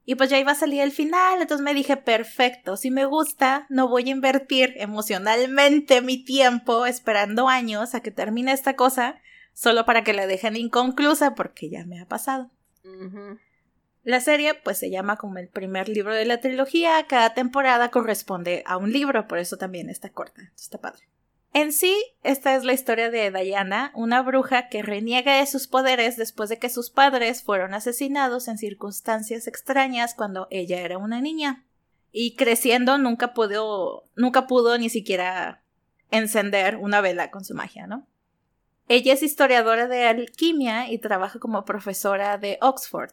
y 0.03 0.13
pues 0.13 0.29
ya 0.29 0.37
iba 0.37 0.51
a 0.51 0.55
salir 0.55 0.79
el 0.81 0.91
final, 0.91 1.41
entonces 1.41 1.65
me 1.65 1.73
dije, 1.73 1.97
perfecto, 1.97 2.77
si 2.77 2.91
me 2.91 3.05
gusta, 3.05 3.65
no 3.69 3.87
voy 3.87 4.07
a 4.07 4.11
invertir 4.11 4.75
emocionalmente 4.75 6.03
mi 6.03 6.23
tiempo 6.23 6.85
esperando 6.85 7.49
años 7.49 7.95
a 7.95 8.01
que 8.01 8.11
termine 8.11 8.51
esta 8.51 8.75
cosa, 8.75 9.19
solo 9.53 9.85
para 9.85 10.03
que 10.03 10.13
la 10.13 10.27
dejen 10.27 10.55
inconclusa, 10.55 11.33
porque 11.33 11.67
ya 11.71 11.83
me 11.83 11.99
ha 11.99 12.05
pasado. 12.05 12.51
La 14.03 14.19
serie 14.19 14.53
pues 14.53 14.77
se 14.77 14.91
llama 14.91 15.17
como 15.17 15.39
el 15.39 15.47
primer 15.47 15.89
libro 15.89 16.13
de 16.13 16.25
la 16.25 16.41
trilogía, 16.41 17.07
cada 17.07 17.33
temporada 17.33 17.89
corresponde 17.89 18.61
a 18.67 18.77
un 18.77 18.93
libro, 18.93 19.27
por 19.27 19.39
eso 19.39 19.57
también 19.57 19.89
está 19.89 20.09
corta, 20.11 20.51
está 20.55 20.77
padre. 20.77 21.07
En 21.55 21.71
sí, 21.71 21.95
esta 22.21 22.53
es 22.57 22.65
la 22.65 22.73
historia 22.73 23.09
de 23.09 23.31
Diana, 23.31 23.93
una 23.95 24.21
bruja 24.21 24.67
que 24.67 24.81
reniega 24.81 25.37
de 25.37 25.45
sus 25.45 25.67
poderes 25.67 26.17
después 26.17 26.49
de 26.49 26.59
que 26.59 26.67
sus 26.67 26.89
padres 26.89 27.43
fueron 27.43 27.73
asesinados 27.73 28.49
en 28.49 28.57
circunstancias 28.57 29.47
extrañas 29.47 30.15
cuando 30.15 30.49
ella 30.51 30.81
era 30.81 30.97
una 30.97 31.21
niña. 31.21 31.63
Y 32.11 32.35
creciendo 32.35 32.97
nunca 32.97 33.33
pudo, 33.33 34.03
nunca 34.17 34.47
pudo 34.47 34.77
ni 34.77 34.89
siquiera 34.89 35.63
encender 36.11 36.75
una 36.75 36.99
vela 36.99 37.31
con 37.31 37.45
su 37.45 37.53
magia, 37.53 37.87
¿no? 37.87 38.05
Ella 38.89 39.13
es 39.13 39.23
historiadora 39.23 39.87
de 39.87 40.03
alquimia 40.03 40.91
y 40.91 40.97
trabaja 40.97 41.39
como 41.39 41.63
profesora 41.63 42.37
de 42.37 42.57
Oxford, 42.59 43.11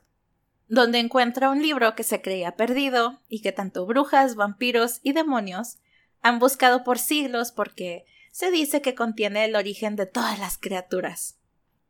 donde 0.66 0.98
encuentra 0.98 1.48
un 1.48 1.62
libro 1.62 1.94
que 1.94 2.02
se 2.02 2.20
creía 2.20 2.56
perdido 2.56 3.20
y 3.28 3.40
que 3.40 3.52
tanto 3.52 3.86
brujas, 3.86 4.34
vampiros 4.34 4.98
y 5.04 5.12
demonios 5.12 5.78
han 6.22 6.40
buscado 6.40 6.82
por 6.82 6.98
siglos 6.98 7.52
porque 7.52 8.04
se 8.32 8.50
dice 8.50 8.80
que 8.80 8.94
contiene 8.94 9.44
el 9.44 9.54
origen 9.54 9.94
de 9.94 10.06
todas 10.06 10.38
las 10.38 10.56
criaturas. 10.58 11.36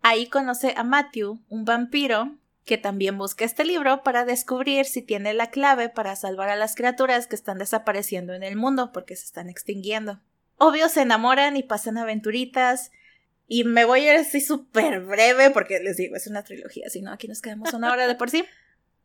Ahí 0.03 0.27
conoce 0.27 0.75
a 0.77 0.83
Matthew, 0.83 1.41
un 1.49 1.65
vampiro, 1.65 2.37
que 2.65 2.79
también 2.79 3.17
busca 3.17 3.45
este 3.45 3.65
libro 3.65 4.03
para 4.03 4.25
descubrir 4.25 4.85
si 4.85 5.03
tiene 5.03 5.35
la 5.35 5.51
clave 5.51 5.89
para 5.89 6.17
salvar 6.17 6.49
a 6.49 6.57
las 6.57 6.75
criaturas 6.75 7.29
que 7.29 7.37
están 7.37 7.59
desapareciendo 7.59 8.35
en 8.35 8.43
el 8.43 8.57
mundo 8.57 8.91
porque 8.93 9.17
se 9.17 9.25
están 9.25 9.49
extinguiendo. 9.49 10.21
Obvio 10.59 10.89
se 10.89 11.03
enamoran 11.03 11.57
y 11.57 11.63
pasan 11.63 11.97
aventuritas. 11.97 12.91
Y 13.49 13.65
me 13.65 13.85
voy 13.85 14.01
a 14.01 14.15
ir 14.15 14.21
así 14.21 14.41
súper 14.41 15.01
breve 15.01 15.51
porque 15.51 15.79
les 15.81 15.97
digo, 15.97 16.17
es 16.17 16.27
una 16.27 16.43
trilogía, 16.43 16.89
si 16.89 17.03
no, 17.03 17.13
aquí 17.13 17.29
nos 17.29 17.43
quedamos 17.43 17.73
una 17.73 17.93
hora 17.93 18.07
de 18.07 18.15
por 18.15 18.31
sí. 18.31 18.45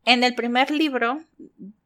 En 0.06 0.24
el 0.24 0.36
primer 0.36 0.72
libro, 0.72 1.22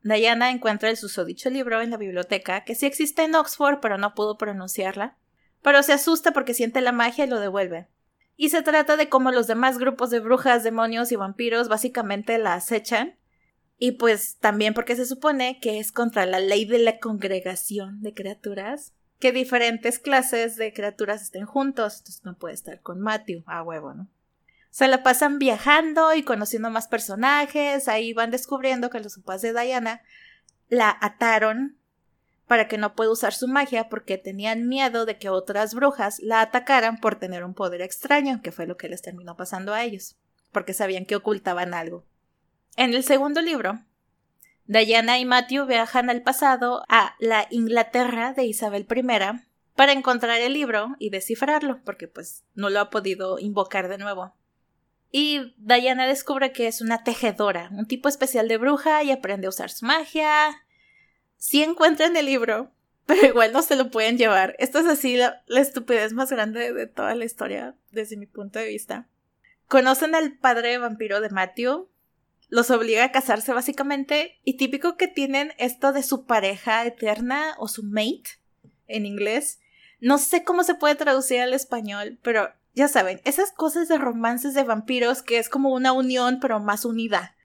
Diana 0.03 0.51
encuentra 0.51 0.89
el 0.89 0.97
susodicho 0.97 1.49
libro 1.49 1.81
en 1.81 1.89
la 1.89 1.97
biblioteca, 1.97 2.63
que 2.63 2.75
sí 2.75 2.85
existe 2.85 3.23
en 3.23 3.35
Oxford, 3.35 3.79
pero 3.81 3.97
no 3.97 4.13
pudo 4.13 4.37
pronunciarla 4.37 5.17
pero 5.61 5.83
se 5.83 5.93
asusta 5.93 6.31
porque 6.31 6.53
siente 6.53 6.81
la 6.81 6.91
magia 6.91 7.25
y 7.25 7.29
lo 7.29 7.39
devuelve. 7.39 7.87
Y 8.35 8.49
se 8.49 8.63
trata 8.63 8.97
de 8.97 9.09
cómo 9.09 9.31
los 9.31 9.47
demás 9.47 9.77
grupos 9.77 10.09
de 10.09 10.19
brujas, 10.19 10.63
demonios 10.63 11.11
y 11.11 11.15
vampiros 11.15 11.67
básicamente 11.67 12.37
la 12.37 12.55
acechan. 12.55 13.15
Y 13.77 13.93
pues 13.93 14.37
también 14.37 14.73
porque 14.73 14.95
se 14.95 15.05
supone 15.05 15.59
que 15.59 15.79
es 15.79 15.91
contra 15.91 16.25
la 16.25 16.39
ley 16.39 16.65
de 16.65 16.79
la 16.79 16.99
congregación 16.99 18.01
de 18.01 18.13
criaturas 18.13 18.93
que 19.19 19.31
diferentes 19.31 19.99
clases 19.99 20.55
de 20.55 20.73
criaturas 20.73 21.21
estén 21.21 21.45
juntos. 21.45 21.99
Entonces 21.99 22.25
no 22.25 22.35
puede 22.35 22.55
estar 22.55 22.81
con 22.81 22.99
Matthew, 22.99 23.43
a 23.45 23.61
huevo, 23.63 23.93
¿no? 23.93 24.07
Se 24.71 24.87
la 24.87 25.03
pasan 25.03 25.37
viajando 25.37 26.13
y 26.15 26.23
conociendo 26.23 26.69
más 26.69 26.87
personajes. 26.87 27.87
Ahí 27.87 28.13
van 28.13 28.31
descubriendo 28.31 28.89
que 28.89 28.99
los 28.99 29.17
papás 29.17 29.41
de 29.41 29.53
Diana 29.53 30.01
la 30.69 30.97
ataron 30.99 31.77
para 32.51 32.67
que 32.67 32.77
no 32.77 32.95
pueda 32.95 33.11
usar 33.11 33.33
su 33.33 33.47
magia 33.47 33.87
porque 33.87 34.17
tenían 34.17 34.67
miedo 34.67 35.05
de 35.05 35.17
que 35.17 35.29
otras 35.29 35.73
brujas 35.73 36.19
la 36.19 36.41
atacaran 36.41 36.99
por 36.99 37.15
tener 37.15 37.45
un 37.45 37.53
poder 37.53 37.79
extraño, 37.79 38.41
que 38.41 38.51
fue 38.51 38.67
lo 38.67 38.75
que 38.75 38.89
les 38.89 39.01
terminó 39.01 39.37
pasando 39.37 39.73
a 39.73 39.85
ellos, 39.85 40.17
porque 40.51 40.73
sabían 40.73 41.05
que 41.05 41.15
ocultaban 41.15 41.73
algo. 41.73 42.03
En 42.75 42.93
el 42.93 43.05
segundo 43.05 43.41
libro, 43.41 43.79
Diana 44.65 45.17
y 45.17 45.23
Matthew 45.23 45.65
viajan 45.65 46.09
al 46.09 46.23
pasado 46.23 46.83
a 46.89 47.15
la 47.19 47.47
Inglaterra 47.51 48.33
de 48.33 48.43
Isabel 48.43 48.85
I 48.93 49.41
para 49.77 49.93
encontrar 49.93 50.41
el 50.41 50.51
libro 50.51 50.97
y 50.99 51.09
descifrarlo, 51.09 51.79
porque 51.85 52.09
pues 52.09 52.43
no 52.53 52.69
lo 52.69 52.81
ha 52.81 52.89
podido 52.89 53.39
invocar 53.39 53.87
de 53.87 53.97
nuevo. 53.97 54.35
Y 55.09 55.53
Diana 55.55 56.05
descubre 56.05 56.51
que 56.51 56.67
es 56.67 56.81
una 56.81 57.05
tejedora, 57.05 57.69
un 57.71 57.85
tipo 57.85 58.09
especial 58.09 58.49
de 58.49 58.57
bruja 58.57 59.03
y 59.03 59.11
aprende 59.11 59.47
a 59.47 59.51
usar 59.51 59.69
su 59.69 59.85
magia. 59.85 60.65
Sí 61.41 61.63
encuentran 61.63 62.15
el 62.15 62.27
libro, 62.27 62.71
pero 63.07 63.25
igual 63.25 63.51
no 63.51 63.63
se 63.63 63.75
lo 63.75 63.89
pueden 63.89 64.19
llevar. 64.19 64.55
Esto 64.59 64.77
es 64.77 64.85
así 64.85 65.17
la, 65.17 65.43
estupidez 65.47 66.13
más 66.13 66.29
grande 66.29 66.71
de 66.71 66.85
toda 66.85 67.15
la 67.15 67.25
historia 67.25 67.75
desde 67.89 68.15
mi 68.15 68.27
punto 68.27 68.59
de 68.59 68.67
vista. 68.67 69.07
Conocen 69.67 70.13
al 70.13 70.37
padre 70.37 70.77
vampiro 70.77 71.19
de 71.19 71.31
Matthew, 71.31 71.89
los 72.49 72.69
obliga 72.69 73.05
a 73.05 73.11
casarse 73.11 73.53
básicamente 73.53 74.39
y 74.43 74.57
típico 74.57 74.97
que 74.97 75.07
tienen 75.07 75.53
esto 75.57 75.93
de 75.93 76.03
su 76.03 76.25
pareja 76.27 76.85
eterna 76.85 77.55
o 77.57 77.67
su 77.67 77.81
mate 77.81 78.37
en 78.85 79.07
inglés. 79.07 79.59
No 79.99 80.19
sé 80.19 80.43
cómo 80.43 80.63
se 80.63 80.75
puede 80.75 80.93
traducir 80.93 81.41
al 81.41 81.55
español, 81.55 82.19
pero 82.21 82.53
ya 82.75 82.87
saben, 82.87 83.19
esas 83.25 83.51
cosas 83.51 83.87
de 83.87 83.97
romances 83.97 84.53
de 84.53 84.63
vampiros 84.63 85.23
que 85.23 85.39
es 85.39 85.49
como 85.49 85.73
una 85.73 85.91
unión 85.91 86.37
pero 86.39 86.59
más 86.59 86.85
unida. 86.85 87.35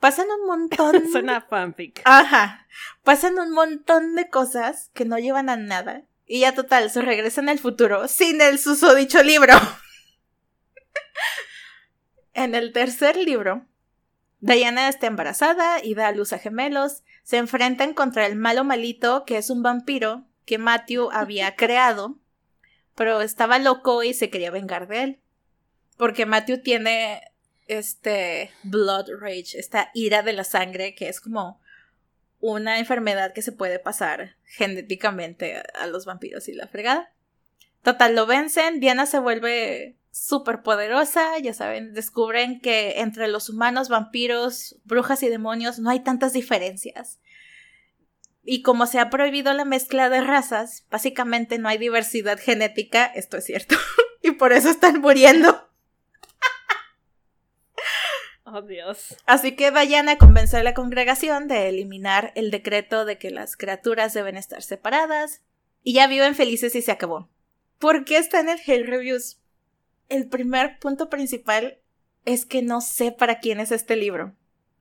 Pasan 0.00 0.28
un 0.30 0.46
montón. 0.46 1.08
Suena 1.12 1.42
fanfic. 1.42 2.00
Ajá. 2.04 2.66
Pasan 3.04 3.38
un 3.38 3.52
montón 3.52 4.16
de 4.16 4.28
cosas 4.28 4.90
que 4.94 5.04
no 5.04 5.18
llevan 5.18 5.50
a 5.50 5.56
nada. 5.56 6.02
Y 6.26 6.40
ya 6.40 6.54
total, 6.54 6.90
se 6.90 7.02
regresan 7.02 7.48
al 7.48 7.58
futuro 7.58 8.08
sin 8.08 8.40
el 8.40 8.58
susodicho 8.58 9.22
libro. 9.22 9.54
en 12.34 12.54
el 12.54 12.72
tercer 12.72 13.16
libro, 13.16 13.66
Diana 14.38 14.88
está 14.88 15.06
embarazada 15.06 15.84
y 15.84 15.94
da 15.94 16.08
a 16.08 16.12
luz 16.12 16.32
a 16.32 16.38
gemelos. 16.38 17.02
Se 17.22 17.36
enfrentan 17.36 17.94
contra 17.94 18.26
el 18.26 18.36
malo 18.36 18.64
malito, 18.64 19.24
que 19.24 19.36
es 19.36 19.50
un 19.50 19.62
vampiro 19.62 20.24
que 20.46 20.56
Matthew 20.56 21.10
había 21.12 21.54
creado, 21.56 22.16
pero 22.94 23.20
estaba 23.20 23.58
loco 23.58 24.02
y 24.02 24.14
se 24.14 24.30
quería 24.30 24.50
vengar 24.50 24.88
de 24.88 25.02
él. 25.02 25.20
Porque 25.96 26.24
Matthew 26.24 26.62
tiene 26.62 27.29
este 27.70 28.50
blood 28.64 29.06
rage, 29.20 29.58
esta 29.58 29.90
ira 29.94 30.22
de 30.22 30.32
la 30.32 30.44
sangre, 30.44 30.94
que 30.94 31.08
es 31.08 31.20
como 31.20 31.60
una 32.40 32.78
enfermedad 32.78 33.32
que 33.32 33.42
se 33.42 33.52
puede 33.52 33.78
pasar 33.78 34.36
genéticamente 34.44 35.62
a 35.74 35.86
los 35.86 36.04
vampiros 36.04 36.48
y 36.48 36.52
la 36.52 36.66
fregada. 36.66 37.12
Total, 37.82 38.14
lo 38.14 38.26
vencen, 38.26 38.80
Diana 38.80 39.06
se 39.06 39.20
vuelve 39.20 39.96
súper 40.10 40.62
poderosa, 40.62 41.38
ya 41.38 41.54
saben, 41.54 41.94
descubren 41.94 42.60
que 42.60 43.00
entre 43.00 43.28
los 43.28 43.48
humanos, 43.48 43.88
vampiros, 43.88 44.76
brujas 44.84 45.22
y 45.22 45.28
demonios 45.28 45.78
no 45.78 45.90
hay 45.90 46.00
tantas 46.00 46.32
diferencias. 46.32 47.20
Y 48.42 48.62
como 48.62 48.86
se 48.86 48.98
ha 48.98 49.10
prohibido 49.10 49.52
la 49.52 49.64
mezcla 49.64 50.08
de 50.08 50.22
razas, 50.22 50.86
básicamente 50.90 51.58
no 51.58 51.68
hay 51.68 51.78
diversidad 51.78 52.38
genética, 52.38 53.06
esto 53.06 53.36
es 53.36 53.44
cierto, 53.44 53.76
y 54.22 54.32
por 54.32 54.52
eso 54.52 54.70
están 54.70 55.00
muriendo. 55.00 55.69
Oh, 58.52 58.62
Dios. 58.62 59.16
Así 59.26 59.54
que 59.54 59.70
Diana 59.70 60.18
convence 60.18 60.56
a 60.56 60.62
la 60.62 60.74
congregación 60.74 61.48
de 61.48 61.68
eliminar 61.68 62.32
el 62.34 62.50
decreto 62.50 63.04
de 63.04 63.18
que 63.18 63.30
las 63.30 63.56
criaturas 63.56 64.12
deben 64.12 64.36
estar 64.36 64.62
separadas, 64.62 65.42
y 65.82 65.94
ya 65.94 66.06
viven 66.06 66.34
felices 66.34 66.74
y 66.74 66.82
se 66.82 66.92
acabó. 66.92 67.28
¿Por 67.78 68.04
qué 68.04 68.18
está 68.18 68.40
en 68.40 68.50
el 68.50 68.60
Hell 68.64 68.86
Reviews? 68.86 69.40
el 70.10 70.28
primer 70.28 70.78
punto 70.78 71.08
principal 71.08 71.78
es 72.26 72.44
que 72.44 72.60
no 72.60 72.82
sé 72.82 73.12
para 73.12 73.38
quién 73.38 73.60
es 73.60 73.72
este 73.72 73.96
libro. 73.96 74.34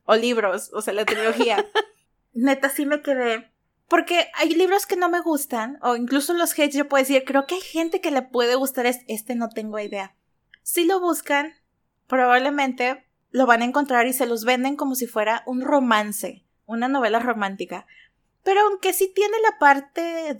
O 0.03 0.15
libros, 0.15 0.71
o 0.73 0.81
sea, 0.81 0.93
la 0.93 1.05
trilogía. 1.05 1.65
Neta, 2.33 2.69
sí 2.69 2.85
me 2.85 3.01
quedé. 3.01 3.49
Porque 3.87 4.27
hay 4.33 4.53
libros 4.53 4.85
que 4.85 4.97
no 4.97 5.07
me 5.07 5.21
gustan, 5.21 5.79
o 5.81 5.95
incluso 5.95 6.33
los 6.33 6.53
hates 6.53 6.75
yo 6.75 6.89
puedo 6.89 7.01
decir, 7.01 7.23
creo 7.25 7.45
que 7.47 7.55
hay 7.55 7.61
gente 7.61 8.01
que 8.01 8.11
le 8.11 8.23
puede 8.23 8.55
gustar 8.55 8.85
este, 8.85 9.35
no 9.35 9.49
tengo 9.49 9.79
idea. 9.79 10.15
Si 10.63 10.85
lo 10.85 10.99
buscan, 10.99 11.53
probablemente 12.07 13.07
lo 13.31 13.45
van 13.45 13.61
a 13.61 13.65
encontrar 13.65 14.07
y 14.07 14.13
se 14.13 14.25
los 14.25 14.45
venden 14.45 14.75
como 14.75 14.95
si 14.95 15.07
fuera 15.07 15.43
un 15.45 15.61
romance, 15.61 16.45
una 16.65 16.87
novela 16.87 17.19
romántica. 17.19 17.85
Pero 18.43 18.61
aunque 18.61 18.93
sí 18.93 19.11
tiene 19.13 19.37
la 19.41 19.59
parte 19.59 20.39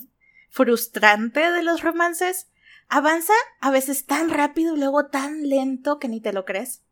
frustrante 0.50 1.52
de 1.52 1.64
los 1.64 1.82
romances, 1.84 2.48
Avanza 2.92 3.34
a 3.62 3.70
veces 3.70 4.08
tan 4.08 4.32
rápido 4.32 4.76
y 4.76 4.80
luego 4.80 5.06
tan 5.06 5.48
lento 5.48 6.00
que 6.00 6.08
ni 6.08 6.22
te 6.22 6.34
lo 6.34 6.44
crees. 6.44 6.84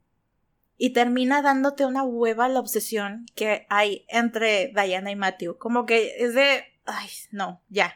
Y 0.78 0.94
termina 0.94 1.42
dándote 1.42 1.88
una 1.88 2.04
hueva 2.04 2.48
la 2.50 2.60
obsesión 2.60 3.26
que 3.34 3.66
hay 3.68 4.06
entre 4.08 4.72
Diana 4.76 5.10
y 5.10 5.16
Matthew. 5.16 5.58
Como 5.58 5.88
que 5.88 6.24
es 6.24 6.36
de... 6.36 6.66
Ay, 6.86 7.10
no, 7.32 7.64
ya. 7.68 7.96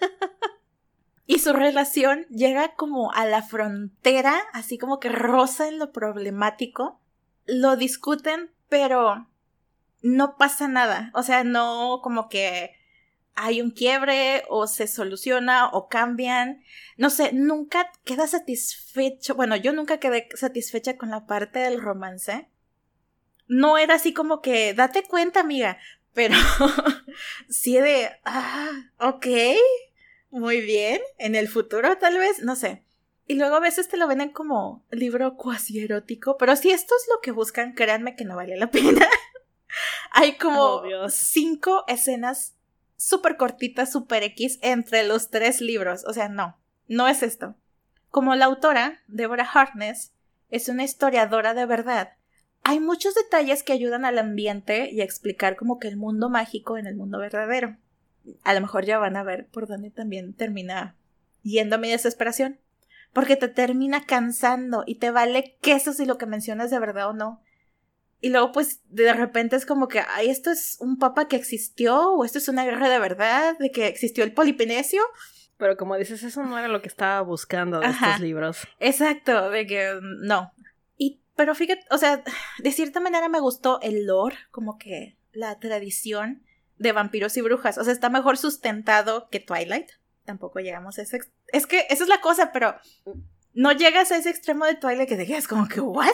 y 1.26 1.38
su 1.38 1.52
relación 1.52 2.26
llega 2.26 2.74
como 2.74 3.12
a 3.12 3.24
la 3.24 3.42
frontera, 3.42 4.36
así 4.52 4.76
como 4.76 4.98
que 4.98 5.08
rosa 5.08 5.68
en 5.68 5.78
lo 5.78 5.92
problemático. 5.92 7.00
Lo 7.48 7.76
discuten, 7.76 8.50
pero 8.68 9.26
no 10.02 10.36
pasa 10.36 10.68
nada. 10.68 11.10
O 11.14 11.22
sea, 11.22 11.44
no 11.44 12.00
como 12.02 12.28
que 12.28 12.76
hay 13.34 13.62
un 13.62 13.70
quiebre 13.70 14.42
o 14.48 14.66
se 14.66 14.86
soluciona 14.86 15.68
o 15.68 15.88
cambian. 15.88 16.62
No 16.96 17.08
sé, 17.08 17.32
nunca 17.32 17.90
queda 18.04 18.26
satisfecho. 18.26 19.34
Bueno, 19.34 19.56
yo 19.56 19.72
nunca 19.72 19.98
quedé 19.98 20.28
satisfecha 20.34 20.98
con 20.98 21.10
la 21.10 21.26
parte 21.26 21.60
del 21.60 21.80
romance. 21.80 22.48
No 23.46 23.78
era 23.78 23.94
así 23.94 24.12
como 24.12 24.42
que, 24.42 24.74
date 24.74 25.04
cuenta, 25.04 25.40
amiga, 25.40 25.78
pero 26.12 26.36
sí 27.48 27.78
de, 27.78 28.10
ah, 28.24 28.72
ok, 28.98 29.26
muy 30.30 30.60
bien, 30.60 31.00
en 31.16 31.34
el 31.34 31.48
futuro 31.48 31.96
tal 31.96 32.18
vez, 32.18 32.42
no 32.42 32.56
sé. 32.56 32.84
Y 33.28 33.34
luego 33.34 33.56
a 33.56 33.60
veces 33.60 33.88
te 33.88 33.96
lo 33.96 34.08
venden 34.08 34.30
como 34.30 34.84
libro 34.90 35.36
cuasi 35.36 35.78
erótico, 35.78 36.36
pero 36.38 36.56
si 36.56 36.70
esto 36.70 36.94
es 37.00 37.06
lo 37.14 37.20
que 37.20 37.30
buscan, 37.30 37.74
créanme 37.74 38.16
que 38.16 38.24
no 38.24 38.34
vale 38.34 38.56
la 38.56 38.70
pena. 38.70 39.06
Hay 40.10 40.36
como 40.36 40.82
cinco 41.10 41.84
escenas 41.86 42.56
súper 42.96 43.36
cortita, 43.36 43.86
súper 43.86 44.24
X 44.24 44.58
entre 44.62 45.06
los 45.06 45.30
tres 45.30 45.60
libros. 45.60 46.04
O 46.06 46.12
sea, 46.12 46.28
no, 46.28 46.58
no 46.88 47.06
es 47.06 47.22
esto. 47.22 47.54
Como 48.10 48.34
la 48.34 48.46
autora, 48.46 49.02
Deborah 49.06 49.48
Harkness, 49.48 50.12
es 50.50 50.68
una 50.70 50.82
historiadora 50.82 51.52
de 51.52 51.66
verdad, 51.66 52.14
hay 52.64 52.80
muchos 52.80 53.14
detalles 53.14 53.62
que 53.62 53.72
ayudan 53.72 54.04
al 54.04 54.18
ambiente 54.18 54.90
y 54.90 55.00
a 55.00 55.04
explicar 55.04 55.56
como 55.56 55.78
que 55.78 55.88
el 55.88 55.96
mundo 55.96 56.28
mágico 56.28 56.76
en 56.76 56.86
el 56.86 56.96
mundo 56.96 57.18
verdadero. 57.18 57.76
A 58.44 58.52
lo 58.52 58.60
mejor 58.60 58.84
ya 58.84 58.98
van 58.98 59.16
a 59.16 59.22
ver 59.22 59.46
por 59.46 59.66
dónde 59.66 59.90
también 59.90 60.34
termina 60.34 60.94
yendo 61.42 61.78
mi 61.78 61.90
desesperación. 61.90 62.58
Porque 63.18 63.34
te 63.34 63.48
termina 63.48 64.04
cansando 64.04 64.84
y 64.86 64.94
te 64.94 65.10
vale 65.10 65.56
queso 65.60 65.92
si 65.92 66.06
lo 66.06 66.18
que 66.18 66.26
mencionas 66.26 66.70
de 66.70 66.78
verdad 66.78 67.08
o 67.08 67.12
no. 67.12 67.42
Y 68.20 68.28
luego, 68.30 68.52
pues, 68.52 68.80
de 68.90 69.12
repente 69.12 69.56
es 69.56 69.66
como 69.66 69.88
que, 69.88 70.04
ay, 70.08 70.30
esto 70.30 70.52
es 70.52 70.76
un 70.78 71.00
papa 71.00 71.26
que 71.26 71.34
existió, 71.34 72.12
o 72.12 72.24
esto 72.24 72.38
es 72.38 72.46
una 72.46 72.64
guerra 72.64 72.88
de 72.88 73.00
verdad, 73.00 73.58
de 73.58 73.72
que 73.72 73.88
existió 73.88 74.22
el 74.22 74.32
Polipinesio. 74.32 75.02
Pero 75.56 75.76
como 75.76 75.96
dices, 75.96 76.22
eso 76.22 76.44
no 76.44 76.56
era 76.56 76.68
lo 76.68 76.80
que 76.80 76.86
estaba 76.86 77.20
buscando 77.22 77.80
de 77.80 77.88
estos 77.88 78.20
libros. 78.20 78.68
Exacto, 78.78 79.50
de 79.50 79.66
que 79.66 79.98
no. 80.20 80.52
Y, 80.96 81.20
pero 81.34 81.56
fíjate, 81.56 81.84
o 81.90 81.98
sea, 81.98 82.22
de 82.60 82.70
cierta 82.70 83.00
manera 83.00 83.28
me 83.28 83.40
gustó 83.40 83.80
el 83.82 84.06
lore, 84.06 84.36
como 84.52 84.78
que 84.78 85.16
la 85.32 85.58
tradición 85.58 86.44
de 86.78 86.92
vampiros 86.92 87.36
y 87.36 87.40
brujas. 87.40 87.78
O 87.78 87.82
sea, 87.82 87.92
está 87.92 88.10
mejor 88.10 88.38
sustentado 88.38 89.28
que 89.28 89.40
Twilight. 89.40 89.90
Tampoco 90.28 90.60
llegamos 90.60 90.98
a 90.98 91.02
ese. 91.02 91.20
Es 91.46 91.66
que 91.66 91.86
esa 91.88 92.02
es 92.02 92.08
la 92.10 92.20
cosa, 92.20 92.52
pero 92.52 92.76
no 93.54 93.72
llegas 93.72 94.12
a 94.12 94.18
ese 94.18 94.28
extremo 94.28 94.66
de 94.66 94.74
Twilight 94.74 95.08
que 95.08 95.16
te 95.16 95.26
quedas 95.26 95.48
como 95.48 95.66
que, 95.66 95.80
¿what? 95.80 96.12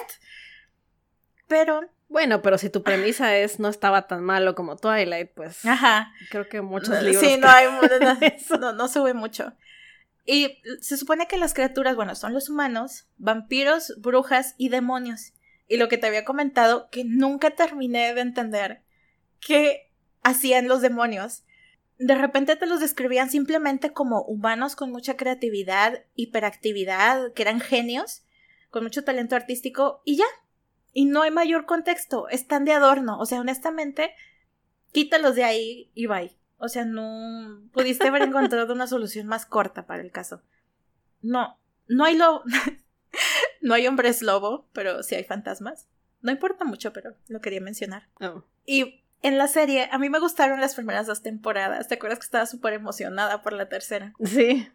Pero 1.49 1.81
bueno, 2.09 2.43
pero 2.43 2.59
si 2.59 2.71
tu 2.71 2.85
premisa 2.85 3.37
es 3.37 3.59
no 3.59 3.69
estaba 3.69 4.07
tan 4.07 4.23
malo 4.23 4.55
como 4.55 4.77
Twilight, 4.77 5.33
pues 5.35 5.67
Ajá. 5.67 6.13
creo 6.31 6.49
que 6.49 6.61
muchos 6.61 7.03
libros. 7.03 7.25
Sí, 7.25 7.39
no 7.39 7.49
hay 7.49 7.67
no, 8.61 8.73
no, 8.73 8.87
sube 8.87 9.15
mucho. 9.15 9.53
Y 10.25 10.63
se 10.81 10.97
supone 10.97 11.27
que 11.27 11.39
las 11.39 11.55
criaturas, 11.55 11.97
bueno, 11.97 12.15
son 12.15 12.33
los 12.33 12.49
humanos, 12.49 13.09
vampiros, 13.17 13.95
brujas 13.99 14.55
y 14.59 14.69
demonios. 14.69 15.33
Y 15.67 15.77
lo 15.77 15.89
que 15.89 15.99
te 15.99 16.07
había 16.07 16.25
comentado, 16.25 16.89
que 16.89 17.03
nunca 17.05 17.51
terminé 17.51 18.15
de 18.15 18.21
entender 18.21 18.83
qué 19.41 19.91
hacían 20.23 20.69
los 20.69 20.83
demonios. 20.83 21.43
De 21.99 22.15
repente 22.15 22.57
te 22.57 22.67
los 22.67 22.81
describían 22.81 23.31
simplemente 23.31 23.93
como 23.93 24.23
humanos 24.23 24.77
con 24.77 24.91
mucha 24.91 25.17
creatividad, 25.17 26.05
hiperactividad, 26.17 27.33
que 27.33 27.43
eran 27.43 27.61
genios, 27.61 28.25
con 28.71 28.83
mucho 28.83 29.05
talento 29.05 29.37
artístico, 29.37 30.03
y 30.05 30.17
ya, 30.17 30.27
y 30.93 31.05
no 31.05 31.23
hay 31.23 31.31
mayor 31.31 31.67
contexto, 31.67 32.29
están 32.29 32.65
de 32.65 32.73
adorno. 32.73 33.19
O 33.19 33.27
sea, 33.27 33.41
honestamente, 33.41 34.15
quítalos 34.93 35.35
de 35.35 35.45
ahí 35.45 35.91
y 35.95 36.07
bye. 36.07 36.37
O 36.59 36.69
sea, 36.69 36.85
no 36.85 37.63
pudiste 37.73 38.09
haber 38.09 38.23
encontrado 38.23 38.73
una 38.73 38.87
solución 38.87 39.27
más 39.27 39.45
corta 39.45 39.87
para 39.87 40.03
el 40.03 40.13
caso. 40.13 40.43
No, 41.21 41.59
no 41.89 42.05
hay 42.05 42.17
lobo. 42.17 42.43
no 43.61 43.75
hay 43.75 43.87
hombres 43.87 44.23
lobo, 44.23 44.69
pero 44.73 45.03
sí 45.03 45.15
hay 45.15 45.25
fantasmas. 45.25 45.89
No 46.23 46.31
importa 46.31 46.65
mucho, 46.65 46.93
pero 46.93 47.15
lo 47.29 47.41
quería 47.41 47.61
mencionar. 47.61 48.09
Oh. 48.21 48.45
Y 48.65 49.04
en 49.25 49.39
la 49.39 49.49
serie, 49.49 49.89
a 49.91 49.97
mí 49.97 50.11
me 50.11 50.21
gustaron 50.21 50.61
las 50.61 50.75
primeras 50.75 51.07
dos 51.07 51.23
temporadas. 51.23 51.89
¿Te 51.89 51.95
acuerdas 51.95 52.19
que 52.19 52.27
estaba 52.27 52.45
súper 52.45 52.75
emocionada 52.75 53.41
por 53.41 53.55
la 53.55 53.71
tercera? 53.71 54.13
Sí. 54.23 54.69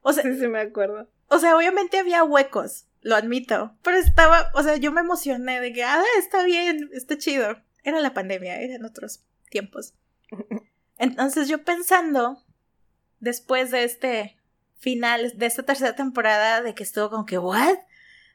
O 0.00 0.12
sea, 0.12 0.24
sí, 0.24 0.40
sí 0.40 0.48
me 0.48 0.58
acuerdo. 0.58 1.08
O 1.28 1.38
sea, 1.38 1.56
obviamente 1.56 2.00
había 2.00 2.24
huecos, 2.24 2.86
lo 3.00 3.14
admito. 3.14 3.76
Pero 3.84 3.98
estaba, 3.98 4.50
o 4.54 4.62
sea, 4.64 4.76
yo 4.76 4.90
me 4.90 5.02
emocioné 5.02 5.60
de 5.60 5.72
que, 5.72 5.84
ah, 5.84 6.02
está 6.18 6.42
bien, 6.44 6.90
está 6.92 7.16
chido. 7.16 7.62
Era 7.84 8.00
la 8.00 8.12
pandemia, 8.12 8.60
eran 8.60 8.84
otros 8.84 9.22
tiempos. 9.50 9.94
Entonces 10.98 11.46
yo 11.46 11.62
pensando, 11.62 12.42
después 13.20 13.70
de 13.70 13.84
este 13.84 14.36
final, 14.78 15.32
de 15.36 15.46
esta 15.46 15.62
tercera 15.62 15.94
temporada, 15.94 16.60
de 16.60 16.74
que 16.74 16.82
estuvo 16.82 17.08
como 17.08 17.24
que, 17.24 17.38
¿what? 17.38 17.78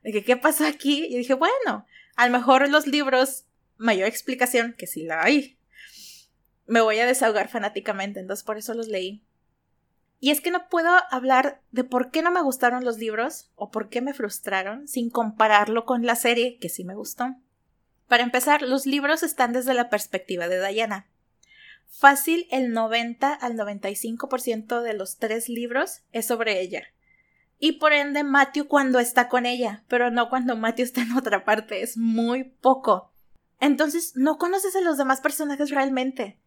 De 0.01 0.13
que, 0.13 0.24
¿qué 0.24 0.38
pasó 0.38 0.65
aquí? 0.65 1.05
Y 1.09 1.18
dije, 1.18 1.34
bueno, 1.34 1.86
a 2.15 2.26
lo 2.26 2.32
mejor 2.32 2.70
los 2.70 2.88
libros, 2.88 3.43
mayor 3.76 4.07
explicación, 4.07 4.74
que 4.78 4.88
sí 4.88 5.03
la 5.03 5.24
hay, 5.24 5.57
me 6.68 6.82
voy 6.82 6.99
a 6.99 7.05
desahogar 7.05 7.47
fanáticamente, 7.47 8.20
entonces 8.20 8.43
por 8.43 8.57
eso 8.57 8.74
los 8.74 8.88
leí. 8.88 9.24
Y 10.20 10.32
es 10.32 10.41
que 10.41 10.51
no 10.51 10.68
puedo 10.70 10.89
hablar 11.11 11.61
de 11.72 11.84
por 11.84 12.09
qué 12.09 12.22
no 12.22 12.32
me 12.32 12.41
gustaron 12.41 12.84
los 12.84 12.97
libros 12.97 13.51
o 13.55 13.70
por 13.70 13.89
qué 13.89 14.01
me 14.01 14.13
frustraron 14.13 14.88
sin 14.88 15.09
compararlo 15.09 15.86
con 15.86 16.05
la 16.05 16.15
serie, 16.15 16.57
que 16.59 16.70
sí 16.70 16.84
me 16.84 16.95
gustó. 16.95 17.36
Para 18.07 18.24
empezar, 18.24 18.61
los 18.61 18.86
libros 18.86 19.22
están 19.22 19.53
desde 19.53 19.74
la 19.74 19.89
perspectiva 19.89 20.47
de 20.47 20.65
Diana. 20.65 21.07
Fácil, 21.88 22.47
el 22.51 22.72
90 22.72 23.34
al 23.34 23.53
95% 23.53 24.82
de 24.82 24.93
los 24.93 25.18
tres 25.18 25.49
libros 25.49 26.01
es 26.11 26.26
sobre 26.26 26.61
ella. 26.61 26.84
Y 27.59 27.74
por 27.74 27.93
ende, 27.93 28.24
Matthew 28.24 28.68
cuando 28.68 28.99
está 28.99 29.30
con 29.30 29.45
ella, 29.45 29.84
pero 29.88 30.11
no 30.11 30.30
cuando 30.30 30.55
Matthew 30.55 30.86
está 30.86 31.01
en 31.01 31.13
otra 31.13 31.43
parte, 31.43 31.82
es 31.82 31.97
muy 31.97 32.43
poco. 32.43 33.11
Entonces, 33.59 34.13
no 34.15 34.38
conoces 34.38 34.76
a 34.76 34.82
los 34.82 34.97
demás 34.97 35.22
personajes 35.22 35.70
realmente. 35.70 36.38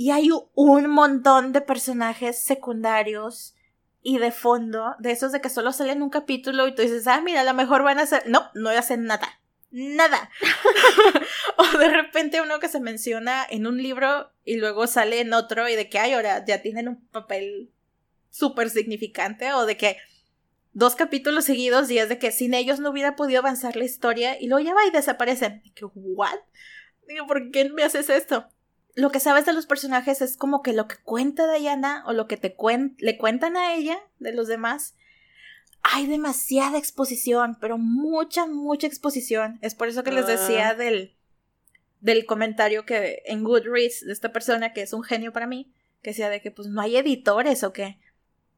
Y 0.00 0.12
hay 0.12 0.30
un 0.54 0.88
montón 0.88 1.52
de 1.52 1.60
personajes 1.60 2.42
secundarios 2.42 3.54
y 4.02 4.16
de 4.16 4.32
fondo, 4.32 4.94
de 4.98 5.10
esos 5.10 5.30
de 5.30 5.42
que 5.42 5.50
solo 5.50 5.74
salen 5.74 6.00
un 6.00 6.08
capítulo 6.08 6.66
y 6.66 6.74
tú 6.74 6.80
dices, 6.80 7.06
ah, 7.06 7.20
mira, 7.20 7.42
a 7.42 7.44
lo 7.44 7.52
mejor 7.52 7.82
van 7.82 7.98
a 7.98 8.04
hacer. 8.04 8.22
No, 8.26 8.50
no 8.54 8.70
hacen 8.70 9.04
nada. 9.04 9.28
Nada. 9.70 10.30
o 11.58 11.76
de 11.76 11.90
repente 11.90 12.40
uno 12.40 12.60
que 12.60 12.70
se 12.70 12.80
menciona 12.80 13.46
en 13.50 13.66
un 13.66 13.76
libro 13.76 14.32
y 14.42 14.56
luego 14.56 14.86
sale 14.86 15.20
en 15.20 15.34
otro 15.34 15.68
y 15.68 15.76
de 15.76 15.90
que, 15.90 15.98
ay, 15.98 16.14
ahora 16.14 16.42
ya 16.46 16.62
tienen 16.62 16.88
un 16.88 17.06
papel 17.08 17.70
súper 18.30 18.70
significante 18.70 19.52
o 19.52 19.66
de 19.66 19.76
que 19.76 19.98
dos 20.72 20.94
capítulos 20.94 21.44
seguidos 21.44 21.90
y 21.90 21.98
es 21.98 22.08
de 22.08 22.18
que 22.18 22.32
sin 22.32 22.54
ellos 22.54 22.80
no 22.80 22.88
hubiera 22.88 23.16
podido 23.16 23.40
avanzar 23.40 23.76
la 23.76 23.84
historia 23.84 24.40
y 24.40 24.46
luego 24.46 24.64
ya 24.64 24.72
va 24.72 24.86
y 24.86 24.92
desaparecen. 24.92 25.60
Y 25.62 25.72
que, 25.72 25.84
¿what? 25.84 26.38
Digo, 27.06 27.26
¿por 27.26 27.50
qué 27.50 27.68
me 27.68 27.82
haces 27.82 28.08
esto? 28.08 28.48
Lo 28.94 29.10
que 29.10 29.20
sabes 29.20 29.46
de 29.46 29.52
los 29.52 29.66
personajes 29.66 30.20
es 30.20 30.36
como 30.36 30.62
que 30.62 30.72
lo 30.72 30.88
que 30.88 30.96
cuenta 30.96 31.52
Diana 31.52 32.02
o 32.06 32.12
lo 32.12 32.26
que 32.26 32.36
te 32.36 32.54
le 32.98 33.18
cuentan 33.18 33.56
a 33.56 33.74
ella 33.74 33.98
de 34.18 34.32
los 34.32 34.48
demás. 34.48 34.94
Hay 35.82 36.06
demasiada 36.06 36.78
exposición, 36.78 37.56
pero 37.60 37.78
mucha, 37.78 38.46
mucha 38.46 38.86
exposición. 38.86 39.58
Es 39.62 39.74
por 39.74 39.88
eso 39.88 40.04
que 40.04 40.12
les 40.12 40.26
decía 40.26 40.70
ah. 40.70 40.74
del, 40.74 41.14
del 42.00 42.26
comentario 42.26 42.84
que 42.84 43.22
en 43.26 43.44
Goodreads 43.44 44.04
de 44.04 44.12
esta 44.12 44.32
persona 44.32 44.72
que 44.72 44.82
es 44.82 44.92
un 44.92 45.02
genio 45.02 45.32
para 45.32 45.46
mí, 45.46 45.72
que 46.02 46.10
decía 46.10 46.28
de 46.28 46.40
que 46.42 46.50
pues 46.50 46.68
no 46.68 46.80
hay 46.80 46.96
editores 46.96 47.64
o 47.64 47.72
qué. 47.72 47.98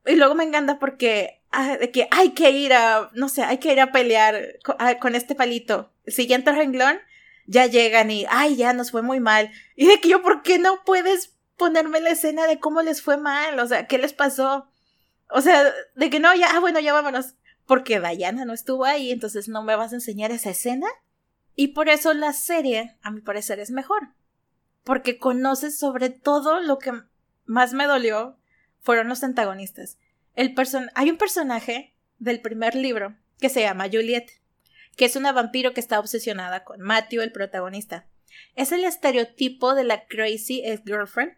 Y 0.04 0.16
luego 0.16 0.34
me 0.34 0.44
encanta 0.44 0.78
porque 0.80 1.42
ah, 1.52 1.76
de 1.76 1.90
que 1.92 2.08
hay 2.10 2.30
que 2.30 2.50
ir 2.50 2.72
a, 2.72 3.10
no 3.14 3.28
sé, 3.28 3.42
hay 3.42 3.58
que 3.58 3.72
ir 3.72 3.80
a 3.80 3.92
pelear 3.92 4.58
con, 4.64 4.76
ah, 4.78 4.98
con 4.98 5.14
este 5.14 5.34
palito. 5.34 5.92
El 6.04 6.12
siguiente 6.12 6.50
renglón 6.50 6.98
ya 7.46 7.66
llegan 7.66 8.10
y, 8.10 8.26
ay, 8.28 8.56
ya 8.56 8.72
nos 8.72 8.90
fue 8.90 9.02
muy 9.02 9.20
mal. 9.20 9.50
Y 9.76 9.86
de 9.86 10.00
que 10.00 10.08
yo, 10.08 10.22
¿por 10.22 10.42
qué 10.42 10.58
no 10.58 10.82
puedes 10.84 11.36
ponerme 11.56 12.00
la 12.00 12.10
escena 12.10 12.46
de 12.46 12.58
cómo 12.58 12.82
les 12.82 13.02
fue 13.02 13.16
mal? 13.16 13.58
O 13.58 13.66
sea, 13.66 13.86
¿qué 13.86 13.98
les 13.98 14.12
pasó? 14.12 14.68
O 15.28 15.40
sea, 15.40 15.72
de 15.94 16.10
que 16.10 16.20
no, 16.20 16.34
ya, 16.34 16.50
ah, 16.54 16.60
bueno, 16.60 16.80
ya 16.80 16.92
vámonos. 16.92 17.34
Porque 17.66 18.00
Diana 18.00 18.44
no 18.44 18.52
estuvo 18.52 18.84
ahí, 18.84 19.12
entonces 19.12 19.48
no 19.48 19.62
me 19.62 19.76
vas 19.76 19.92
a 19.92 19.96
enseñar 19.96 20.30
esa 20.30 20.50
escena. 20.50 20.88
Y 21.54 21.68
por 21.68 21.88
eso 21.88 22.12
la 22.14 22.32
serie, 22.32 22.96
a 23.02 23.10
mi 23.10 23.20
parecer, 23.20 23.60
es 23.60 23.70
mejor. 23.70 24.08
Porque 24.84 25.18
conoces 25.18 25.78
sobre 25.78 26.10
todo 26.10 26.60
lo 26.60 26.78
que 26.78 26.92
más 27.44 27.72
me 27.72 27.86
dolió 27.86 28.38
fueron 28.80 29.08
los 29.08 29.22
antagonistas. 29.22 29.98
El 30.34 30.54
person 30.54 30.90
Hay 30.94 31.10
un 31.10 31.18
personaje 31.18 31.94
del 32.18 32.40
primer 32.40 32.74
libro 32.74 33.16
que 33.38 33.48
se 33.48 33.60
llama 33.60 33.88
Juliet 33.90 34.41
que 34.96 35.04
es 35.04 35.16
una 35.16 35.32
vampiro 35.32 35.72
que 35.74 35.80
está 35.80 35.98
obsesionada 35.98 36.64
con 36.64 36.80
Matthew, 36.80 37.22
el 37.22 37.32
protagonista. 37.32 38.06
Es 38.54 38.72
el 38.72 38.84
estereotipo 38.84 39.74
de 39.74 39.84
la 39.84 40.06
crazy 40.06 40.62
ex-girlfriend, 40.64 41.36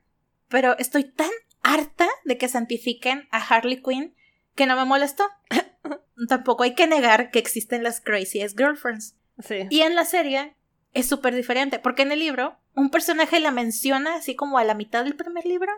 pero 0.48 0.76
estoy 0.78 1.04
tan 1.04 1.30
harta 1.62 2.08
de 2.24 2.38
que 2.38 2.48
santifiquen 2.48 3.28
a 3.30 3.38
Harley 3.38 3.82
Quinn 3.82 4.14
que 4.54 4.66
no 4.66 4.76
me 4.76 4.84
molestó. 4.84 5.28
Tampoco 6.28 6.62
hay 6.62 6.74
que 6.74 6.86
negar 6.86 7.30
que 7.30 7.38
existen 7.38 7.82
las 7.82 8.00
crazy 8.00 8.40
ex-girlfriends. 8.40 9.16
Y 9.70 9.80
en 9.80 9.94
la 9.94 10.04
serie 10.04 10.56
es 10.92 11.08
súper 11.08 11.34
diferente, 11.34 11.78
porque 11.80 12.02
en 12.02 12.12
el 12.12 12.20
libro 12.20 12.56
un 12.74 12.90
personaje 12.90 13.40
la 13.40 13.50
menciona 13.50 14.16
así 14.16 14.34
como 14.34 14.58
a 14.58 14.64
la 14.64 14.74
mitad 14.74 15.04
del 15.04 15.16
primer 15.16 15.44
libro 15.44 15.72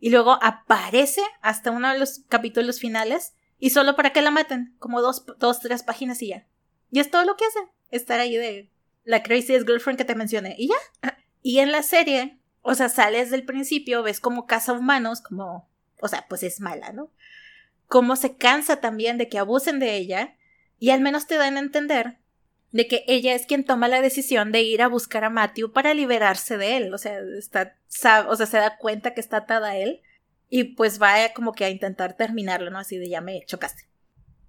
y 0.00 0.10
luego 0.10 0.38
aparece 0.42 1.22
hasta 1.42 1.70
uno 1.70 1.92
de 1.92 1.98
los 1.98 2.22
capítulos 2.28 2.80
finales 2.80 3.34
y 3.58 3.70
solo 3.70 3.94
para 3.94 4.12
que 4.12 4.22
la 4.22 4.30
maten, 4.30 4.74
como 4.78 5.02
dos, 5.02 5.24
dos 5.38 5.60
tres 5.60 5.82
páginas 5.82 6.22
y 6.22 6.28
ya. 6.28 6.46
Y 6.90 7.00
es 7.00 7.10
todo 7.10 7.24
lo 7.24 7.36
que 7.36 7.44
hace. 7.44 7.60
Estar 7.90 8.20
ahí 8.20 8.36
de 8.36 8.70
la 9.04 9.22
craziest 9.22 9.66
girlfriend 9.66 9.98
que 9.98 10.04
te 10.04 10.14
mencioné. 10.14 10.54
Y 10.58 10.68
ya. 10.68 11.16
Y 11.42 11.58
en 11.58 11.72
la 11.72 11.82
serie, 11.82 12.38
o 12.62 12.74
sea, 12.74 12.88
sales 12.88 13.30
del 13.30 13.44
principio, 13.44 14.02
ves 14.02 14.20
como 14.20 14.46
caza 14.46 14.72
humanos, 14.72 15.20
como. 15.20 15.68
O 16.00 16.08
sea, 16.08 16.26
pues 16.28 16.42
es 16.42 16.60
mala, 16.60 16.92
¿no? 16.92 17.10
Como 17.86 18.16
se 18.16 18.36
cansa 18.36 18.76
también 18.76 19.18
de 19.18 19.28
que 19.28 19.38
abusen 19.38 19.78
de 19.78 19.96
ella. 19.96 20.36
Y 20.78 20.90
al 20.90 21.00
menos 21.00 21.26
te 21.26 21.36
dan 21.36 21.56
a 21.56 21.60
entender 21.60 22.18
de 22.72 22.86
que 22.86 23.04
ella 23.06 23.34
es 23.34 23.46
quien 23.46 23.64
toma 23.64 23.88
la 23.88 24.00
decisión 24.00 24.52
de 24.52 24.62
ir 24.62 24.80
a 24.80 24.88
buscar 24.88 25.24
a 25.24 25.30
Matthew 25.30 25.72
para 25.72 25.92
liberarse 25.92 26.56
de 26.56 26.76
él. 26.76 26.94
O 26.94 26.98
sea, 26.98 27.18
está, 27.36 27.76
o 28.28 28.36
sea, 28.36 28.46
se 28.46 28.56
da 28.56 28.78
cuenta 28.78 29.12
que 29.12 29.20
está 29.20 29.38
atada 29.38 29.70
a 29.70 29.76
él. 29.76 30.00
Y 30.48 30.64
pues 30.74 31.00
va 31.00 31.14
como 31.34 31.52
que 31.52 31.64
a 31.64 31.70
intentar 31.70 32.16
terminarlo, 32.16 32.70
¿no? 32.70 32.78
Así 32.78 32.96
de 32.98 33.08
ya 33.08 33.20
me 33.20 33.44
chocaste. 33.46 33.84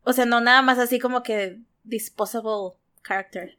O 0.03 0.13
sea, 0.13 0.25
no 0.25 0.41
nada 0.41 0.61
más 0.61 0.79
así 0.79 0.99
como 0.99 1.21
que 1.21 1.59
disposable 1.83 2.77
character. 3.03 3.57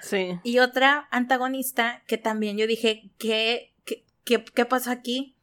Sí. 0.00 0.38
Y 0.44 0.60
otra 0.60 1.08
antagonista 1.10 2.02
que 2.06 2.18
también 2.18 2.56
yo 2.56 2.66
dije, 2.66 3.10
¿qué, 3.18 3.72
qué, 3.84 4.04
qué, 4.24 4.64
pasó 4.64 4.90
aquí? 4.90 5.34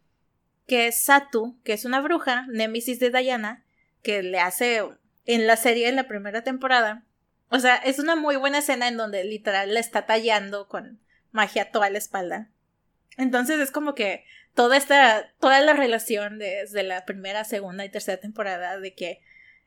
Que 0.67 0.87
es 0.87 1.03
Satu, 1.03 1.57
que 1.63 1.73
es 1.73 1.85
una 1.85 2.01
bruja, 2.01 2.45
némesis 2.47 2.99
de 2.99 3.11
Diana, 3.11 3.63
que 4.01 4.23
le 4.23 4.39
hace 4.39 4.83
en 5.25 5.47
la 5.47 5.57
serie 5.57 5.89
en 5.89 5.95
la 5.95 6.07
primera 6.07 6.43
temporada. 6.43 7.03
O 7.49 7.59
sea, 7.59 7.75
es 7.75 7.99
una 7.99 8.15
muy 8.15 8.37
buena 8.37 8.59
escena 8.59 8.87
en 8.87 8.97
donde 8.97 9.23
literal 9.23 9.73
la 9.73 9.79
está 9.79 10.05
tallando 10.05 10.67
con 10.67 10.99
magia 11.31 11.71
toda 11.71 11.89
la 11.89 11.97
espalda. 11.97 12.49
Entonces 13.17 13.59
es 13.59 13.71
como 13.71 13.93
que 13.93 14.25
toda 14.53 14.77
esta, 14.77 15.31
toda 15.39 15.59
la 15.61 15.73
relación 15.73 16.39
desde 16.39 16.83
la 16.83 17.05
primera, 17.05 17.43
segunda 17.43 17.85
y 17.85 17.89
tercera 17.89 18.19
temporada 18.19 18.79
de 18.79 18.93
que 18.93 19.21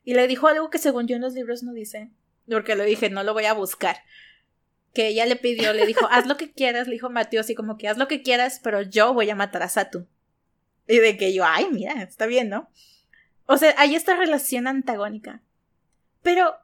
y 0.09 0.15
le 0.15 0.27
dijo 0.27 0.49
algo 0.49 0.71
que 0.71 0.79
según 0.79 1.07
yo 1.07 1.17
en 1.17 1.21
los 1.21 1.35
libros 1.35 1.63
no 1.63 1.75
dice, 1.75 2.09
porque 2.49 2.75
le 2.75 2.87
dije, 2.87 3.11
no 3.11 3.25
lo 3.25 3.35
voy 3.35 3.45
a 3.45 3.53
buscar. 3.53 3.99
Que 4.95 5.09
ella 5.09 5.27
le 5.27 5.37
pidió, 5.37 5.75
le 5.75 5.85
dijo, 5.85 6.09
haz 6.11 6.25
lo 6.25 6.39
que 6.39 6.51
quieras, 6.51 6.87
le 6.87 6.95
dijo 6.95 7.11
Mateo 7.11 7.43
así 7.43 7.55
como 7.55 7.77
que 7.77 7.89
haz 7.89 7.99
lo 7.99 8.09
que 8.09 8.23
quieras, 8.23 8.59
pero 8.65 8.81
yo 8.81 9.13
voy 9.13 9.29
a 9.29 9.35
matar 9.35 9.63
a 9.63 9.69
Satu. 9.69 10.07
Y 10.87 10.97
de 10.97 11.19
que 11.19 11.35
yo, 11.35 11.45
ay, 11.45 11.69
mira, 11.71 12.03
está 12.03 12.25
bien, 12.25 12.49
¿no? 12.49 12.71
O 13.45 13.59
sea, 13.59 13.75
hay 13.77 13.95
esta 13.95 14.17
relación 14.17 14.67
antagónica. 14.67 15.43
Pero 16.23 16.55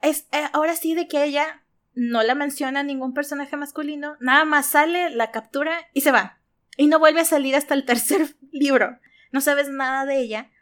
es, 0.00 0.28
eh, 0.30 0.46
ahora 0.52 0.76
sí 0.76 0.94
de 0.94 1.08
que 1.08 1.24
ella 1.24 1.64
no 1.94 2.22
la 2.22 2.36
menciona 2.36 2.84
ningún 2.84 3.12
personaje 3.12 3.56
masculino, 3.56 4.16
nada 4.20 4.44
más 4.44 4.66
sale, 4.66 5.10
la 5.10 5.32
captura 5.32 5.88
y 5.94 6.02
se 6.02 6.12
va. 6.12 6.38
Y 6.76 6.86
no 6.86 7.00
vuelve 7.00 7.22
a 7.22 7.24
salir 7.24 7.56
hasta 7.56 7.74
el 7.74 7.84
tercer 7.84 8.36
libro. 8.52 9.00
No 9.32 9.40
sabes 9.40 9.68
nada 9.68 10.06
de 10.06 10.20
ella. 10.20 10.52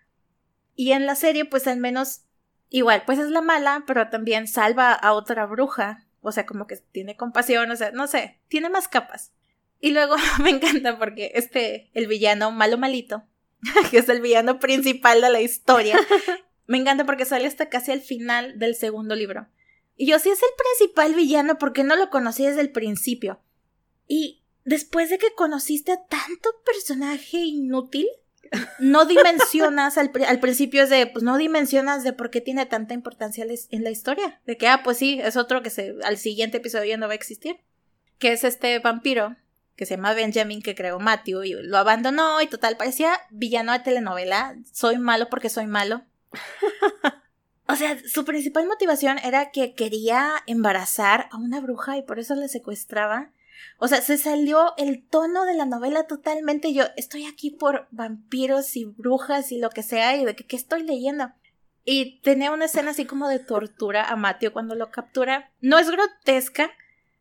Y 0.80 0.92
en 0.92 1.04
la 1.04 1.14
serie, 1.14 1.44
pues 1.44 1.66
al 1.66 1.76
menos, 1.76 2.22
igual, 2.70 3.02
pues 3.04 3.18
es 3.18 3.28
la 3.28 3.42
mala, 3.42 3.84
pero 3.86 4.08
también 4.08 4.48
salva 4.48 4.94
a 4.94 5.12
otra 5.12 5.44
bruja. 5.44 6.06
O 6.22 6.32
sea, 6.32 6.46
como 6.46 6.66
que 6.66 6.78
tiene 6.78 7.18
compasión, 7.18 7.70
o 7.70 7.76
sea, 7.76 7.90
no 7.90 8.06
sé, 8.06 8.40
tiene 8.48 8.70
más 8.70 8.88
capas. 8.88 9.30
Y 9.78 9.90
luego 9.90 10.16
me 10.42 10.48
encanta 10.48 10.98
porque 10.98 11.32
este, 11.34 11.90
el 11.92 12.06
villano 12.06 12.50
malo 12.50 12.78
malito, 12.78 13.24
que 13.90 13.98
es 13.98 14.08
el 14.08 14.22
villano 14.22 14.58
principal 14.58 15.20
de 15.20 15.28
la 15.28 15.42
historia, 15.42 16.00
me 16.66 16.78
encanta 16.78 17.04
porque 17.04 17.26
sale 17.26 17.46
hasta 17.46 17.68
casi 17.68 17.92
al 17.92 18.00
final 18.00 18.58
del 18.58 18.74
segundo 18.74 19.14
libro. 19.14 19.48
Y 19.96 20.06
yo, 20.06 20.18
sí 20.18 20.30
es 20.30 20.40
el 20.42 20.48
principal 20.78 21.12
villano, 21.14 21.58
porque 21.58 21.84
no 21.84 21.94
lo 21.94 22.08
conocí 22.08 22.46
desde 22.46 22.62
el 22.62 22.72
principio? 22.72 23.38
Y 24.08 24.44
después 24.64 25.10
de 25.10 25.18
que 25.18 25.34
conociste 25.34 25.92
a 25.92 26.06
tanto 26.06 26.48
personaje 26.64 27.36
inútil, 27.36 28.06
no 28.78 29.04
dimensionas 29.04 29.98
al, 29.98 30.10
principio 30.10 30.82
es 30.82 30.90
de, 30.90 31.06
pues 31.06 31.22
no 31.22 31.36
dimensionas 31.36 32.02
de 32.04 32.12
por 32.12 32.30
qué 32.30 32.40
tiene 32.40 32.66
tanta 32.66 32.94
importancia 32.94 33.44
en 33.44 33.84
la 33.84 33.90
historia. 33.90 34.40
De 34.46 34.56
que, 34.56 34.68
ah, 34.68 34.82
pues 34.82 34.98
sí, 34.98 35.20
es 35.22 35.36
otro 35.36 35.62
que 35.62 35.70
se, 35.70 35.96
al 36.04 36.18
siguiente 36.18 36.58
episodio 36.58 36.98
no 36.98 37.06
va 37.06 37.12
a 37.12 37.16
existir. 37.16 37.60
Que 38.18 38.32
es 38.32 38.44
este 38.44 38.78
vampiro 38.80 39.36
que 39.80 39.86
se 39.86 39.96
llama 39.96 40.12
Benjamin, 40.12 40.60
que 40.60 40.74
creó 40.74 40.98
Matthew, 40.98 41.42
y 41.42 41.52
lo 41.54 41.78
abandonó 41.78 42.42
y 42.42 42.46
total, 42.48 42.76
parecía 42.76 43.18
villano 43.30 43.72
de 43.72 43.78
telenovela. 43.78 44.56
Soy 44.70 44.98
malo 44.98 45.30
porque 45.30 45.48
soy 45.48 45.66
malo. 45.66 46.04
o 47.66 47.74
sea, 47.76 47.96
su 48.06 48.26
principal 48.26 48.66
motivación 48.66 49.18
era 49.20 49.50
que 49.50 49.74
quería 49.74 50.34
embarazar 50.46 51.30
a 51.30 51.38
una 51.38 51.60
bruja 51.60 51.96
y 51.96 52.02
por 52.02 52.18
eso 52.18 52.34
la 52.34 52.48
secuestraba. 52.48 53.30
O 53.78 53.88
sea, 53.88 54.00
se 54.02 54.18
salió 54.18 54.74
el 54.76 55.06
tono 55.06 55.44
de 55.44 55.54
la 55.54 55.66
novela 55.66 56.04
totalmente. 56.06 56.72
Yo 56.72 56.84
estoy 56.96 57.26
aquí 57.26 57.50
por 57.50 57.88
vampiros 57.90 58.76
y 58.76 58.84
brujas 58.84 59.52
y 59.52 59.58
lo 59.58 59.70
que 59.70 59.82
sea, 59.82 60.16
y 60.16 60.24
de 60.24 60.34
que, 60.34 60.46
¿qué 60.46 60.56
estoy 60.56 60.82
leyendo? 60.82 61.32
Y 61.84 62.20
tenía 62.20 62.52
una 62.52 62.66
escena 62.66 62.90
así 62.90 63.04
como 63.04 63.28
de 63.28 63.38
tortura 63.38 64.08
a 64.08 64.16
Mateo 64.16 64.52
cuando 64.52 64.74
lo 64.74 64.90
captura. 64.90 65.50
No 65.60 65.78
es 65.78 65.90
grotesca, 65.90 66.70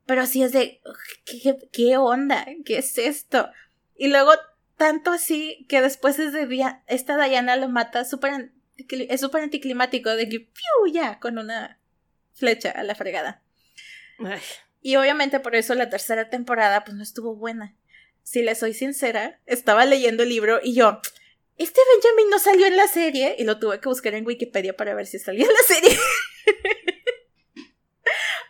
pero 0.06 0.26
sí 0.26 0.44
es 0.44 0.52
de, 0.52 0.82
¿qué, 1.26 1.70
qué 1.72 1.98
onda? 1.98 2.46
¿Qué 2.66 2.80
es 2.80 2.98
esto? 2.98 3.50
Y 3.96 4.10
luego, 4.10 4.32
tanto 4.78 5.12
así 5.12 5.66
que 5.70 5.82
después 5.82 6.20
es 6.20 6.34
de 6.34 6.74
esta 6.88 7.24
Diana 7.24 7.56
lo 7.56 7.70
mata 7.70 8.06
súper 8.06 8.52
es 8.88 9.22
súper 9.22 9.44
anticlimático 9.44 10.10
de 10.12 10.30
que 10.30 10.40
¡piu! 10.40 10.94
ya 10.94 11.20
con 11.20 11.38
una 11.38 11.80
flecha 12.34 12.72
a 12.72 12.84
la 12.84 12.96
fregada. 12.96 13.42
Y 14.82 14.96
obviamente 14.96 15.40
por 15.40 15.56
eso 15.56 15.76
la 15.76 15.90
tercera 15.90 16.30
temporada 16.30 16.84
pues 16.84 16.96
no 16.96 17.04
estuvo 17.04 17.36
buena. 17.36 17.76
Si 18.24 18.42
le 18.44 18.56
soy 18.56 18.74
sincera, 18.74 19.40
estaba 19.46 19.86
leyendo 19.86 20.24
el 20.24 20.30
libro 20.30 20.60
y 20.64 20.74
yo, 20.74 21.02
este 21.58 21.82
Benjamin 21.94 22.30
no 22.30 22.40
salió 22.40 22.68
en 22.68 22.78
la 22.78 22.88
serie 22.88 23.36
y 23.38 23.44
lo 23.44 23.60
tuve 23.60 23.80
que 23.80 23.90
buscar 23.90 24.14
en 24.14 24.26
Wikipedia 24.26 24.78
para 24.78 24.94
ver 24.96 25.06
si 25.08 25.20
salía 25.20 25.46
en 25.46 25.52
la 25.52 25.76
serie. 25.76 25.98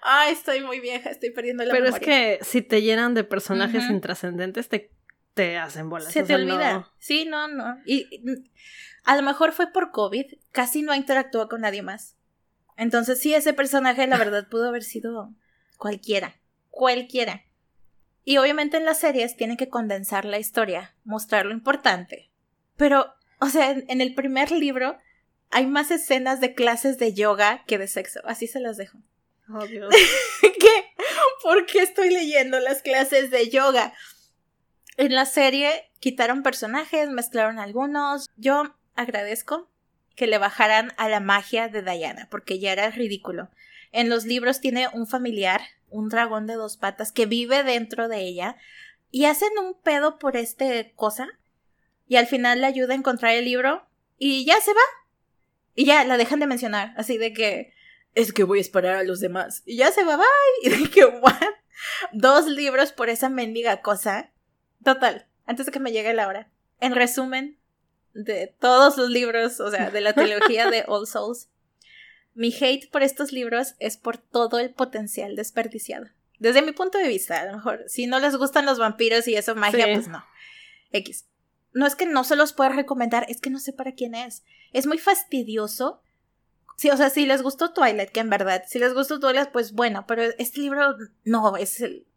Ay, 0.02 0.34
estoy 0.34 0.62
muy 0.62 0.80
vieja, 0.80 1.10
estoy 1.10 1.32
perdiendo 1.32 1.64
la 1.66 1.74
Pero 1.74 1.88
es 1.88 2.00
que 2.00 2.40
si 2.42 2.62
te 2.62 2.82
llenan 2.82 3.14
de 3.14 3.24
personajes 3.24 3.84
intrascendentes, 3.90 4.70
te, 4.70 4.92
te 5.34 5.58
hacen 5.58 5.90
bolas. 5.90 6.12
Se 6.14 6.24
te 6.24 6.36
olvida. 6.36 6.92
Sí, 7.00 7.26
no, 7.26 7.48
no. 7.48 7.78
Y 7.86 8.08
a 9.04 9.16
lo 9.16 9.24
mejor 9.24 9.52
fue 9.54 9.72
por 9.72 9.92
COVID, 9.92 10.26
casi 10.52 10.84
no 10.84 10.94
interactuó 10.94 11.50
con 11.50 11.62
nadie 11.62 11.82
más. 11.82 12.16
Entonces 12.78 13.20
sí, 13.20 13.34
ese 13.34 13.54
personaje 13.54 14.06
la 14.08 14.18
verdad 14.20 14.48
pudo 14.50 14.68
haber 14.68 14.84
sido 14.84 15.34
cualquiera, 15.80 16.36
cualquiera. 16.70 17.46
Y 18.24 18.38
obviamente 18.38 18.78
en 18.78 18.86
las 18.86 19.00
series 19.00 19.36
tienen 19.36 19.58
que 19.58 19.70
condensar 19.70 20.26
la 20.26 20.38
historia, 20.38 20.94
mostrar 21.04 21.48
lo 21.48 21.54
importante. 21.54 22.30
Pero, 22.78 23.12
o 23.40 23.48
sea, 23.48 23.72
en 23.72 24.02
el 24.02 24.14
primer 24.14 24.52
libro 24.52 25.00
hay 25.50 25.66
más 25.66 25.90
escenas 25.90 26.40
de 26.40 26.54
clases 26.54 27.00
de 27.00 27.14
yoga 27.14 27.64
que 27.66 27.80
de 27.80 27.88
sexo, 27.88 28.20
así 28.26 28.46
se 28.46 28.60
las 28.60 28.78
dejo. 28.78 29.00
Oh, 29.52 29.66
Dios. 29.66 29.90
¿Qué? 30.42 30.94
¿Por 31.42 31.66
qué 31.66 31.80
estoy 31.80 32.12
leyendo 32.12 32.60
las 32.60 32.84
clases 32.84 33.32
de 33.32 33.50
yoga? 33.50 33.94
En 34.98 35.16
la 35.16 35.26
serie 35.26 35.90
quitaron 36.00 36.44
personajes, 36.44 37.10
mezclaron 37.10 37.58
algunos. 37.58 38.30
Yo 38.36 38.76
agradezco 38.96 39.70
que 40.16 40.28
le 40.28 40.38
bajaran 40.38 40.94
a 40.98 41.08
la 41.10 41.22
magia 41.22 41.70
de 41.70 41.82
Diana, 41.82 42.28
porque 42.30 42.60
ya 42.60 42.74
era 42.74 42.92
ridículo. 42.92 43.50
En 43.92 44.10
los 44.10 44.26
libros 44.26 44.60
tiene 44.60 44.88
un 44.94 45.08
familiar, 45.08 45.62
un 45.90 46.10
dragón 46.10 46.48
de 46.48 46.56
dos 46.56 46.78
patas, 46.78 47.12
que 47.12 47.26
vive 47.26 47.64
dentro 47.64 48.08
de 48.08 48.22
ella, 48.22 48.56
y 49.12 49.26
hacen 49.26 49.50
un 49.60 49.74
pedo 49.74 50.20
por 50.20 50.38
este 50.38 50.94
cosa, 50.96 51.28
y 52.08 52.18
al 52.18 52.28
final 52.28 52.62
le 52.62 52.68
ayuda 52.68 52.94
a 52.94 52.98
encontrar 52.98 53.34
el 53.34 53.46
libro, 53.46 53.88
y 54.18 54.46
ya 54.46 54.60
se 54.62 54.74
va. 54.74 54.82
Y 55.76 55.86
ya 55.86 56.04
la 56.04 56.18
dejan 56.18 56.40
de 56.40 56.48
mencionar, 56.48 56.94
así 56.98 57.18
de 57.18 57.34
que 57.34 57.74
es 58.16 58.34
que 58.34 58.44
voy 58.44 58.58
a 58.58 58.62
esperar 58.62 58.96
a 58.96 59.04
los 59.04 59.20
demás. 59.20 59.64
Y 59.66 59.78
ya 59.78 59.92
se 59.92 60.04
va, 60.04 60.18
bye. 60.18 60.26
Y 60.64 60.70
de 60.70 60.90
que, 60.90 61.06
what? 61.06 61.36
Dos 62.12 62.48
libros 62.48 62.92
por 62.92 63.10
esa 63.10 63.30
mendiga 63.30 63.82
cosa. 63.82 64.32
Total, 64.84 65.28
antes 65.46 65.66
de 65.66 65.72
que 65.72 65.80
me 65.80 65.92
llegue 65.92 66.14
la 66.14 66.28
hora. 66.28 66.50
En 66.80 66.96
resumen, 66.96 67.60
de 68.14 68.54
todos 68.60 68.98
los 68.98 69.10
libros, 69.10 69.60
o 69.60 69.72
sea, 69.72 69.90
de 69.90 70.02
la 70.02 70.14
trilogía 70.14 70.70
de 70.70 70.84
All 70.88 71.08
Souls, 71.08 71.50
mi 72.40 72.56
hate 72.58 72.90
por 72.90 73.04
estos 73.04 73.34
libros 73.34 73.76
es 73.80 73.98
por 73.98 74.18
todo 74.18 74.60
el 74.60 74.70
potencial 74.70 75.36
desperdiciado. 75.36 76.08
Desde 76.40 76.62
mi 76.62 76.72
punto 76.72 76.98
de 76.98 77.10
vista, 77.10 77.42
a 77.42 77.46
lo 77.46 77.58
mejor, 77.58 77.84
si 77.88 78.08
no 78.08 78.18
les 78.18 78.38
gustan 78.38 78.66
los 78.66 78.80
vampiros 78.80 79.28
y 79.28 79.36
eso 79.36 79.56
magia, 79.56 79.94
pues 79.94 80.08
no. 80.08 80.24
X. 80.94 81.26
No 81.74 81.86
es 81.86 81.98
que 81.98 82.06
no 82.06 82.24
se 82.24 82.38
los 82.38 82.54
pueda 82.54 82.70
recomendar, 82.70 83.26
es 83.28 83.42
que 83.42 83.50
no 83.50 83.60
sé 83.60 83.74
para 83.74 83.92
quién 83.92 84.16
es. 84.16 84.46
Es 84.72 84.88
muy 84.88 85.00
fastidioso. 85.00 86.02
Sí, 86.78 86.90
o 86.90 86.96
sea, 86.96 87.10
si 87.10 87.26
les 87.26 87.42
gustó 87.42 87.74
Twilight, 87.74 88.10
que 88.10 88.22
en 88.22 88.30
verdad, 88.30 88.64
si 88.66 88.80
les 88.80 88.94
gustó 88.94 89.20
Twilight, 89.20 89.50
pues 89.50 89.74
bueno, 89.74 90.06
pero 90.08 90.24
este 90.38 90.62
libro 90.62 90.96
no, 91.26 91.58
es 91.58 91.82
el... 91.82 92.08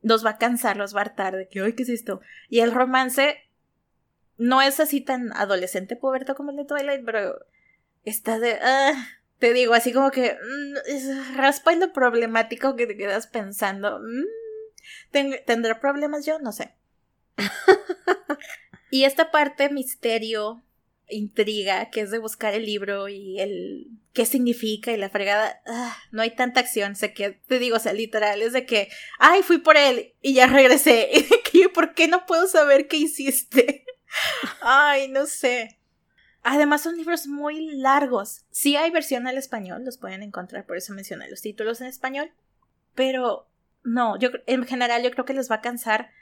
Los 0.00 0.24
va 0.24 0.30
a 0.30 0.38
cansar, 0.38 0.78
los 0.78 0.96
va 0.96 1.00
a 1.00 1.02
hartar 1.02 1.36
de 1.36 1.46
que, 1.46 1.60
ay, 1.60 1.74
¿qué 1.74 1.82
es 1.82 1.90
esto? 1.90 2.22
Y 2.48 2.60
el 2.60 2.72
romance 2.72 3.36
no 4.38 4.62
es 4.62 4.80
así 4.80 5.02
tan 5.02 5.34
adolescente 5.34 5.94
puberto 5.94 6.34
como 6.34 6.52
el 6.52 6.56
de 6.56 6.64
Twilight, 6.64 7.04
pero 7.04 7.38
está 8.02 8.38
de... 8.38 8.58
Ah, 8.62 8.94
te 9.38 9.52
digo, 9.52 9.74
así 9.74 9.92
como 9.92 10.10
que 10.10 10.32
mm, 10.34 10.76
es 10.86 11.36
raspa 11.36 11.74
lo 11.74 11.92
problemático 11.92 12.76
que 12.76 12.86
te 12.86 12.96
quedas 12.96 13.26
pensando. 13.26 14.00
Mm, 14.00 14.24
¿Tendré 15.46 15.74
problemas 15.76 16.24
yo? 16.26 16.38
No 16.38 16.52
sé. 16.52 16.74
y 18.90 19.04
esta 19.04 19.30
parte 19.30 19.68
misterio, 19.70 20.62
intriga, 21.08 21.90
que 21.90 22.00
es 22.00 22.10
de 22.10 22.18
buscar 22.18 22.54
el 22.54 22.66
libro 22.66 23.08
y 23.08 23.40
el 23.40 23.88
qué 24.12 24.24
significa 24.24 24.92
y 24.92 24.96
la 24.96 25.10
fregada, 25.10 25.60
ah, 25.66 25.96
no 26.10 26.22
hay 26.22 26.34
tanta 26.34 26.60
acción, 26.60 26.96
sé 26.96 27.12
que 27.12 27.30
te 27.30 27.58
digo, 27.58 27.76
o 27.76 27.80
sea, 27.80 27.92
literal, 27.92 28.40
es 28.40 28.54
de 28.54 28.64
que, 28.64 28.88
ay, 29.18 29.42
fui 29.42 29.58
por 29.58 29.76
él 29.76 30.14
y 30.22 30.32
ya 30.32 30.46
regresé, 30.46 31.10
y 31.52 31.68
¿por 31.68 31.94
qué 31.94 32.08
no 32.08 32.24
puedo 32.24 32.46
saber 32.48 32.88
qué 32.88 32.96
hiciste? 32.96 33.84
Ay, 34.62 35.08
no 35.08 35.26
sé. 35.26 35.78
Además 36.48 36.82
son 36.82 36.96
libros 36.96 37.26
muy 37.26 37.74
largos. 37.74 38.44
Sí 38.52 38.76
hay 38.76 38.92
versión 38.92 39.26
al 39.26 39.36
español, 39.36 39.84
los 39.84 39.98
pueden 39.98 40.22
encontrar, 40.22 40.64
por 40.64 40.76
eso 40.76 40.94
mencioné 40.94 41.28
los 41.28 41.40
títulos 41.40 41.80
en 41.80 41.88
español. 41.88 42.30
Pero 42.94 43.48
no, 43.82 44.16
yo 44.16 44.30
en 44.46 44.64
general 44.64 45.02
yo 45.02 45.10
creo 45.10 45.24
que 45.24 45.34
les 45.34 45.50
va 45.50 45.56
a 45.56 45.60
cansar 45.60 46.12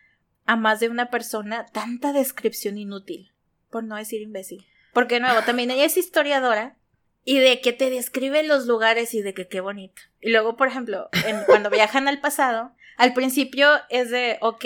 a 0.47 0.57
más 0.57 0.81
de 0.81 0.89
una 0.89 1.11
persona 1.11 1.67
tanta 1.67 2.15
descripción 2.15 2.79
inútil, 2.79 3.33
por 3.69 3.85
no 3.85 3.97
decir 3.97 4.23
imbécil. 4.23 4.67
Porque 4.95 5.21
nuevo, 5.21 5.43
también 5.43 5.71
ella 5.71 5.85
es 5.85 5.99
historiadora 5.99 6.79
y 7.23 7.41
de 7.41 7.61
que 7.61 7.75
te 7.75 7.91
describe 7.91 8.43
los 8.45 8.65
lugares 8.65 9.13
y 9.13 9.21
de 9.21 9.35
que 9.35 9.47
qué 9.47 9.61
bonito. 9.61 10.01
Y 10.23 10.31
luego, 10.31 10.57
por 10.57 10.69
ejemplo, 10.69 11.11
cuando 11.45 11.69
viajan 11.69 12.09
al 12.09 12.23
pasado, 12.23 12.73
al 12.97 13.13
principio 13.13 13.69
es 13.91 14.09
de, 14.09 14.39
ok, 14.41 14.65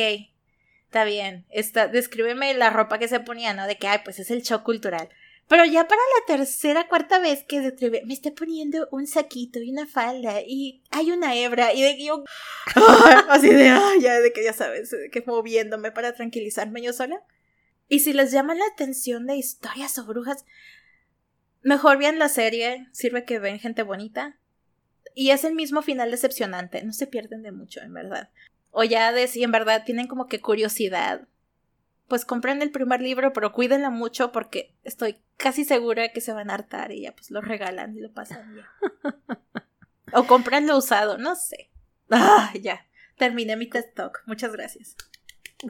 está 0.84 1.02
bien, 1.02 1.46
está, 1.48 1.88
descríbeme 1.88 2.54
la 2.54 2.70
ropa 2.70 3.00
que 3.00 3.08
se 3.08 3.18
ponía, 3.18 3.54
¿no? 3.54 3.66
De 3.66 3.76
que, 3.76 3.88
ay, 3.88 4.02
pues 4.04 4.20
es 4.20 4.30
el 4.30 4.42
show 4.42 4.62
cultural. 4.62 5.08
Pero 5.48 5.64
ya 5.64 5.88
para 5.88 6.00
la 6.00 6.36
tercera, 6.36 6.88
cuarta 6.88 7.18
vez 7.18 7.42
que 7.44 7.60
describe, 7.60 8.02
me 8.04 8.14
está 8.14 8.30
poniendo 8.32 8.86
un 8.90 9.06
saquito 9.06 9.60
y 9.60 9.70
una 9.70 9.86
falda 9.86 10.42
y 10.46 10.82
hay 10.90 11.10
una 11.10 11.34
hebra 11.34 11.72
y 11.72 11.82
de 11.82 12.04
yo, 12.04 12.22
así 13.28 13.48
de, 13.48 13.70
ay, 13.70 14.00
ya, 14.00 14.20
de 14.20 14.32
que 14.32 14.44
ya 14.44 14.52
sabes, 14.52 14.94
que 15.10 15.24
moviéndome 15.26 15.90
para 15.90 16.12
tranquilizarme 16.14 16.82
yo 16.82 16.92
sola. 16.92 17.22
Y 17.88 18.00
si 18.00 18.12
les 18.12 18.30
llama 18.30 18.54
la 18.54 18.66
atención 18.66 19.26
de 19.26 19.36
historias 19.36 19.98
o 19.98 20.04
brujas, 20.04 20.44
mejor 21.62 21.96
vean 21.96 22.18
la 22.18 22.28
serie, 22.28 22.86
sirve 22.92 23.24
que 23.24 23.38
ven 23.38 23.58
gente 23.58 23.82
bonita. 23.82 24.38
Y 25.14 25.30
es 25.30 25.44
el 25.44 25.54
mismo 25.54 25.80
final 25.80 26.10
decepcionante, 26.10 26.84
no 26.84 26.92
se 26.92 27.06
pierden 27.06 27.42
de 27.42 27.52
mucho, 27.52 27.80
en 27.80 27.94
verdad 27.94 28.28
o 28.70 28.84
ya 28.84 29.12
de 29.12 29.26
si 29.26 29.42
en 29.42 29.50
verdad 29.50 29.82
tienen 29.84 30.06
como 30.06 30.26
que 30.26 30.40
curiosidad, 30.40 31.26
pues 32.08 32.24
compren 32.24 32.62
el 32.62 32.70
primer 32.70 33.00
libro, 33.02 33.32
pero 33.32 33.52
cuídenlo 33.52 33.90
mucho 33.90 34.32
porque 34.32 34.74
estoy 34.82 35.18
casi 35.36 35.64
segura 35.64 36.08
que 36.08 36.20
se 36.20 36.32
van 36.32 36.50
a 36.50 36.54
hartar 36.54 36.90
y 36.90 37.02
ya 37.02 37.12
pues 37.12 37.30
lo 37.30 37.40
regalan 37.40 37.96
y 37.96 38.00
lo 38.00 38.12
pasan 38.12 38.56
ya. 38.56 39.16
o 40.12 40.24
compren 40.24 40.66
lo 40.66 40.76
usado, 40.76 41.18
no 41.18 41.36
sé. 41.36 41.70
Ah, 42.10 42.52
ya. 42.60 42.86
Terminé 43.16 43.56
mi 43.56 43.66
test 43.66 43.94
talk. 43.94 44.22
Muchas 44.26 44.52
gracias. 44.52 44.96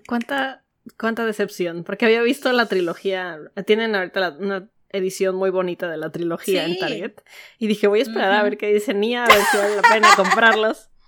¿Cuánta, 0.07 0.65
cuánta 0.99 1.25
decepción? 1.25 1.83
Porque 1.83 2.05
había 2.05 2.23
visto 2.23 2.53
la 2.53 2.67
trilogía. 2.67 3.39
Tienen 3.67 3.97
ahorita 3.97 4.37
una 4.39 4.69
edición 4.91 5.35
muy 5.35 5.51
bonita 5.51 5.89
de 5.89 5.97
la 5.97 6.11
trilogía 6.11 6.65
en 6.65 6.79
Target. 6.79 7.15
Y 7.59 7.67
dije, 7.67 7.87
voy 7.89 8.01
a 8.01 8.03
esperar 8.03 8.33
a 8.33 8.43
ver 8.43 8.59
qué 8.59 8.73
dice 8.73 8.95
Nia, 8.95 9.25
a 9.25 9.29
ver 9.29 9.43
si 9.51 9.57
vale 9.57 9.77
la 9.77 9.83
pena 9.83 10.09
comprarlos. 10.17 10.91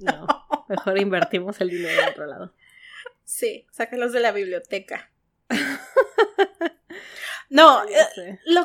No, 0.00 0.26
mejor 0.68 0.98
invertimos 0.98 1.60
el 1.60 1.70
dinero 1.70 2.02
en 2.02 2.08
otro 2.08 2.26
lado. 2.26 2.52
Sí, 3.28 3.66
sácalos 3.70 4.14
de 4.14 4.20
la 4.20 4.32
biblioteca. 4.32 5.10
no, 7.50 7.84
eh, 7.84 8.38
lo, 8.46 8.64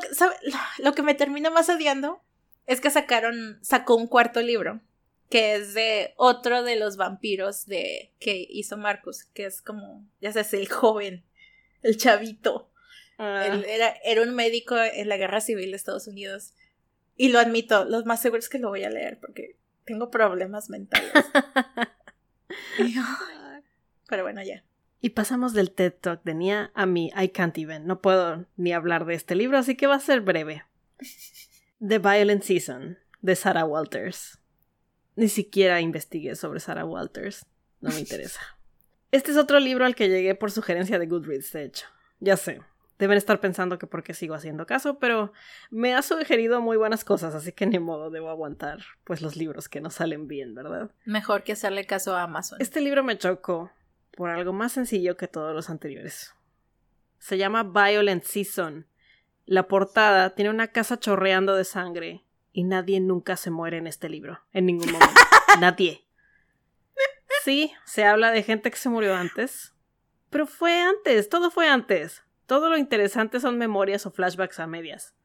lo, 0.78 0.95
que 0.95 1.01
me 1.01 1.16
termina 1.16 1.49
más 1.49 1.68
odiando 1.68 2.24
es 2.66 2.80
que 2.80 2.89
sacaron, 2.89 3.59
sacó 3.61 3.97
un 3.97 4.07
cuarto 4.07 4.41
libro, 4.41 4.80
que 5.30 5.55
es 5.55 5.74
de 5.74 6.14
otro 6.16 6.64
de 6.64 6.78
los 6.78 6.95
vampiros 6.95 7.66
de 7.66 8.14
que 8.22 8.47
hizo 8.49 8.78
Marcus, 8.78 9.26
que 9.26 9.47
es 9.47 9.61
como, 9.61 10.07
ya 10.22 10.32
sabes, 10.32 10.53
el 10.53 10.70
joven, 10.70 11.26
el 11.82 11.97
chavito. 11.97 12.72
Ah. 13.18 13.61
era, 13.68 13.93
era 14.05 14.22
un 14.22 14.34
médico 14.34 14.78
en 14.78 15.09
la 15.09 15.18
guerra 15.18 15.41
civil 15.41 15.72
de 15.72 15.76
Estados 15.76 16.07
Unidos. 16.07 16.53
Y 17.18 17.34
lo 17.34 17.39
admito, 17.39 17.84
lo 17.84 18.01
más 18.05 18.22
seguro 18.22 18.39
es 18.39 18.47
que 18.47 18.59
lo 18.59 18.70
voy 18.70 18.86
a 18.86 18.89
leer 18.89 19.20
porque 19.20 19.57
tengo 19.84 20.09
problemas 20.09 20.70
mentales. 20.70 21.11
pero 24.08 24.24
bueno, 24.24 24.41
ya. 24.43 24.64
Y 25.01 25.10
pasamos 25.10 25.54
del 25.54 25.72
TED 25.72 25.93
Talk 25.99 26.24
de 26.24 26.34
Nia 26.34 26.72
a 26.74 26.86
mi 26.86 27.12
I 27.20 27.30
Can't 27.30 27.58
Even. 27.58 27.86
No 27.86 28.01
puedo 28.01 28.45
ni 28.56 28.72
hablar 28.72 29.06
de 29.06 29.16
este 29.16 29.36
libro, 29.36 29.58
así 29.58 29.76
que 29.76 29.88
va 29.88 29.95
a 29.95 29.99
ser 29.99 30.22
breve. 30.22 30.64
The 31.86 31.99
Violent 31.99 32.43
Season, 32.43 32.97
de 33.22 33.36
Sarah 33.36 33.66
Walters. 33.66 34.39
Ni 35.16 35.28
siquiera 35.28 35.82
investigué 35.82 36.36
sobre 36.36 36.62
Sarah 36.62 36.86
Walters. 36.86 37.45
No 37.82 37.89
me 37.89 37.99
interesa. 37.99 38.39
Este 39.12 39.30
es 39.30 39.38
otro 39.38 39.60
libro 39.60 39.86
al 39.86 39.93
que 39.93 40.10
llegué 40.10 40.34
por 40.34 40.49
sugerencia 40.49 40.97
de 40.97 41.06
Goodreads, 41.06 41.51
de 41.51 41.66
hecho. 41.66 41.86
Ya 42.20 42.36
sé. 42.36 42.62
Deben 42.97 43.18
estar 43.18 43.39
pensando 43.39 43.78
que 43.78 43.86
por 43.86 44.04
qué 44.04 44.16
sigo 44.16 44.34
haciendo 44.34 44.66
caso, 44.66 44.97
pero 44.97 45.34
me 45.70 45.93
ha 45.93 46.01
sugerido 46.01 46.62
muy 46.62 46.78
buenas 46.78 47.04
cosas, 47.04 47.36
así 47.36 47.51
que 47.51 47.68
ni 47.68 47.78
modo 47.78 48.10
debo 48.10 48.30
aguantar 48.30 48.80
pues 49.04 49.22
los 49.22 49.36
libros 49.36 49.70
que 49.70 49.82
no 49.82 49.91
salen 49.91 50.28
bien, 50.28 50.56
¿verdad? 50.56 50.89
Mejor 51.06 51.43
que 51.43 51.51
hacerle 51.51 51.86
caso 51.86 52.16
a 52.16 52.24
Amazon. 52.24 52.58
Este 52.60 52.82
libro 52.82 53.04
me 53.04 53.18
chocó 53.18 53.70
por 54.16 54.30
algo 54.30 54.53
más 54.53 54.72
sencillo 54.72 55.18
que 55.18 55.28
todos 55.28 55.53
los 55.53 55.70
anteriores. 55.70 56.34
Se 57.20 57.38
llama 57.38 57.64
Violent 57.64 58.24
Season. 58.24 58.88
La 59.45 59.68
portada 59.68 60.36
tiene 60.36 60.49
una 60.49 60.68
casa 60.68 60.99
chorreando 60.99 61.55
de 61.55 61.64
sangre 61.64 62.24
y 62.51 62.64
nadie 62.64 62.99
nunca 62.99 63.36
se 63.36 63.51
muere 63.51 63.78
en 63.78 63.88
este 63.88 64.09
libro, 64.09 64.39
en 64.51 64.66
ningún 64.66 64.91
momento. 64.91 65.22
nadie. 65.59 66.05
Sí, 67.43 67.74
se 67.86 68.05
habla 68.05 68.32
de 68.32 68.43
gente 68.43 68.72
que 68.72 68.78
se 68.78 68.89
murió 68.89 69.16
antes, 69.16 69.74
pero 70.30 70.47
fue 70.47 70.80
antes, 70.80 71.28
todo 71.30 71.51
fue 71.51 71.68
antes. 71.68 72.24
Todo 72.45 72.70
lo 72.70 72.78
interesante 72.78 73.39
son 73.39 73.57
memorias 73.57 74.05
o 74.05 74.11
flashbacks 74.11 74.59
a 74.59 74.68
medias. 74.68 75.16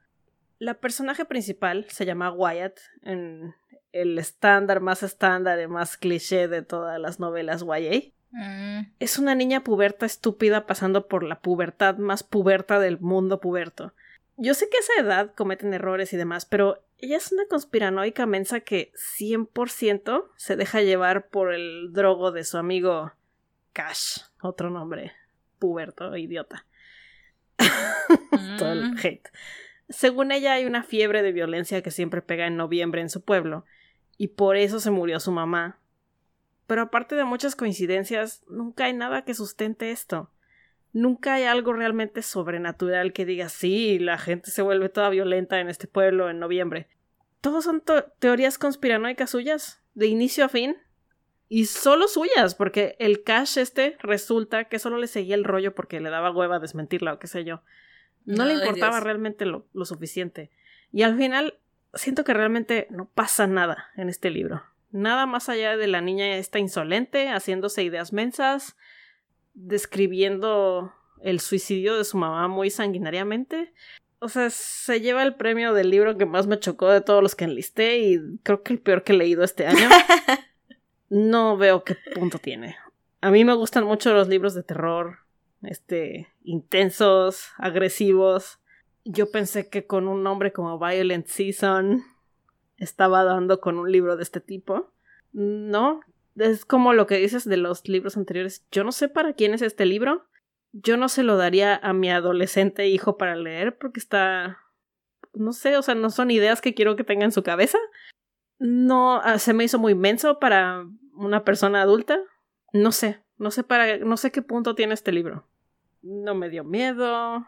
La 0.59 0.75
personaje 0.75 1.25
principal 1.25 1.87
se 1.89 2.05
llama 2.05 2.33
Wyatt, 2.33 2.79
en 3.03 3.55
el 3.93 4.19
estándar 4.19 4.81
más 4.81 5.03
estándar 5.03 5.61
y 5.61 5.67
más 5.67 5.97
cliché 5.97 6.49
de 6.49 6.63
todas 6.63 6.99
las 7.01 7.21
novelas 7.21 7.65
YA. 7.65 8.13
Mm. 8.31 8.81
Es 8.99 9.19
una 9.19 9.35
niña 9.35 9.65
puberta 9.65 10.07
estúpida 10.07 10.67
pasando 10.67 11.07
por 11.07 11.23
la 11.23 11.41
pubertad 11.41 11.97
más 11.97 12.23
puberta 12.23 12.79
del 12.79 13.01
mundo 13.01 13.41
puberto. 13.41 13.93
Yo 14.37 14.55
sé 14.55 14.69
que 14.69 14.77
a 14.77 14.81
esa 14.81 15.01
edad 15.01 15.35
cometen 15.35 15.75
errores 15.75 16.13
y 16.13 16.17
demás, 16.17 16.47
pero 16.47 16.85
ella 16.99 17.17
es 17.17 17.33
una 17.33 17.47
conspiranoica 17.47 18.27
mensa 18.27 18.61
que 18.61 18.93
100% 19.19 20.29
se 20.37 20.57
deja 20.57 20.83
llevar 20.83 21.29
por 21.29 21.53
el 21.53 21.93
drogo 21.93 22.33
de 22.33 22.45
su 22.45 22.59
amigo 22.59 23.13
Cash, 23.73 24.21
otro 24.41 24.71
nombre 24.71 25.13
puberto, 25.59 26.17
idiota. 26.17 26.65
Todo 28.59 28.73
el 28.73 28.93
mm. 28.93 28.99
hate. 29.03 29.29
Según 29.89 30.33
ella 30.33 30.53
hay 30.53 30.65
una 30.65 30.83
fiebre 30.83 31.23
de 31.23 31.33
violencia 31.33 31.83
que 31.83 31.91
siempre 31.91 32.23
pega 32.23 32.47
en 32.47 32.57
noviembre 32.57 33.01
en 33.01 33.11
su 33.11 33.23
pueblo, 33.23 33.65
y 34.17 34.29
por 34.29 34.57
eso 34.57 34.81
se 34.81 34.91
murió 34.91 35.21
su 35.21 35.33
mamá, 35.33 35.78
pero 36.69 36.83
aparte 36.83 37.15
de 37.15 37.25
muchas 37.25 37.57
coincidencias, 37.57 38.45
nunca 38.47 38.85
hay 38.85 38.93
nada 38.93 39.25
que 39.25 39.33
sustente 39.33 39.91
esto. 39.91 40.31
Nunca 40.93 41.35
hay 41.35 41.45
algo 41.45 41.73
realmente 41.73 42.21
sobrenatural 42.21 43.15
que 43.15 43.25
diga 43.25 43.49
sí, 43.49 43.99
la 43.99 44.19
gente 44.19 44.51
se 44.51 44.61
vuelve 44.61 44.91
toda 44.91 45.09
violenta 45.09 45.61
en 45.61 45.71
este 45.71 45.87
pueblo 45.87 46.29
en 46.29 46.39
noviembre. 46.39 46.87
Todos 47.41 47.65
son 47.65 47.83
teorías 48.19 48.59
conspiranoicas 48.59 49.31
suyas, 49.31 49.83
de 49.95 50.09
inicio 50.09 50.45
a 50.45 50.51
fin. 50.51 50.77
Y 51.49 51.65
solo 51.65 52.07
suyas, 52.07 52.55
porque 52.55 52.97
el 52.99 53.23
Cash 53.23 53.57
este 53.57 53.97
resulta 54.01 54.65
que 54.65 54.79
solo 54.79 54.99
le 54.99 55.07
seguía 55.07 55.37
el 55.37 55.45
rollo 55.45 55.75
porque 55.75 56.01
le 56.01 56.11
daba 56.11 56.31
hueva 56.31 56.59
desmentirla 56.59 57.15
o 57.15 57.19
qué 57.19 57.29
sé 57.29 57.45
yo. 57.45 57.63
No, 58.27 58.45
le 58.45 58.53
importaba 58.53 59.01
realmente 59.01 59.47
lo, 59.47 59.67
lo 59.73 59.87
suficiente. 59.87 60.51
Y 60.93 61.01
al 61.01 61.17
final 61.17 61.59
siento 61.95 62.25
que 62.25 62.35
realmente 62.35 62.89
no 62.91 63.09
pasa 63.09 63.47
nada 63.47 63.87
en 63.97 64.11
este 64.11 64.29
libro. 64.29 64.63
Nada 64.91 65.27
más 65.27 65.49
allá 65.49 65.77
de 65.77 65.87
la 65.87 66.01
niña 66.01 66.37
esta 66.37 66.59
insolente, 66.59 67.29
haciéndose 67.29 67.83
ideas 67.83 68.13
mensas, 68.13 68.77
describiendo 69.55 70.93
el 71.21 71.41
suicidio 71.41 71.97
de 71.97 72.05
su 72.05 72.17
mamá 72.17 72.49
muy 72.49 72.71
sanguinariamente. 72.71 73.73
O 74.21 74.29
sea, 74.29 74.51
se 74.51 75.01
lleva 75.01 75.23
el 75.23 75.35
premio 75.35 75.75
del 75.75 75.91
libro 75.91 76.17
que 76.17 76.27
más 76.27 76.47
me 76.47 76.59
chocó 76.59 76.89
de 76.89 77.01
todos 77.01 77.23
los 77.23 77.35
que 77.35 77.45
enlisté 77.45 77.99
y 77.99 78.39
creo 78.43 78.63
que 78.63 78.73
el 78.73 78.81
peor 78.81 79.05
que 79.05 79.13
he 79.13 79.17
leído 79.17 79.45
este 79.45 79.67
año. 79.67 79.89
no 81.09 81.57
veo 81.57 81.85
qué 81.85 81.97
punto 82.15 82.39
tiene. 82.39 82.77
A 83.21 83.31
mí 83.31 83.45
me 83.45 83.55
gustan 83.55 83.85
mucho 83.85 84.13
los 84.13 84.29
libros 84.29 84.55
de 84.55 84.63
terror, 84.63 85.19
este, 85.63 86.29
intensos, 86.43 87.49
agresivos. 87.59 88.59
Yo 89.05 89.31
pensé 89.31 89.69
que 89.69 89.87
con 89.87 90.09
un 90.09 90.23
nombre 90.23 90.53
como 90.53 90.79
Violent 90.79 91.27
Season 91.27 92.05
estaba 92.79 93.25
dando 93.25 93.61
con 93.61 93.79
un 93.79 93.93
libro 93.93 94.17
de 94.17 94.23
este 94.23 94.41
tipo. 94.41 94.93
No, 95.33 96.01
es 96.37 96.65
como 96.65 96.93
lo 96.93 97.07
que 97.07 97.17
dices 97.17 97.45
de 97.49 97.57
los 97.57 97.89
libros 97.89 98.17
anteriores. 98.17 98.67
Yo 98.71 98.85
no 98.85 98.93
sé 98.93 99.09
para 99.09 99.35
quién 99.35 99.55
es 99.55 99.63
este 99.63 99.85
libro. 99.85 100.27
Yo 100.73 100.97
no 100.97 101.09
se 101.09 101.23
lo 101.23 101.37
daría 101.37 101.77
a 101.77 101.93
mi 101.93 102.11
adolescente 102.11 102.89
hijo 102.89 103.17
para 103.17 103.37
leer 103.37 103.77
porque 103.77 104.01
está... 104.01 104.59
No 105.35 105.53
sé, 105.53 105.77
o 105.77 105.83
sea, 105.83 105.95
no 105.95 106.11
son 106.11 106.31
ideas 106.31 106.61
que 106.61 106.75
quiero 106.75 106.97
que 106.97 107.05
tenga 107.05 107.25
en 107.25 107.33
su 107.33 107.43
cabeza. 107.43 107.79
No, 108.59 109.21
ah, 109.23 109.39
se 109.39 109.53
me 109.53 109.65
hizo 109.65 109.79
muy 109.79 109.95
menso 109.95 110.39
para 110.39 110.87
una 111.15 111.45
persona 111.45 111.83
adulta. 111.83 112.19
No 112.73 112.93
sé, 112.93 113.23
no 113.37 113.51
sé 113.51 113.63
para, 113.63 113.99
no 113.99 114.17
sé 114.17 114.33
qué 114.33 114.43
punto 114.43 114.75
tiene 114.75 114.95
este 114.95 115.13
libro. 115.13 115.45
No 116.03 116.35
me 116.35 116.49
dio 116.49 116.65
miedo. 116.65 117.47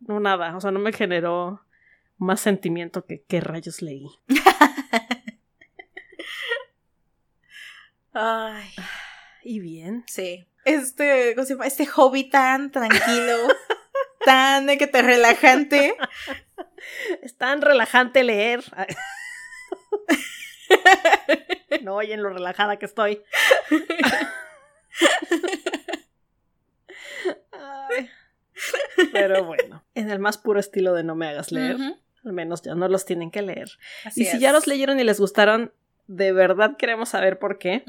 No 0.00 0.20
nada, 0.20 0.56
o 0.56 0.60
sea, 0.60 0.70
no 0.70 0.80
me 0.80 0.92
generó 0.92 1.60
más 2.20 2.40
sentimiento 2.40 3.06
que 3.06 3.24
qué 3.26 3.40
rayos 3.40 3.82
leí. 3.82 4.08
Ay. 8.12 8.68
Y 9.42 9.60
bien. 9.60 10.04
Sí. 10.06 10.46
Este, 10.64 11.34
¿cómo 11.34 11.46
se 11.46 11.54
llama? 11.54 11.66
Este 11.66 11.86
hobby 11.86 12.28
tan 12.28 12.70
tranquilo, 12.70 13.48
tan 14.24 14.66
de 14.66 14.76
que 14.76 14.86
te 14.86 15.00
relajante. 15.00 15.96
Es 17.22 17.36
tan 17.36 17.62
relajante 17.62 18.22
leer. 18.22 18.62
no 21.82 21.96
oyen 21.96 22.22
lo 22.22 22.28
relajada 22.28 22.78
que 22.78 22.84
estoy. 22.84 23.22
Pero 29.12 29.44
bueno, 29.44 29.82
en 29.94 30.10
el 30.10 30.18
más 30.18 30.36
puro 30.36 30.60
estilo 30.60 30.92
de 30.92 31.02
no 31.02 31.14
me 31.14 31.28
hagas 31.28 31.50
leer. 31.50 31.78
Al 32.24 32.32
menos 32.32 32.62
ya 32.62 32.74
no 32.74 32.88
los 32.88 33.04
tienen 33.04 33.30
que 33.30 33.42
leer. 33.42 33.70
y 34.14 34.24
si 34.24 34.38
ya 34.38 34.52
los 34.52 34.66
leyeron 34.66 35.00
y 35.00 35.04
les 35.04 35.18
gustaron, 35.20 35.72
de 36.06 36.32
verdad 36.32 36.76
queremos 36.76 37.10
saber 37.10 37.38
por 37.38 37.58
qué. 37.58 37.84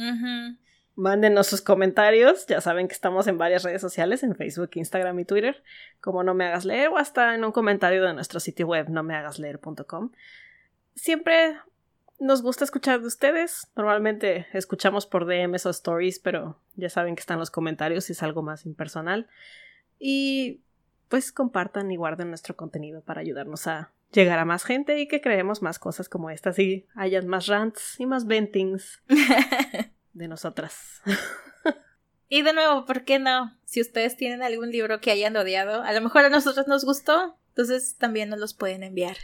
Mándenos 0.95 1.47
sus 1.47 1.61
comentarios. 1.61 2.45
Ya 2.47 2.61
saben 2.61 2.87
que 2.87 2.93
estamos 2.93 3.27
en 3.27 3.37
varias 3.37 3.63
redes 3.63 3.81
sociales, 3.81 4.23
en 4.23 4.35
Facebook, 4.35 4.71
Instagram 4.75 5.19
y 5.19 5.25
Twitter, 5.25 5.63
como 6.01 6.23
No 6.23 6.33
Me 6.33 6.45
Hagas 6.45 6.65
Leer, 6.65 6.89
o 6.89 6.97
hasta 6.97 7.33
en 7.33 7.43
un 7.43 7.51
comentario 7.51 8.03
de 8.03 8.13
nuestro 8.13 8.39
sitio 8.39 8.67
web, 8.67 8.89
no 8.89 9.01
me 9.01 9.15
hagas 9.15 9.39
leer.com. 9.39 10.11
Siempre 10.95 11.57
nos 12.19 12.43
gusta 12.43 12.63
escuchar 12.63 13.01
de 13.01 13.07
ustedes. 13.07 13.71
Normalmente 13.75 14.45
escuchamos 14.53 15.07
por 15.07 15.25
DMs 15.25 15.65
o 15.65 15.71
stories, 15.71 16.19
pero 16.19 16.59
ya 16.75 16.89
saben 16.89 17.15
que 17.15 17.21
están 17.21 17.39
los 17.39 17.49
comentarios 17.49 18.05
si 18.05 18.13
es 18.13 18.21
algo 18.21 18.43
más 18.43 18.65
impersonal. 18.65 19.27
Y 19.97 20.61
pues 21.09 21.31
compartan 21.31 21.91
y 21.91 21.95
guarden 21.95 22.29
nuestro 22.29 22.55
contenido 22.55 23.01
para 23.01 23.21
ayudarnos 23.21 23.65
a 23.65 23.91
llegar 24.11 24.39
a 24.39 24.45
más 24.45 24.63
gente 24.63 24.99
y 24.99 25.07
que 25.07 25.21
creemos 25.21 25.61
más 25.61 25.79
cosas 25.79 26.09
como 26.09 26.29
estas 26.29 26.59
y 26.59 26.85
hayan 26.95 27.27
más 27.27 27.47
rants 27.47 27.99
y 27.99 28.05
más 28.05 28.25
ventings 28.25 29.01
de 30.13 30.27
nosotras. 30.27 31.01
y 32.27 32.41
de 32.41 32.53
nuevo, 32.53 32.85
¿por 32.85 33.03
qué 33.03 33.19
no? 33.19 33.57
Si 33.65 33.81
ustedes 33.81 34.17
tienen 34.17 34.43
algún 34.43 34.71
libro 34.71 34.99
que 34.99 35.11
hayan 35.11 35.35
odiado, 35.37 35.81
a 35.81 35.93
lo 35.93 36.01
mejor 36.01 36.25
a 36.25 36.29
nosotros 36.29 36.67
nos 36.67 36.85
gustó, 36.85 37.37
entonces 37.49 37.95
también 37.97 38.29
nos 38.29 38.39
los 38.39 38.53
pueden 38.53 38.83
enviar. 38.83 39.17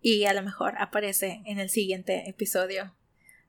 Y 0.00 0.24
a 0.24 0.32
lo 0.32 0.42
mejor 0.42 0.74
aparece 0.78 1.42
en 1.44 1.58
el 1.58 1.68
siguiente 1.68 2.28
episodio 2.28 2.94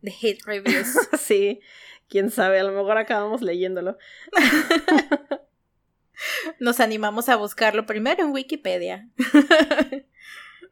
de 0.01 0.11
Hate 0.11 0.43
Reviews. 0.45 0.93
sí, 1.19 1.61
quién 2.09 2.29
sabe, 2.29 2.59
a 2.59 2.63
lo 2.63 2.71
mejor 2.71 2.97
acabamos 2.97 3.41
leyéndolo. 3.41 3.97
Nos 6.59 6.79
animamos 6.79 7.29
a 7.29 7.35
buscarlo 7.35 7.85
primero 7.85 8.23
en 8.23 8.31
Wikipedia. 8.31 9.09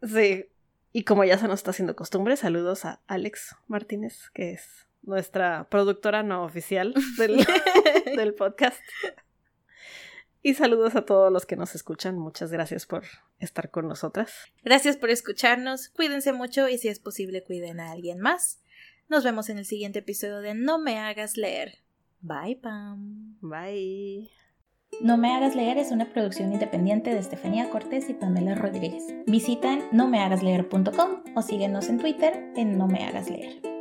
Sí. 0.01 0.45
Y 0.91 1.03
como 1.03 1.23
ya 1.23 1.37
se 1.37 1.47
nos 1.47 1.59
está 1.59 1.71
haciendo 1.71 1.95
costumbre, 1.95 2.35
saludos 2.35 2.85
a 2.85 3.01
Alex 3.07 3.55
Martínez, 3.67 4.29
que 4.33 4.51
es 4.51 4.87
nuestra 5.03 5.67
productora 5.69 6.23
no 6.23 6.43
oficial 6.43 6.93
del, 7.17 7.45
del 8.17 8.33
podcast. 8.33 8.81
Y 10.41 10.53
saludos 10.53 10.95
a 10.95 11.05
todos 11.05 11.31
los 11.31 11.45
que 11.45 11.57
nos 11.57 11.75
escuchan. 11.75 12.17
Muchas 12.17 12.51
gracias 12.51 12.85
por 12.85 13.03
estar 13.39 13.69
con 13.71 13.87
nosotras. 13.87 14.33
Gracias 14.63 14.95
por 14.97 15.09
escucharnos. 15.09 15.89
Cuídense 15.89 16.31
mucho 16.31 16.69
y 16.69 16.77
si 16.77 16.87
es 16.87 16.99
posible 16.99 17.43
cuiden 17.43 17.79
a 17.79 17.91
alguien 17.91 18.19
más. 18.19 18.61
Nos 19.09 19.23
vemos 19.23 19.49
en 19.49 19.57
el 19.57 19.65
siguiente 19.65 19.99
episodio 19.99 20.39
de 20.39 20.53
No 20.53 20.79
me 20.79 20.97
hagas 20.97 21.35
leer. 21.35 21.79
Bye, 22.21 22.55
Pam. 22.55 23.37
Bye. 23.41 24.48
No 25.01 25.15
me 25.17 25.33
hagas 25.33 25.55
leer 25.55 25.77
es 25.77 25.91
una 25.91 26.11
producción 26.11 26.51
independiente 26.51 27.11
de 27.11 27.19
Estefanía 27.19 27.69
Cortés 27.69 28.09
y 28.09 28.13
Pamela 28.13 28.53
Rodríguez. 28.53 29.05
Visita 29.25 29.79
nomehagasleer.com 29.93 31.23
o 31.35 31.41
síguenos 31.41 31.87
en 31.87 31.99
Twitter 31.99 32.51
en 32.57 32.77
No 32.77 32.87
me 32.87 33.05
hagas 33.05 33.29
leer. 33.29 33.78